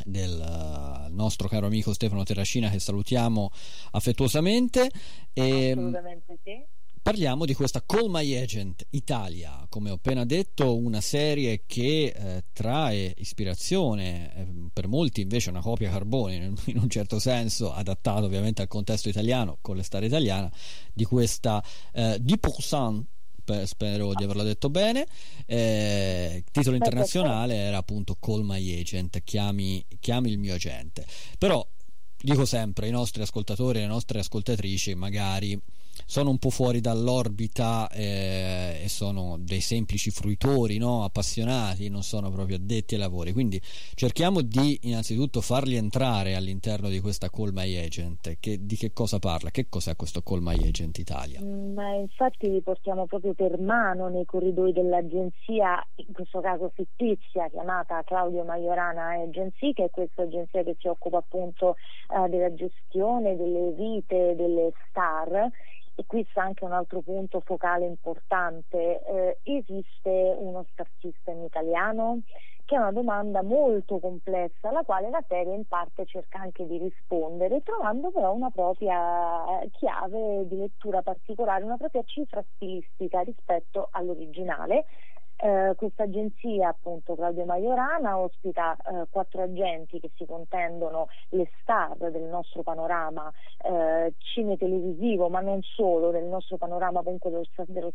del 0.05 1.07
uh, 1.09 1.11
nostro 1.11 1.47
caro 1.47 1.65
amico 1.65 1.91
Stefano 1.91 2.21
Terracina 2.21 2.69
che 2.69 2.77
salutiamo 2.77 3.49
affettuosamente 3.89 4.91
e, 5.33 5.71
assolutamente 5.71 6.37
sì 6.43 6.63
Parliamo 7.03 7.45
di 7.45 7.55
questa 7.55 7.83
Call 7.83 8.11
My 8.11 8.35
Agent 8.35 8.85
Italia, 8.91 9.65
come 9.69 9.89
ho 9.89 9.95
appena 9.95 10.23
detto, 10.23 10.77
una 10.77 11.01
serie 11.01 11.63
che 11.65 12.13
eh, 12.15 12.43
trae 12.53 13.15
ispirazione, 13.17 14.35
eh, 14.35 14.47
per 14.71 14.87
molti 14.87 15.21
invece 15.21 15.49
una 15.49 15.61
copia 15.61 15.89
carbone, 15.89 16.53
in 16.65 16.77
un 16.77 16.89
certo 16.91 17.17
senso 17.17 17.73
adattato 17.73 18.25
ovviamente 18.25 18.61
al 18.61 18.67
contesto 18.67 19.09
italiano, 19.09 19.57
con 19.61 19.77
l'estate 19.77 20.05
italiana, 20.05 20.51
di 20.93 21.03
questa 21.03 21.63
eh, 21.91 22.17
di 22.21 22.37
Pourcent 22.37 23.03
spero 23.63 24.13
di 24.13 24.23
averlo 24.23 24.43
detto 24.43 24.69
bene. 24.69 25.07
Eh, 25.47 26.43
titolo 26.51 26.75
internazionale 26.75 27.55
era 27.55 27.77
appunto 27.77 28.15
Call 28.19 28.43
My 28.43 28.79
Agent, 28.79 29.23
chiami, 29.23 29.83
chiami 29.99 30.29
il 30.29 30.37
mio 30.37 30.53
agente. 30.53 31.07
Però 31.39 31.67
dico 32.21 32.45
sempre 32.45 32.85
ai 32.85 32.91
nostri 32.91 33.23
ascoltatori 33.23 33.79
e 33.79 33.81
alle 33.81 33.91
nostre 33.91 34.19
ascoltatrici, 34.19 34.93
magari 34.93 35.59
sono 36.05 36.29
un 36.29 36.37
po' 36.37 36.49
fuori 36.49 36.81
dall'orbita 36.81 37.89
eh, 37.89 38.81
e 38.83 38.89
sono 38.89 39.37
dei 39.39 39.61
semplici 39.61 40.11
fruitori 40.11 40.77
no? 40.77 41.03
appassionati, 41.03 41.89
non 41.89 42.03
sono 42.03 42.31
proprio 42.31 42.57
addetti 42.57 42.95
ai 42.95 42.99
lavori. 42.99 43.31
Quindi 43.33 43.61
cerchiamo 43.95 44.41
di 44.41 44.79
innanzitutto 44.83 45.41
farli 45.41 45.75
entrare 45.75 46.35
all'interno 46.35 46.89
di 46.89 46.99
questa 46.99 47.29
Call 47.29 47.51
My 47.53 47.75
Agent. 47.77 48.37
Che, 48.39 48.65
di 48.65 48.75
che 48.75 48.93
cosa 48.93 49.19
parla? 49.19 49.51
Che 49.51 49.67
cos'è 49.69 49.95
questo 49.95 50.21
Call 50.21 50.41
My 50.41 50.55
Agent 50.55 50.97
Italia? 50.97 51.41
Ma 51.41 51.93
infatti 51.95 52.49
li 52.49 52.61
portiamo 52.61 53.05
proprio 53.05 53.33
per 53.33 53.59
mano 53.59 54.09
nei 54.09 54.25
corridoi 54.25 54.73
dell'agenzia, 54.73 55.85
in 55.95 56.13
questo 56.13 56.39
caso 56.41 56.71
fittizia, 56.73 57.49
chiamata 57.49 58.03
Claudio 58.03 58.43
Majorana 58.43 59.21
Agency, 59.21 59.73
che 59.73 59.85
è 59.85 59.89
questa 59.89 60.23
agenzia 60.23 60.63
che 60.63 60.75
si 60.79 60.87
occupa 60.87 61.17
appunto 61.17 61.75
eh, 62.09 62.29
della 62.29 62.53
gestione 62.53 63.35
delle 63.35 63.71
vite 63.71 64.35
delle 64.35 64.71
star 64.89 65.49
e 65.95 66.05
qui 66.05 66.25
sta 66.29 66.43
anche 66.43 66.63
un 66.63 66.71
altro 66.71 67.01
punto 67.01 67.41
focale 67.41 67.85
importante, 67.85 69.03
eh, 69.03 69.39
esiste 69.43 70.35
uno 70.37 70.65
star 70.71 70.87
system 70.99 71.43
italiano? 71.43 72.21
Che 72.63 72.75
è 72.75 72.79
una 72.79 72.91
domanda 72.91 73.41
molto 73.41 73.99
complessa 73.99 74.69
alla 74.69 74.83
quale 74.83 75.09
la 75.09 75.23
serie 75.27 75.53
in 75.53 75.65
parte 75.65 76.05
cerca 76.05 76.39
anche 76.39 76.65
di 76.65 76.77
rispondere, 76.77 77.61
trovando 77.63 78.11
però 78.11 78.31
una 78.33 78.49
propria 78.49 79.61
eh, 79.61 79.69
chiave 79.71 80.47
di 80.47 80.57
lettura 80.57 81.01
particolare, 81.01 81.63
una 81.65 81.77
propria 81.77 82.03
cifra 82.05 82.43
stilistica 82.55 83.21
rispetto 83.21 83.89
all'originale 83.91 84.85
eh, 85.41 85.73
questa 85.75 86.03
agenzia, 86.03 86.69
appunto 86.69 87.15
Claudio 87.15 87.45
Maiorana, 87.45 88.17
ospita 88.17 88.75
eh, 88.75 89.07
quattro 89.09 89.41
agenti 89.41 89.99
che 89.99 90.11
si 90.15 90.25
contendono 90.25 91.07
le 91.29 91.49
star 91.61 91.97
del 91.97 92.23
nostro 92.23 92.61
panorama 92.61 93.31
eh, 93.63 94.13
cinetelevisivo, 94.17 95.29
ma 95.29 95.39
non 95.41 95.61
solo, 95.63 96.11
del 96.11 96.25
nostro 96.25 96.57
panorama 96.57 97.01
comunque 97.01 97.31
dello, 97.31 97.45
dello 97.65 97.91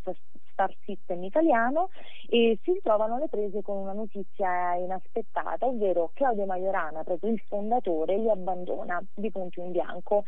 star 0.50 0.74
system 0.84 1.22
italiano 1.22 1.90
e 2.28 2.58
si 2.62 2.72
ritrovano 2.72 3.14
alle 3.14 3.28
prese 3.28 3.62
con 3.62 3.76
una 3.76 3.92
notizia 3.92 4.74
inaspettata, 4.74 5.66
ovvero 5.66 6.10
Claudio 6.14 6.46
Maiorana, 6.46 7.04
proprio 7.04 7.30
il 7.30 7.40
fondatore, 7.46 8.18
li 8.18 8.28
abbandona 8.28 9.00
di 9.14 9.30
punto 9.30 9.60
in 9.60 9.70
bianco 9.70 10.24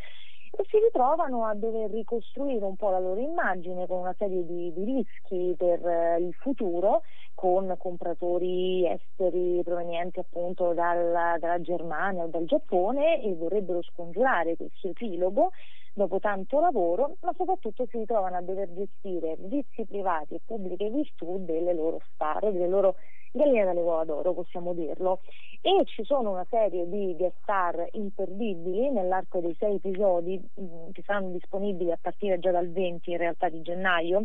e 0.50 0.64
si 0.68 0.78
ritrovano 0.78 1.44
a 1.44 1.54
dover 1.54 1.90
ricostruire 1.90 2.64
un 2.64 2.76
po' 2.76 2.90
la 2.90 2.98
loro 2.98 3.20
immagine 3.20 3.86
con 3.86 4.00
una 4.00 4.14
serie 4.18 4.44
di, 4.44 4.72
di 4.72 4.84
rischi 4.84 5.54
per 5.56 5.86
eh, 5.86 6.18
il 6.20 6.34
futuro 6.34 7.02
con 7.38 7.72
compratori 7.78 8.84
esteri 8.84 9.62
provenienti 9.62 10.18
appunto 10.18 10.72
dal, 10.72 11.38
dalla 11.38 11.60
Germania 11.60 12.24
o 12.24 12.26
dal 12.26 12.46
Giappone 12.46 13.22
e 13.22 13.32
vorrebbero 13.32 13.80
scongiurare 13.80 14.56
questo 14.56 14.88
epilogo 14.88 15.52
dopo 15.92 16.18
tanto 16.18 16.58
lavoro, 16.58 17.14
ma 17.20 17.32
soprattutto 17.36 17.86
si 17.88 17.98
ritrovano 17.98 18.38
a 18.38 18.42
dover 18.42 18.74
gestire 18.74 19.36
vizi 19.38 19.86
privati 19.86 20.34
e 20.34 20.40
pubbliche 20.44 20.90
virtù 20.90 21.44
delle 21.44 21.74
loro 21.74 22.00
star, 22.12 22.50
delle 22.50 22.66
loro 22.66 22.96
galline 23.30 23.66
dalle 23.66 23.82
uova 23.82 24.04
d'oro, 24.04 24.34
possiamo 24.34 24.72
dirlo. 24.72 25.20
E 25.60 25.84
ci 25.84 26.02
sono 26.02 26.32
una 26.32 26.46
serie 26.50 26.88
di 26.88 27.14
guest 27.16 27.36
star 27.42 27.86
imperdibili 27.92 28.90
nell'arco 28.90 29.38
dei 29.38 29.54
sei 29.60 29.76
episodi 29.76 30.42
mh, 30.54 30.62
mm, 30.62 30.90
che 30.90 31.02
saranno 31.06 31.30
disponibili 31.30 31.92
a 31.92 31.98
partire 32.00 32.40
già 32.40 32.50
dal 32.50 32.68
20 32.68 33.12
in 33.12 33.16
realtà 33.16 33.48
di 33.48 33.62
gennaio 33.62 34.24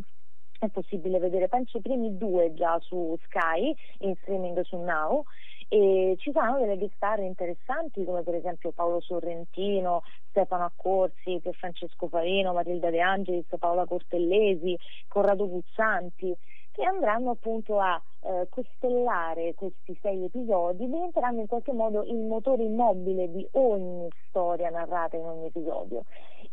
è 0.65 0.69
possibile 0.69 1.19
vedere 1.19 1.47
penso 1.47 1.77
i 1.77 1.81
primi 1.81 2.17
due 2.17 2.53
già 2.53 2.79
su 2.81 3.17
Sky 3.25 3.75
in 3.99 4.15
streaming 4.21 4.61
su 4.61 4.77
Now 4.77 5.23
e 5.67 6.15
ci 6.19 6.31
saranno 6.31 6.59
delle 6.59 6.77
guest 6.77 7.01
interessanti 7.17 8.03
come 8.05 8.21
per 8.21 8.35
esempio 8.35 8.71
Paolo 8.71 9.01
Sorrentino, 9.01 10.03
Stefano 10.29 10.65
Accorsi, 10.65 11.41
Francesco 11.51 12.07
Farino, 12.07 12.53
Matilda 12.53 12.89
De 12.89 13.01
Angelis, 13.01 13.47
Paola 13.57 13.85
Cortellesi, 13.85 14.77
Corrado 15.07 15.47
Guzzanti 15.49 16.35
che 16.73 16.83
andranno 16.83 17.31
appunto 17.31 17.79
a 17.79 18.01
eh, 18.21 18.47
costellare 18.49 19.53
questi 19.53 19.97
sei 20.01 20.23
episodi, 20.23 20.85
diventeranno 20.85 21.41
in 21.41 21.47
qualche 21.47 21.71
modo 21.71 22.03
il 22.03 22.15
motore 22.15 22.63
immobile 22.63 23.31
di 23.31 23.47
ogni 23.51 24.09
storia 24.27 24.69
narrata 24.71 25.15
in 25.15 25.25
ogni 25.25 25.45
episodio. 25.45 26.03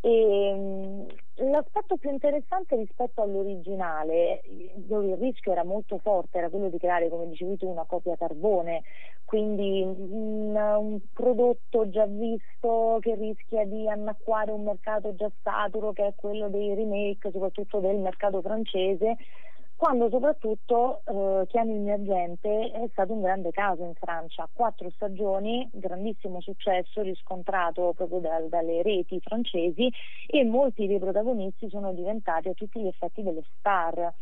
E, 0.01 0.55
mh, 0.55 1.07
l'aspetto 1.37 1.97
più 1.97 2.11
interessante 2.11 2.77
rispetto 2.77 3.23
all'originale, 3.23 4.43
dove 4.77 5.09
il 5.09 5.17
rischio 5.17 5.53
era 5.53 5.65
molto 5.65 5.99
forte, 5.99 6.39
era 6.39 6.51
quello 6.51 6.69
di 6.69 6.79
creare, 6.79 7.09
come 7.09 7.29
dicevi 7.29 7.57
tu, 7.57 7.69
una 7.69 7.85
copia 7.85 8.17
carbone, 8.17 8.83
quindi 9.25 9.83
un, 9.83 10.55
un 10.55 11.01
prodotto 11.13 11.89
già 11.89 12.07
visto 12.07 12.99
che 13.01 13.15
rischia 13.15 13.65
di 13.65 13.89
annacquare 13.89 14.51
un 14.51 14.65
mercato 14.65 15.15
già 15.15 15.31
saturo, 15.43 15.93
che 15.93 16.09
è 16.09 16.15
quello 16.15 16.49
dei 16.49 16.75
remake, 16.75 17.31
soprattutto 17.31 17.79
del 17.81 17.97
mercato 17.97 18.43
francese 18.43 19.17
quando 19.81 20.11
soprattutto 20.11 21.01
eh, 21.07 21.47
Chiami 21.47 21.73
il 21.73 21.81
mio 21.81 21.95
agente 21.95 22.71
è 22.71 22.87
stato 22.91 23.15
un 23.15 23.23
grande 23.23 23.51
caso 23.51 23.83
in 23.83 23.95
Francia, 23.95 24.47
quattro 24.53 24.91
stagioni, 24.91 25.67
grandissimo 25.73 26.43
successo 26.43 27.01
riscontrato 27.01 27.95
proprio 27.97 28.19
dal, 28.19 28.51
dalle 28.51 28.83
reti 28.83 29.19
francesi 29.21 29.91
e 30.27 30.45
molti 30.45 30.87
dei 30.87 30.99
protagonisti 30.99 31.71
sono 31.71 31.95
diventati 31.95 32.51
a 32.51 32.53
tutti 32.53 32.79
gli 32.79 32.89
effetti 32.89 33.23
delle 33.23 33.43
star. 33.57 34.13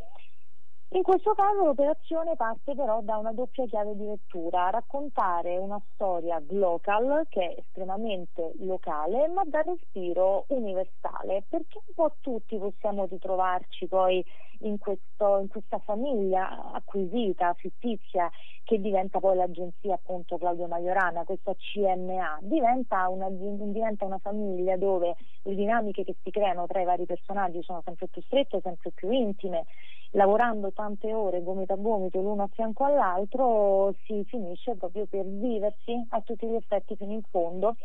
In 0.92 1.02
questo 1.02 1.34
caso 1.34 1.66
l'operazione 1.66 2.34
parte 2.34 2.74
però 2.74 3.02
da 3.02 3.18
una 3.18 3.32
doppia 3.34 3.66
chiave 3.66 3.94
di 3.94 4.06
lettura, 4.06 4.70
raccontare 4.70 5.58
una 5.58 5.78
storia 5.92 6.42
local 6.48 7.26
che 7.28 7.40
è 7.42 7.58
estremamente 7.58 8.52
locale 8.60 9.28
ma 9.28 9.42
da 9.44 9.60
respiro 9.60 10.46
universale, 10.48 11.44
perché 11.46 11.78
un 11.86 11.92
po' 11.94 12.16
tutti 12.20 12.56
possiamo 12.56 13.04
ritrovarci 13.04 13.86
poi 13.86 14.24
in, 14.60 14.78
questo, 14.78 15.38
in 15.40 15.48
questa 15.48 15.78
famiglia 15.78 16.72
acquisita, 16.72 17.52
fittizia, 17.52 18.30
che 18.64 18.80
diventa 18.80 19.20
poi 19.20 19.36
l'agenzia 19.36 19.94
appunto 19.94 20.38
Claudio 20.38 20.68
Maiorana, 20.68 21.24
questa 21.24 21.54
CMA, 21.54 22.38
diventa 22.40 23.08
una, 23.08 23.28
diventa 23.28 24.06
una 24.06 24.18
famiglia 24.18 24.78
dove 24.78 25.16
le 25.42 25.54
dinamiche 25.54 26.02
che 26.02 26.16
si 26.22 26.30
creano 26.30 26.66
tra 26.66 26.80
i 26.80 26.86
vari 26.86 27.04
personaggi 27.04 27.62
sono 27.62 27.82
sempre 27.84 28.08
più 28.08 28.22
strette, 28.22 28.60
sempre 28.62 28.90
più 28.92 29.10
intime 29.10 29.66
lavorando 30.12 30.72
tante 30.72 31.12
ore 31.12 31.42
gomito 31.42 31.72
a 31.72 31.76
gomito 31.76 32.20
l'uno 32.20 32.44
a 32.44 32.48
fianco 32.52 32.84
all'altro 32.84 33.94
si 34.04 34.24
finisce 34.24 34.76
proprio 34.76 35.06
per 35.06 35.24
viversi 35.26 36.06
a 36.10 36.20
tutti 36.22 36.46
gli 36.46 36.54
effetti 36.54 36.96
fino 36.96 37.12
in 37.12 37.22
fondo. 37.30 37.76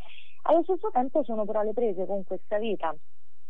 Allo 0.44 0.64
stesso 0.64 0.90
tempo 0.92 1.24
sono 1.24 1.46
però 1.46 1.60
alle 1.60 1.74
prese 1.74 2.06
con 2.06 2.24
questa 2.24 2.58
vita 2.58 2.96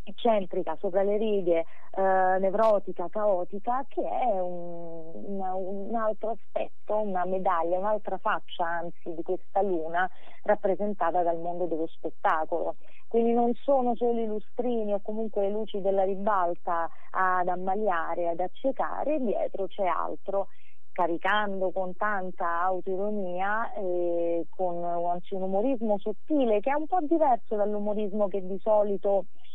eccentrica, 0.03 0.75
sopra 0.79 1.03
le 1.03 1.17
righe, 1.17 1.65
eh, 1.95 2.37
nevrotica, 2.39 3.07
caotica, 3.09 3.85
che 3.87 4.01
è 4.01 4.39
un, 4.39 5.11
una, 5.13 5.55
un, 5.55 5.95
altro 5.95 6.31
aspetto, 6.31 6.97
una 6.97 7.25
medaglia, 7.25 7.77
un'altra 7.77 8.17
faccia 8.17 8.65
anzi 8.65 9.13
di 9.13 9.23
questa 9.23 9.61
luna 9.61 10.09
rappresentata 10.43 11.23
dal 11.23 11.39
mondo 11.39 11.65
dello 11.65 11.87
spettacolo. 11.87 12.75
Quindi 13.07 13.33
non 13.33 13.53
sono 13.53 13.95
solo 13.95 14.19
i 14.19 14.25
lustrini 14.25 14.93
o 14.93 14.99
comunque 15.01 15.43
le 15.43 15.51
luci 15.51 15.81
della 15.81 16.03
ribalta 16.03 16.89
ad 17.11 17.47
ammaliare, 17.47 18.29
ad 18.29 18.39
accecare, 18.39 19.19
dietro 19.19 19.67
c'è 19.67 19.85
altro 19.85 20.47
caricando 20.93 21.71
con 21.71 21.95
tanta 21.95 22.61
autoironia 22.61 23.73
e 23.73 24.45
con 24.49 24.83
anzi 24.83 25.33
un 25.33 25.41
umorismo 25.41 25.97
sottile 25.97 26.59
che 26.59 26.69
è 26.69 26.75
un 26.75 26.85
po' 26.85 26.99
diverso 27.01 27.55
dall'umorismo 27.55 28.27
che 28.27 28.45
di 28.45 28.59
solito 28.59 29.25
eh, 29.25 29.52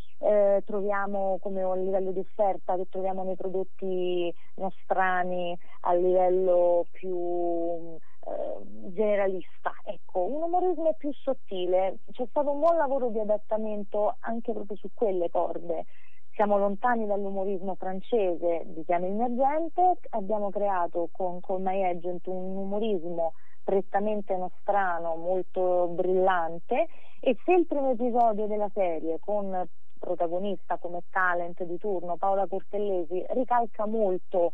troviamo 0.64 1.38
come 1.40 1.62
a 1.62 1.74
livello 1.74 2.10
di 2.10 2.20
offerta 2.20 2.76
che 2.76 2.88
troviamo 2.88 3.22
nei 3.22 3.36
prodotti 3.36 4.34
nostrani 4.56 5.56
a 5.82 5.94
livello 5.94 6.86
più 6.90 7.96
eh, 8.26 8.90
generalista. 8.92 9.72
Ecco, 9.84 10.24
un 10.24 10.42
umorismo 10.42 10.94
più 10.98 11.12
sottile, 11.12 11.98
c'è 12.12 12.26
stato 12.28 12.50
un 12.50 12.60
buon 12.60 12.76
lavoro 12.76 13.08
di 13.08 13.20
adattamento 13.20 14.16
anche 14.20 14.52
proprio 14.52 14.76
su 14.76 14.90
quelle 14.92 15.30
corde. 15.30 15.86
Siamo 16.34 16.58
lontani 16.58 17.06
dall'umorismo 17.06 17.74
francese 17.74 18.62
di 18.66 18.84
mio 18.86 19.24
agente, 19.24 19.98
abbiamo 20.10 20.50
creato 20.50 21.08
con, 21.10 21.40
con 21.40 21.62
My 21.62 21.82
Agent 21.82 22.26
un 22.28 22.56
umorismo 22.56 23.32
prettamente 23.64 24.36
nostrano, 24.36 25.16
molto 25.16 25.88
brillante 25.88 26.86
e 27.20 27.36
se 27.44 27.52
il 27.52 27.66
primo 27.66 27.90
episodio 27.90 28.46
della 28.46 28.70
serie 28.72 29.18
con 29.18 29.68
protagonista 29.98 30.78
come 30.78 31.02
talent 31.10 31.62
di 31.64 31.78
turno 31.78 32.16
Paola 32.16 32.46
Cortellesi 32.46 33.24
ricalca 33.30 33.86
molto 33.86 34.52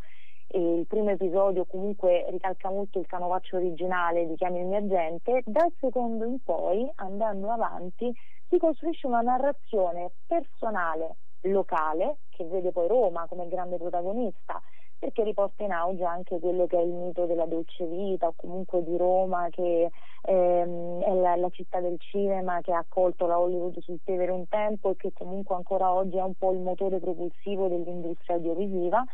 eh, 0.48 0.78
il 0.78 0.86
primo 0.86 1.10
episodio 1.10 1.64
comunque 1.64 2.26
ricalca 2.30 2.70
molto 2.70 2.98
il 2.98 3.06
canovaccio 3.06 3.56
originale 3.56 4.26
di 4.26 4.36
Chiami 4.36 4.60
il 4.60 4.66
mio 4.66 4.78
agente, 4.78 5.42
dal 5.46 5.72
secondo 5.80 6.24
in 6.24 6.42
poi, 6.42 6.88
andando 6.96 7.50
avanti, 7.50 8.12
si 8.48 8.58
costruisce 8.58 9.06
una 9.06 9.20
narrazione 9.20 10.12
personale, 10.26 11.16
locale, 11.42 12.18
che 12.30 12.44
vede 12.44 12.72
poi 12.72 12.88
Roma 12.88 13.26
come 13.28 13.48
grande 13.48 13.76
protagonista, 13.76 14.60
perché 15.04 15.22
riporta 15.22 15.62
in 15.62 15.72
auge 15.72 16.02
anche 16.02 16.38
quello 16.38 16.66
che 16.66 16.78
è 16.78 16.80
il 16.80 16.88
mito 16.88 17.26
della 17.26 17.44
dolce 17.44 17.84
vita 17.84 18.28
o 18.28 18.32
comunque 18.34 18.82
di 18.82 18.96
Roma 18.96 19.48
che 19.50 19.90
ehm, 20.22 21.00
è 21.02 21.12
la, 21.12 21.36
la, 21.36 21.50
città 21.50 21.78
del 21.80 21.98
cinema 21.98 22.62
che 22.62 22.72
ha 22.72 22.78
accolto 22.78 23.26
la 23.26 23.38
Hollywood 23.38 23.78
sul 23.80 24.00
Tevere 24.02 24.32
un 24.32 24.48
tempo 24.48 24.92
e 24.92 24.96
che 24.96 25.12
comunque 25.12 25.56
ancora 25.56 25.92
oggi 25.92 26.16
è 26.16 26.22
un 26.22 26.32
po' 26.32 26.52
il 26.52 26.60
motore 26.60 27.00
propulsivo 27.00 27.68
dell'industria 27.68 28.36
audiovisiva 28.36 29.04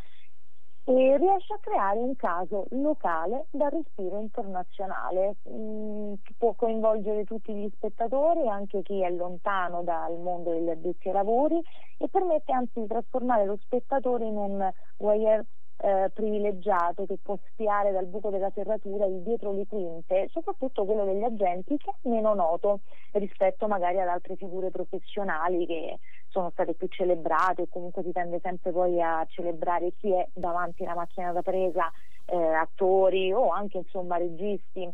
e 0.85 1.17
riesce 1.17 1.53
a 1.53 1.59
creare 1.59 1.99
un 1.99 2.15
caso 2.15 2.67
locale 2.69 3.47
da 3.51 3.67
respiro 3.67 4.19
internazionale, 4.19 5.35
mm, 5.47 6.13
può 6.37 6.53
coinvolgere 6.53 7.25
tutti 7.25 7.53
gli 7.53 7.69
spettatori, 7.75 8.47
anche 8.47 8.81
chi 8.81 9.03
è 9.03 9.09
lontano 9.11 9.83
dal 9.83 10.17
mondo 10.17 10.51
degli 10.51 10.69
addetti 10.69 11.09
ai 11.09 11.13
lavori 11.13 11.61
e 11.97 12.07
permette 12.07 12.53
anzi 12.53 12.79
di 12.79 12.87
trasformare 12.87 13.45
lo 13.45 13.57
spettatore 13.61 14.25
in 14.25 14.37
un 14.37 14.71
voyeur 14.97 15.43
eh, 15.81 16.11
privilegiato 16.13 17.05
che 17.05 17.17
può 17.21 17.37
spiare 17.49 17.91
dal 17.91 18.05
buco 18.05 18.29
della 18.29 18.51
serratura 18.53 19.05
il 19.05 19.21
dietro 19.21 19.51
le 19.51 19.65
quinte, 19.67 20.27
soprattutto 20.31 20.85
quello 20.85 21.05
degli 21.05 21.23
agenti 21.23 21.77
che 21.77 21.89
è 21.89 22.07
meno 22.07 22.33
noto 22.35 22.81
rispetto 23.13 23.67
magari 23.67 23.99
ad 23.99 24.07
altre 24.07 24.35
figure 24.35 24.69
professionali 24.69 25.65
che 25.65 25.99
sono 26.29 26.51
state 26.51 26.75
più 26.75 26.87
celebrate 26.87 27.63
o 27.63 27.67
comunque 27.67 28.03
si 28.03 28.11
tende 28.11 28.39
sempre 28.41 28.71
poi 28.71 29.01
a 29.01 29.25
celebrare 29.27 29.93
chi 29.97 30.13
è 30.13 30.27
davanti 30.33 30.83
alla 30.83 30.95
macchina 30.95 31.31
da 31.31 31.41
presa, 31.41 31.91
eh, 32.25 32.37
attori 32.37 33.33
o 33.33 33.49
anche 33.49 33.77
insomma 33.79 34.17
registi. 34.17 34.89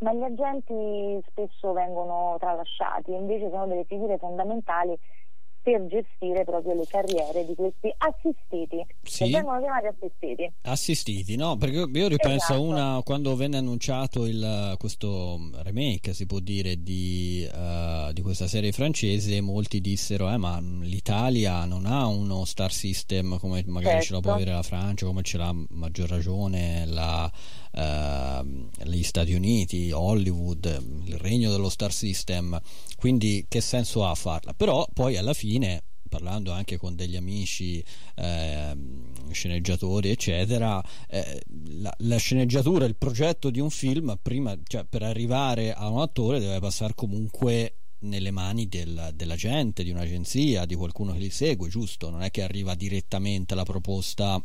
Ma 0.00 0.14
gli 0.14 0.22
agenti 0.22 1.22
spesso 1.28 1.72
vengono 1.74 2.36
tralasciati, 2.38 3.12
invece 3.12 3.50
sono 3.50 3.66
delle 3.66 3.84
figure 3.84 4.16
fondamentali 4.16 4.98
per 5.62 5.86
gestire 5.86 6.44
proprio 6.44 6.74
le 6.74 6.86
carriere 6.88 7.44
di 7.46 7.54
questi 7.54 7.92
assistiti 7.98 8.84
sì. 9.02 9.24
che 9.24 9.30
vengono 9.30 9.60
chiamati 9.60 9.86
assistiti 9.86 10.52
assistiti 10.62 11.36
no 11.36 11.56
perché 11.56 11.76
io 11.76 12.08
ripenso 12.08 12.52
esatto. 12.52 12.54
a 12.54 12.58
una 12.58 13.02
quando 13.04 13.36
venne 13.36 13.58
annunciato 13.58 14.26
il, 14.26 14.74
questo 14.78 15.50
remake 15.62 16.14
si 16.14 16.26
può 16.26 16.38
dire 16.38 16.82
di, 16.82 17.48
uh, 17.52 18.12
di, 18.12 18.22
questa 18.22 18.46
serie 18.46 18.72
francese 18.72 19.40
molti 19.40 19.80
dissero 19.80 20.30
eh, 20.30 20.36
ma 20.36 20.58
l'Italia 20.60 21.64
non 21.64 21.86
ha 21.86 22.06
uno 22.06 22.44
star 22.44 22.72
system 22.72 23.38
come 23.38 23.62
magari 23.66 24.02
certo. 24.02 24.06
ce 24.06 24.12
la 24.14 24.20
può 24.20 24.32
avere 24.32 24.52
la 24.52 24.62
Francia 24.62 25.06
come 25.06 25.22
ce 25.22 25.36
l'ha 25.36 25.54
maggior 25.70 26.08
ragione 26.08 26.86
la, 26.86 27.30
gli 27.72 29.02
Stati 29.02 29.32
Uniti 29.32 29.92
Hollywood 29.92 31.02
il 31.04 31.16
regno 31.18 31.50
dello 31.50 31.68
star 31.68 31.92
system 31.92 32.60
quindi 32.96 33.46
che 33.48 33.60
senso 33.60 34.06
ha 34.06 34.14
farla? 34.14 34.52
Però 34.54 34.86
poi 34.92 35.16
alla 35.16 35.34
fine 35.34 35.50
fine 35.50 35.82
parlando 36.08 36.50
anche 36.50 36.76
con 36.76 36.96
degli 36.96 37.14
amici 37.14 37.82
eh, 38.16 38.76
sceneggiatori 39.30 40.10
eccetera 40.10 40.82
eh, 41.08 41.40
la, 41.78 41.94
la, 41.98 42.16
sceneggiatura 42.16 42.84
il 42.84 42.96
progetto 42.96 43.48
di 43.48 43.60
un 43.60 43.70
film 43.70 44.18
prima 44.20 44.58
cioè, 44.64 44.84
per 44.84 45.04
arrivare 45.04 45.72
a 45.72 45.88
un 45.88 46.00
attore 46.00 46.40
deve 46.40 46.58
passare 46.58 46.94
comunque 46.96 47.76
nelle 48.00 48.32
mani 48.32 48.66
del, 48.66 49.12
della 49.14 49.36
gente 49.36 49.84
di 49.84 49.90
un'agenzia 49.90 50.64
di 50.64 50.74
qualcuno 50.74 51.12
che 51.12 51.18
li 51.18 51.30
segue 51.30 51.68
giusto? 51.68 52.10
Non 52.10 52.22
è 52.22 52.30
che 52.30 52.42
arriva 52.42 52.74
direttamente 52.74 53.54
la 53.54 53.62
proposta 53.62 54.42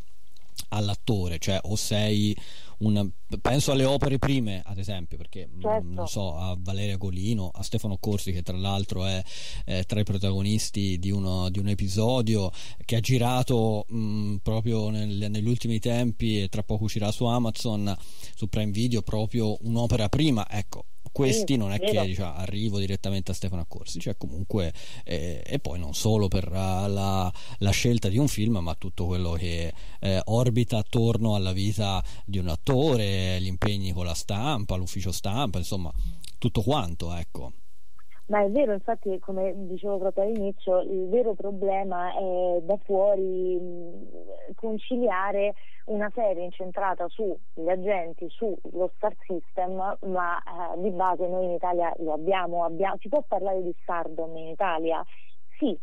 all'attore, 0.69 1.39
cioè 1.39 1.59
o 1.63 1.75
sei 1.75 2.35
un 2.77 3.09
penso 3.41 3.71
alle 3.71 3.85
opere 3.85 4.19
prime 4.19 4.61
ad 4.65 4.77
esempio 4.77 5.17
perché 5.17 5.47
mm, 5.47 5.61
certo. 5.61 5.87
non 5.87 6.07
so 6.07 6.35
a 6.35 6.57
Valeria 6.59 6.97
Golino 6.97 7.49
a 7.53 7.63
Stefano 7.63 7.97
Corsi 7.97 8.31
che 8.31 8.41
tra 8.41 8.57
l'altro 8.57 9.05
è, 9.05 9.23
è 9.63 9.85
tra 9.85 9.99
i 9.99 10.03
protagonisti 10.03 10.99
di, 10.99 11.09
uno, 11.09 11.49
di, 11.49 11.59
un 11.59 11.69
episodio 11.69 12.51
che 12.83 12.97
ha 12.97 12.99
girato 12.99 13.85
mh, 13.87 13.97
mm, 13.97 14.35
proprio 14.37 14.89
nel, 14.89 15.29
negli 15.29 15.47
ultimi 15.47 15.79
tempi 15.79 16.41
e 16.41 16.49
tra 16.49 16.63
poco 16.63 16.85
uscirà 16.85 17.11
su 17.11 17.25
Amazon 17.25 17.95
su 18.35 18.47
Prime 18.47 18.71
Video 18.71 19.01
proprio 19.01 19.57
un'opera 19.61 20.09
prima 20.09 20.45
ecco 20.49 20.85
questi 21.15 21.55
non 21.55 21.71
è 21.71 21.79
che 21.79 22.01
diciamo, 22.01 22.35
arrivo 22.35 22.77
direttamente 22.77 23.31
a 23.31 23.33
Stefano 23.33 23.61
Accorsi, 23.61 24.01
cioè 24.01 24.17
comunque 24.17 24.73
eh, 25.05 25.41
e 25.45 25.59
poi 25.59 25.79
non 25.79 25.93
solo 25.93 26.27
per 26.27 26.49
uh, 26.49 26.91
la, 26.91 27.31
la, 27.59 27.69
scelta 27.69 28.09
di 28.09 28.17
un 28.17 28.27
film, 28.27 28.57
ma 28.57 28.75
tutto 28.75 29.05
quello 29.05 29.31
che 29.31 29.71
eh, 30.01 30.21
orbita 30.25 30.79
attorno 30.79 31.35
alla 31.35 31.53
vita 31.53 32.03
di 32.25 32.37
un 32.37 32.49
attore, 32.49 33.39
gli 33.39 33.47
impegni 33.47 33.93
con 33.93 34.03
la 34.03 34.13
stampa, 34.13 34.75
l'ufficio 34.75 35.13
stampa, 35.13 35.57
insomma, 35.57 35.89
tutto 36.37 36.61
quanto, 36.61 37.13
ecco. 37.13 37.53
Ma 38.25 38.43
è 38.43 38.49
vero, 38.49 38.73
infatti, 38.73 39.17
come 39.19 39.53
dicevo 39.55 39.97
proprio 39.97 40.25
all'inizio, 40.25 40.81
il 40.81 41.07
vero 41.07 41.33
problema 41.33 42.11
è 42.11 42.59
da 42.61 42.77
fuori 42.83 43.57
conciliare 44.55 45.53
una 45.85 46.11
serie 46.13 46.43
incentrata 46.43 47.07
sugli 47.07 47.69
agenti, 47.69 48.27
sullo 48.29 48.91
star 48.95 49.15
system, 49.25 49.97
ma 50.01 50.39
eh, 50.39 50.81
di 50.81 50.89
base 50.91 51.27
noi 51.27 51.45
in 51.45 51.51
Italia 51.51 51.93
lo 51.97 52.13
abbiamo, 52.13 52.63
abbiamo, 52.63 52.97
si 52.99 53.09
può 53.09 53.23
parlare 53.27 53.61
di 53.61 53.75
stardom 53.81 54.35
in 54.37 54.47
Italia? 54.47 55.03
Sì, 55.57 55.77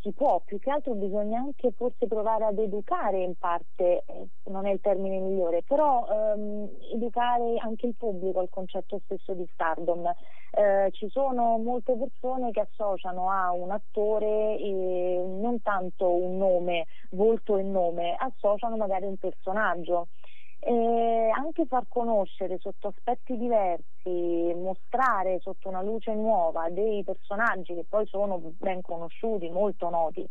si 0.00 0.12
può, 0.12 0.40
più 0.44 0.58
che 0.58 0.70
altro 0.70 0.94
bisogna 0.94 1.40
anche 1.40 1.72
forse 1.72 2.06
provare 2.06 2.44
ad 2.44 2.58
educare 2.58 3.22
in 3.22 3.34
parte, 3.36 4.04
eh, 4.06 4.26
non 4.44 4.66
è 4.66 4.70
il 4.72 4.80
termine 4.80 5.18
migliore, 5.18 5.62
però 5.62 6.06
ehm, 6.10 6.68
educare 6.94 7.56
anche 7.58 7.86
il 7.86 7.94
pubblico 7.96 8.40
al 8.40 8.48
concetto 8.50 9.00
stesso 9.04 9.34
di 9.34 9.46
stardom. 9.52 10.10
Eh, 10.52 10.90
ci 10.92 11.08
sono 11.10 11.58
molte 11.58 11.96
persone 11.96 12.50
che 12.50 12.60
associano 12.60 13.30
a 13.30 13.52
un 13.52 13.70
attore 13.70 14.58
eh, 14.58 15.22
non 15.24 15.60
tanto 15.62 16.08
un 16.10 16.38
nome, 16.38 16.86
volto 17.10 17.56
e 17.56 17.62
nome, 17.62 18.16
associano 18.18 18.76
magari 18.76 19.04
un 19.04 19.16
personaggio 19.16 20.08
e 20.60 21.30
anche 21.34 21.64
far 21.66 21.86
conoscere 21.88 22.58
sotto 22.60 22.88
aspetti 22.88 23.36
diversi, 23.38 24.52
mostrare 24.54 25.40
sotto 25.40 25.68
una 25.68 25.80
luce 25.80 26.12
nuova 26.14 26.68
dei 26.68 27.02
personaggi 27.02 27.74
che 27.74 27.86
poi 27.88 28.06
sono 28.06 28.38
ben 28.58 28.82
conosciuti, 28.82 29.48
molto 29.48 29.88
noti, 29.88 30.28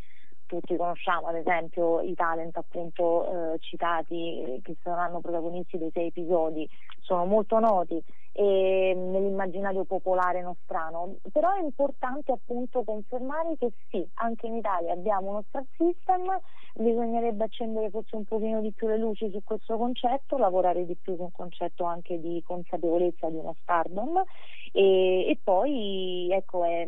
tutti 0.49 0.75
conosciamo, 0.75 1.27
ad 1.27 1.35
esempio 1.35 2.01
i 2.01 2.15
talent 2.15 2.57
appunto 2.57 3.53
eh, 3.53 3.59
citati 3.59 4.41
eh, 4.41 4.59
che 4.63 4.75
saranno 4.81 5.19
protagonisti 5.19 5.77
dei 5.77 5.91
sei 5.93 6.07
episodi 6.07 6.67
sono 7.01 7.25
molto 7.25 7.59
noti 7.59 8.03
e, 8.31 8.93
nell'immaginario 8.95 9.83
popolare 9.83 10.41
nostrano, 10.41 11.17
però 11.31 11.53
è 11.53 11.61
importante 11.61 12.31
appunto 12.31 12.83
confermare 12.83 13.57
che 13.59 13.73
sì, 13.89 14.03
anche 14.15 14.47
in 14.47 14.55
Italia 14.55 14.93
abbiamo 14.93 15.29
uno 15.29 15.43
star 15.47 15.63
system, 15.77 16.39
bisognerebbe 16.73 17.43
accendere 17.43 17.91
forse 17.91 18.15
un 18.15 18.23
pochino 18.23 18.59
di 18.59 18.71
più 18.71 18.87
le 18.87 18.97
luci 18.97 19.29
su 19.29 19.43
questo 19.43 19.77
concetto, 19.77 20.37
lavorare 20.39 20.83
di 20.87 20.95
più 20.95 21.15
su 21.15 21.21
un 21.21 21.31
concetto 21.31 21.83
anche 21.83 22.19
di 22.19 22.41
consapevolezza 22.43 23.29
di 23.29 23.35
uno 23.35 23.55
stardom 23.61 24.23
e, 24.71 25.29
e 25.29 25.39
poi 25.43 26.29
ecco 26.31 26.63
è 26.63 26.87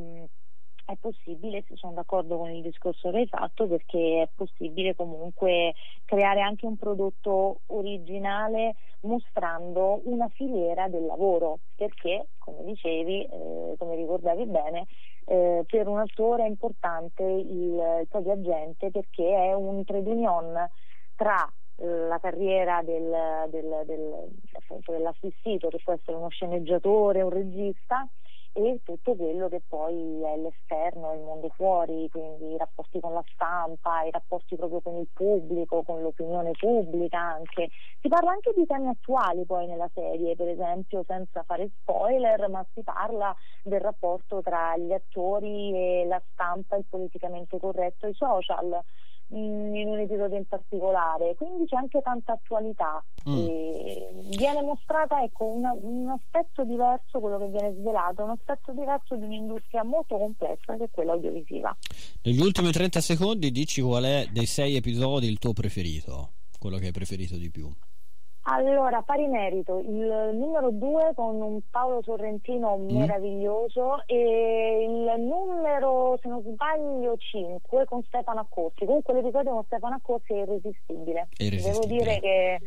è 0.92 0.98
possibile, 1.00 1.64
sono 1.74 1.94
d'accordo 1.94 2.38
con 2.38 2.52
il 2.52 2.62
discorso 2.62 3.12
che 3.12 3.18
hai 3.18 3.28
fatto, 3.28 3.68
perché 3.68 4.24
è 4.24 4.30
possibile 4.36 4.96
comunque 4.96 5.74
creare 6.06 6.42
anche 6.42 6.66
un 6.66 6.78
prodotto 6.78 7.62
originale 7.68 8.76
mostrando 9.02 10.02
una 10.04 10.28
filiera 10.30 10.88
del 10.88 11.06
lavoro, 11.06 11.60
perché 11.76 12.28
come 12.38 12.64
dicevi, 12.64 13.24
eh, 13.24 13.76
come 13.78 13.96
ricordavi 13.96 14.46
bene, 14.46 14.86
eh, 15.26 15.64
per 15.68 15.88
un 15.88 16.00
attore 16.00 16.44
è 16.44 16.48
importante 16.48 17.24
il, 17.24 17.74
il 18.02 18.08
proprio 18.10 18.34
agente 18.34 18.92
perché 18.92 19.36
è 19.36 19.54
un 19.54 19.84
trade 19.86 20.10
union 20.10 20.70
tra 21.16 21.52
eh, 21.78 21.86
la 21.86 22.20
carriera 22.20 22.82
del, 22.84 23.48
del, 23.50 23.84
del, 23.86 24.30
dell'assistito, 24.86 25.70
che 25.70 25.80
può 25.84 25.94
essere 25.94 26.18
uno 26.18 26.30
sceneggiatore, 26.30 27.22
un 27.22 27.30
regista, 27.30 28.08
e 28.54 28.82
tutto 28.84 29.16
quello 29.16 29.48
che 29.48 29.62
poi 29.66 30.22
è 30.24 30.38
l'esterno, 30.38 31.14
il 31.14 31.22
mondo 31.22 31.50
fuori, 31.56 32.10
quindi 32.10 32.54
i 32.54 32.58
rapporti 32.58 33.00
con 33.00 33.14
la 33.14 33.24
stampa, 33.34 34.04
i 34.04 34.12
rapporti 34.12 34.56
proprio 34.56 34.82
con 34.82 34.98
il 34.98 35.08
pubblico, 35.12 35.84
con 35.84 36.02
l'opinione 36.02 36.52
pubblica 36.52 37.18
anche. 37.18 37.70
Si 38.02 38.08
parla 38.10 38.32
anche 38.32 38.52
di 38.56 38.66
temi 38.66 38.90
attuali 38.90 39.46
poi 39.46 39.68
nella 39.68 39.90
serie, 39.94 40.36
per 40.36 40.50
esempio 40.50 41.04
senza 41.08 41.44
fare 41.44 41.70
spoiler, 41.82 42.50
ma 42.50 42.66
si 42.74 42.84
parla 42.84 43.36
del 43.64 43.80
rapporto 43.80 44.42
tra 44.42 44.76
gli 44.78 44.92
attori 44.92 45.74
e 45.74 46.06
la 46.06 46.22
stampa, 46.32 46.76
il 46.76 46.86
politicamente 46.90 47.58
corretto, 47.58 48.08
i 48.08 48.14
social 48.14 48.84
in 49.32 49.88
un 49.88 50.00
episodio 50.00 50.38
in 50.38 50.46
particolare, 50.46 51.36
quindi 51.36 51.66
c'è 51.66 51.78
anche 51.78 52.02
tanta 52.02 52.34
attualità. 52.34 53.04
Mm. 53.30 54.30
viene 54.36 54.62
mostrata 54.64 55.22
ecco, 55.22 55.46
una, 55.46 55.72
un 55.80 56.10
aspetto 56.10 56.64
diverso, 56.64 57.20
quello 57.20 57.38
che 57.38 57.48
viene 57.48 57.74
svelato, 57.74 58.24
un 58.24 58.32
aspetto 58.32 58.72
diverso 58.72 59.16
di 59.16 59.26
un'industria 59.26 59.84
molto 59.84 60.18
complessa 60.18 60.76
che 60.76 60.86
è 60.86 60.90
quella 60.90 61.14
audiovisiva. 61.14 61.76
Negli 62.24 62.40
ultimi 62.40 62.72
30 62.72 63.00
secondi 63.00 63.52
dici 63.52 63.82
qual 63.82 64.04
è 64.04 64.28
dei 64.32 64.46
sei 64.46 64.76
episodi 64.76 65.28
il 65.28 65.38
tuo 65.38 65.54
preferito, 65.54 66.32
quello 66.58 66.78
che 66.78 66.88
hai 66.88 66.92
preferito 66.92 67.38
di 67.38 67.50
più. 67.50 67.72
Allora, 68.44 69.04
pari 69.04 69.28
merito, 69.28 69.80
il 69.80 70.32
numero 70.34 70.72
2 70.72 71.12
con 71.14 71.40
un 71.42 71.60
Paolo 71.70 72.02
Sorrentino 72.02 72.76
mm. 72.76 72.98
meraviglioso 72.98 74.02
e 74.08 74.88
il 74.90 75.22
numero, 75.22 76.18
se 76.22 76.28
non 76.28 76.42
sbaglio, 76.42 77.16
5 77.18 77.86
con 77.86 78.02
Stefano 78.04 78.40
Accorsi. 78.40 78.86
Comunque 78.86 79.14
l'episodio 79.14 79.52
con 79.52 79.64
Stefano 79.66 79.96
Accorsi 79.96 80.34
è 80.34 80.42
irresistibile. 80.42 81.28
irresistibile. 81.38 81.72
Devo 81.72 81.86
dire 81.86 82.20
che 82.20 82.60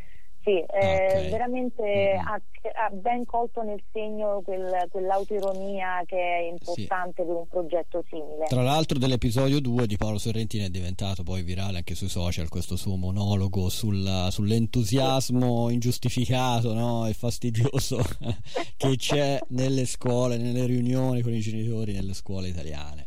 sì, 0.44 0.58
eh, 0.58 1.06
okay. 1.06 1.30
veramente 1.30 1.82
mm-hmm. 1.82 2.26
ha, 2.26 2.34
ha, 2.34 2.90
ben 2.90 3.24
colto 3.24 3.62
nel 3.62 3.82
segno 3.92 4.42
quel, 4.44 4.86
quell'autoironia 4.90 6.02
che 6.04 6.16
è 6.16 6.50
importante 6.50 7.22
sì. 7.22 7.26
per 7.26 7.34
un 7.34 7.48
progetto 7.48 8.04
simile. 8.10 8.44
Tra 8.46 8.62
l'altro 8.62 8.98
dell'episodio 8.98 9.58
2 9.60 9.86
di 9.86 9.96
Paolo 9.96 10.18
Sorrentino 10.18 10.66
è 10.66 10.68
diventato 10.68 11.22
poi 11.22 11.42
virale 11.42 11.78
anche 11.78 11.94
sui 11.94 12.08
social 12.08 12.50
questo 12.50 12.76
suo 12.76 12.96
monologo 12.96 13.70
sul, 13.70 14.28
sull'entusiasmo 14.30 15.70
ingiustificato 15.70 16.74
no? 16.74 17.06
e 17.06 17.14
fastidioso 17.14 18.02
che 18.76 18.96
c'è 18.96 19.38
nelle 19.48 19.86
scuole, 19.86 20.36
nelle 20.36 20.66
riunioni 20.66 21.22
con 21.22 21.32
i 21.32 21.40
genitori 21.40 21.94
nelle 21.94 22.12
scuole 22.12 22.48
italiane 22.48 23.04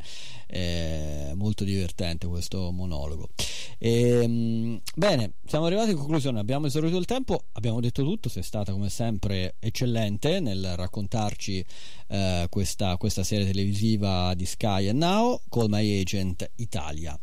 è 0.48 1.34
molto 1.36 1.64
divertente 1.64 2.26
questo 2.26 2.72
monologo. 2.72 3.30
E, 3.78 4.22
ehm, 4.24 4.82
bene, 4.96 5.34
siamo 5.46 5.66
arrivati 5.66 5.92
in 5.92 5.98
conclusione, 5.98 6.40
abbiamo 6.40 6.66
esaurito 6.66 6.98
il 6.98 7.06
tempo, 7.06 7.44
abbiamo 7.54 7.80
detto 7.80 8.04
tutto, 8.04 8.30
sei 8.30 8.44
stata 8.44 8.72
come 8.72 8.90
sempre 8.90 9.56
eccellente 9.60 10.40
nel 10.40 10.76
raccontarci 10.76 11.64
eh, 12.08 12.48
questa, 12.50 12.98
questa 12.98 13.24
serie 13.24 13.46
televisiva 13.46 14.34
di 14.34 14.46
Sky 14.46 14.88
e 14.88 14.94
Now, 14.94 15.42
Call 15.50 15.70
My 15.70 16.00
Agent 16.00 16.50
Italia. 16.56 17.18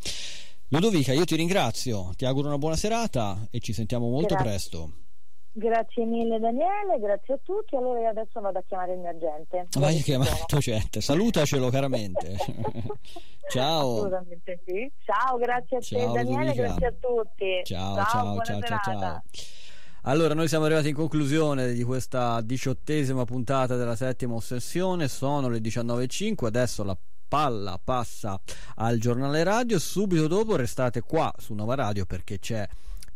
Ludovica, 0.69 1.13
io 1.13 1.25
ti 1.25 1.37
ringrazio, 1.37 2.13
ti 2.17 2.25
auguro 2.25 2.49
una 2.49 2.59
buona 2.59 2.77
serata 2.77 3.47
e 3.51 3.61
ci 3.61 3.73
sentiamo 3.73 4.09
molto 4.09 4.35
Grazie. 4.35 4.45
presto. 4.45 4.93
Grazie 5.57 6.05
mille 6.05 6.41
Daniele, 6.41 6.99
grazie 6.99 7.35
a 7.35 7.39
tutti. 7.41 7.77
Allora 7.77 8.01
io 8.01 8.09
adesso 8.09 8.41
vado 8.41 8.59
a 8.59 8.63
chiamare 8.67 8.95
il 8.95 8.99
mio 8.99 9.11
agente. 9.11 9.69
Vai 9.79 10.01
a 10.01 10.03
chiamare 10.03 10.31
il 10.31 10.45
tuo 10.47 10.59
agente, 10.59 11.01
salutacelo 11.01 11.69
caramente. 11.71 12.37
ciao. 13.49 13.95
Assolutamente 13.95 14.61
sì. 14.67 14.91
Ciao, 15.05 15.37
grazie 15.39 15.77
a 15.77 15.81
ciao, 15.81 15.99
te 15.99 16.07
Daniele, 16.07 16.51
Ludovica. 16.51 16.63
grazie 16.65 16.87
a 16.87 16.93
tutti. 16.99 17.61
Ciao, 17.63 17.95
ciao, 17.95 18.43
ciao, 18.43 18.61
ciao, 18.61 18.81
ciao, 18.83 19.01
ciao. 19.01 19.23
Allora, 20.03 20.35
noi 20.35 20.49
siamo 20.49 20.65
arrivati 20.65 20.89
in 20.89 20.97
conclusione 20.97 21.73
di 21.73 21.85
questa 21.85 22.41
diciottesima 22.41 23.25
puntata 23.25 23.77
della 23.77 23.95
settima 23.95 24.35
ossessione. 24.35 25.07
Sono 25.07 25.49
le 25.49 25.61
19.05, 25.61 26.47
adesso 26.47 26.83
la 26.83 26.97
palla 27.29 27.81
passa 27.83 28.41
al 28.75 28.99
giornale 28.99 29.45
radio. 29.45 29.79
Subito 29.79 30.27
dopo 30.27 30.57
restate 30.57 31.01
qua 31.01 31.33
su 31.39 31.55
Nova 31.55 31.77
Radio 31.77 32.07
perché 32.07 32.41
c'è 32.41 32.67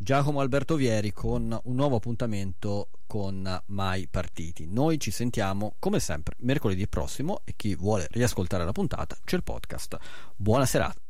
Giacomo 0.01 0.39
Alberto 0.39 0.77
Vieri 0.77 1.11
con 1.11 1.59
un 1.61 1.75
nuovo 1.75 1.97
appuntamento 1.97 2.87
con 3.05 3.61
Mai 3.65 4.07
Partiti. 4.07 4.65
Noi 4.65 4.97
ci 4.97 5.11
sentiamo 5.11 5.75
come 5.77 5.99
sempre 5.99 6.35
mercoledì 6.39 6.87
prossimo 6.87 7.41
e 7.43 7.53
chi 7.57 7.75
vuole 7.75 8.07
riascoltare 8.11 8.63
la 8.63 8.71
puntata 8.71 9.17
c'è 9.25 9.35
il 9.35 9.43
podcast. 9.43 9.97
Buona 10.37 10.65
serata. 10.65 11.08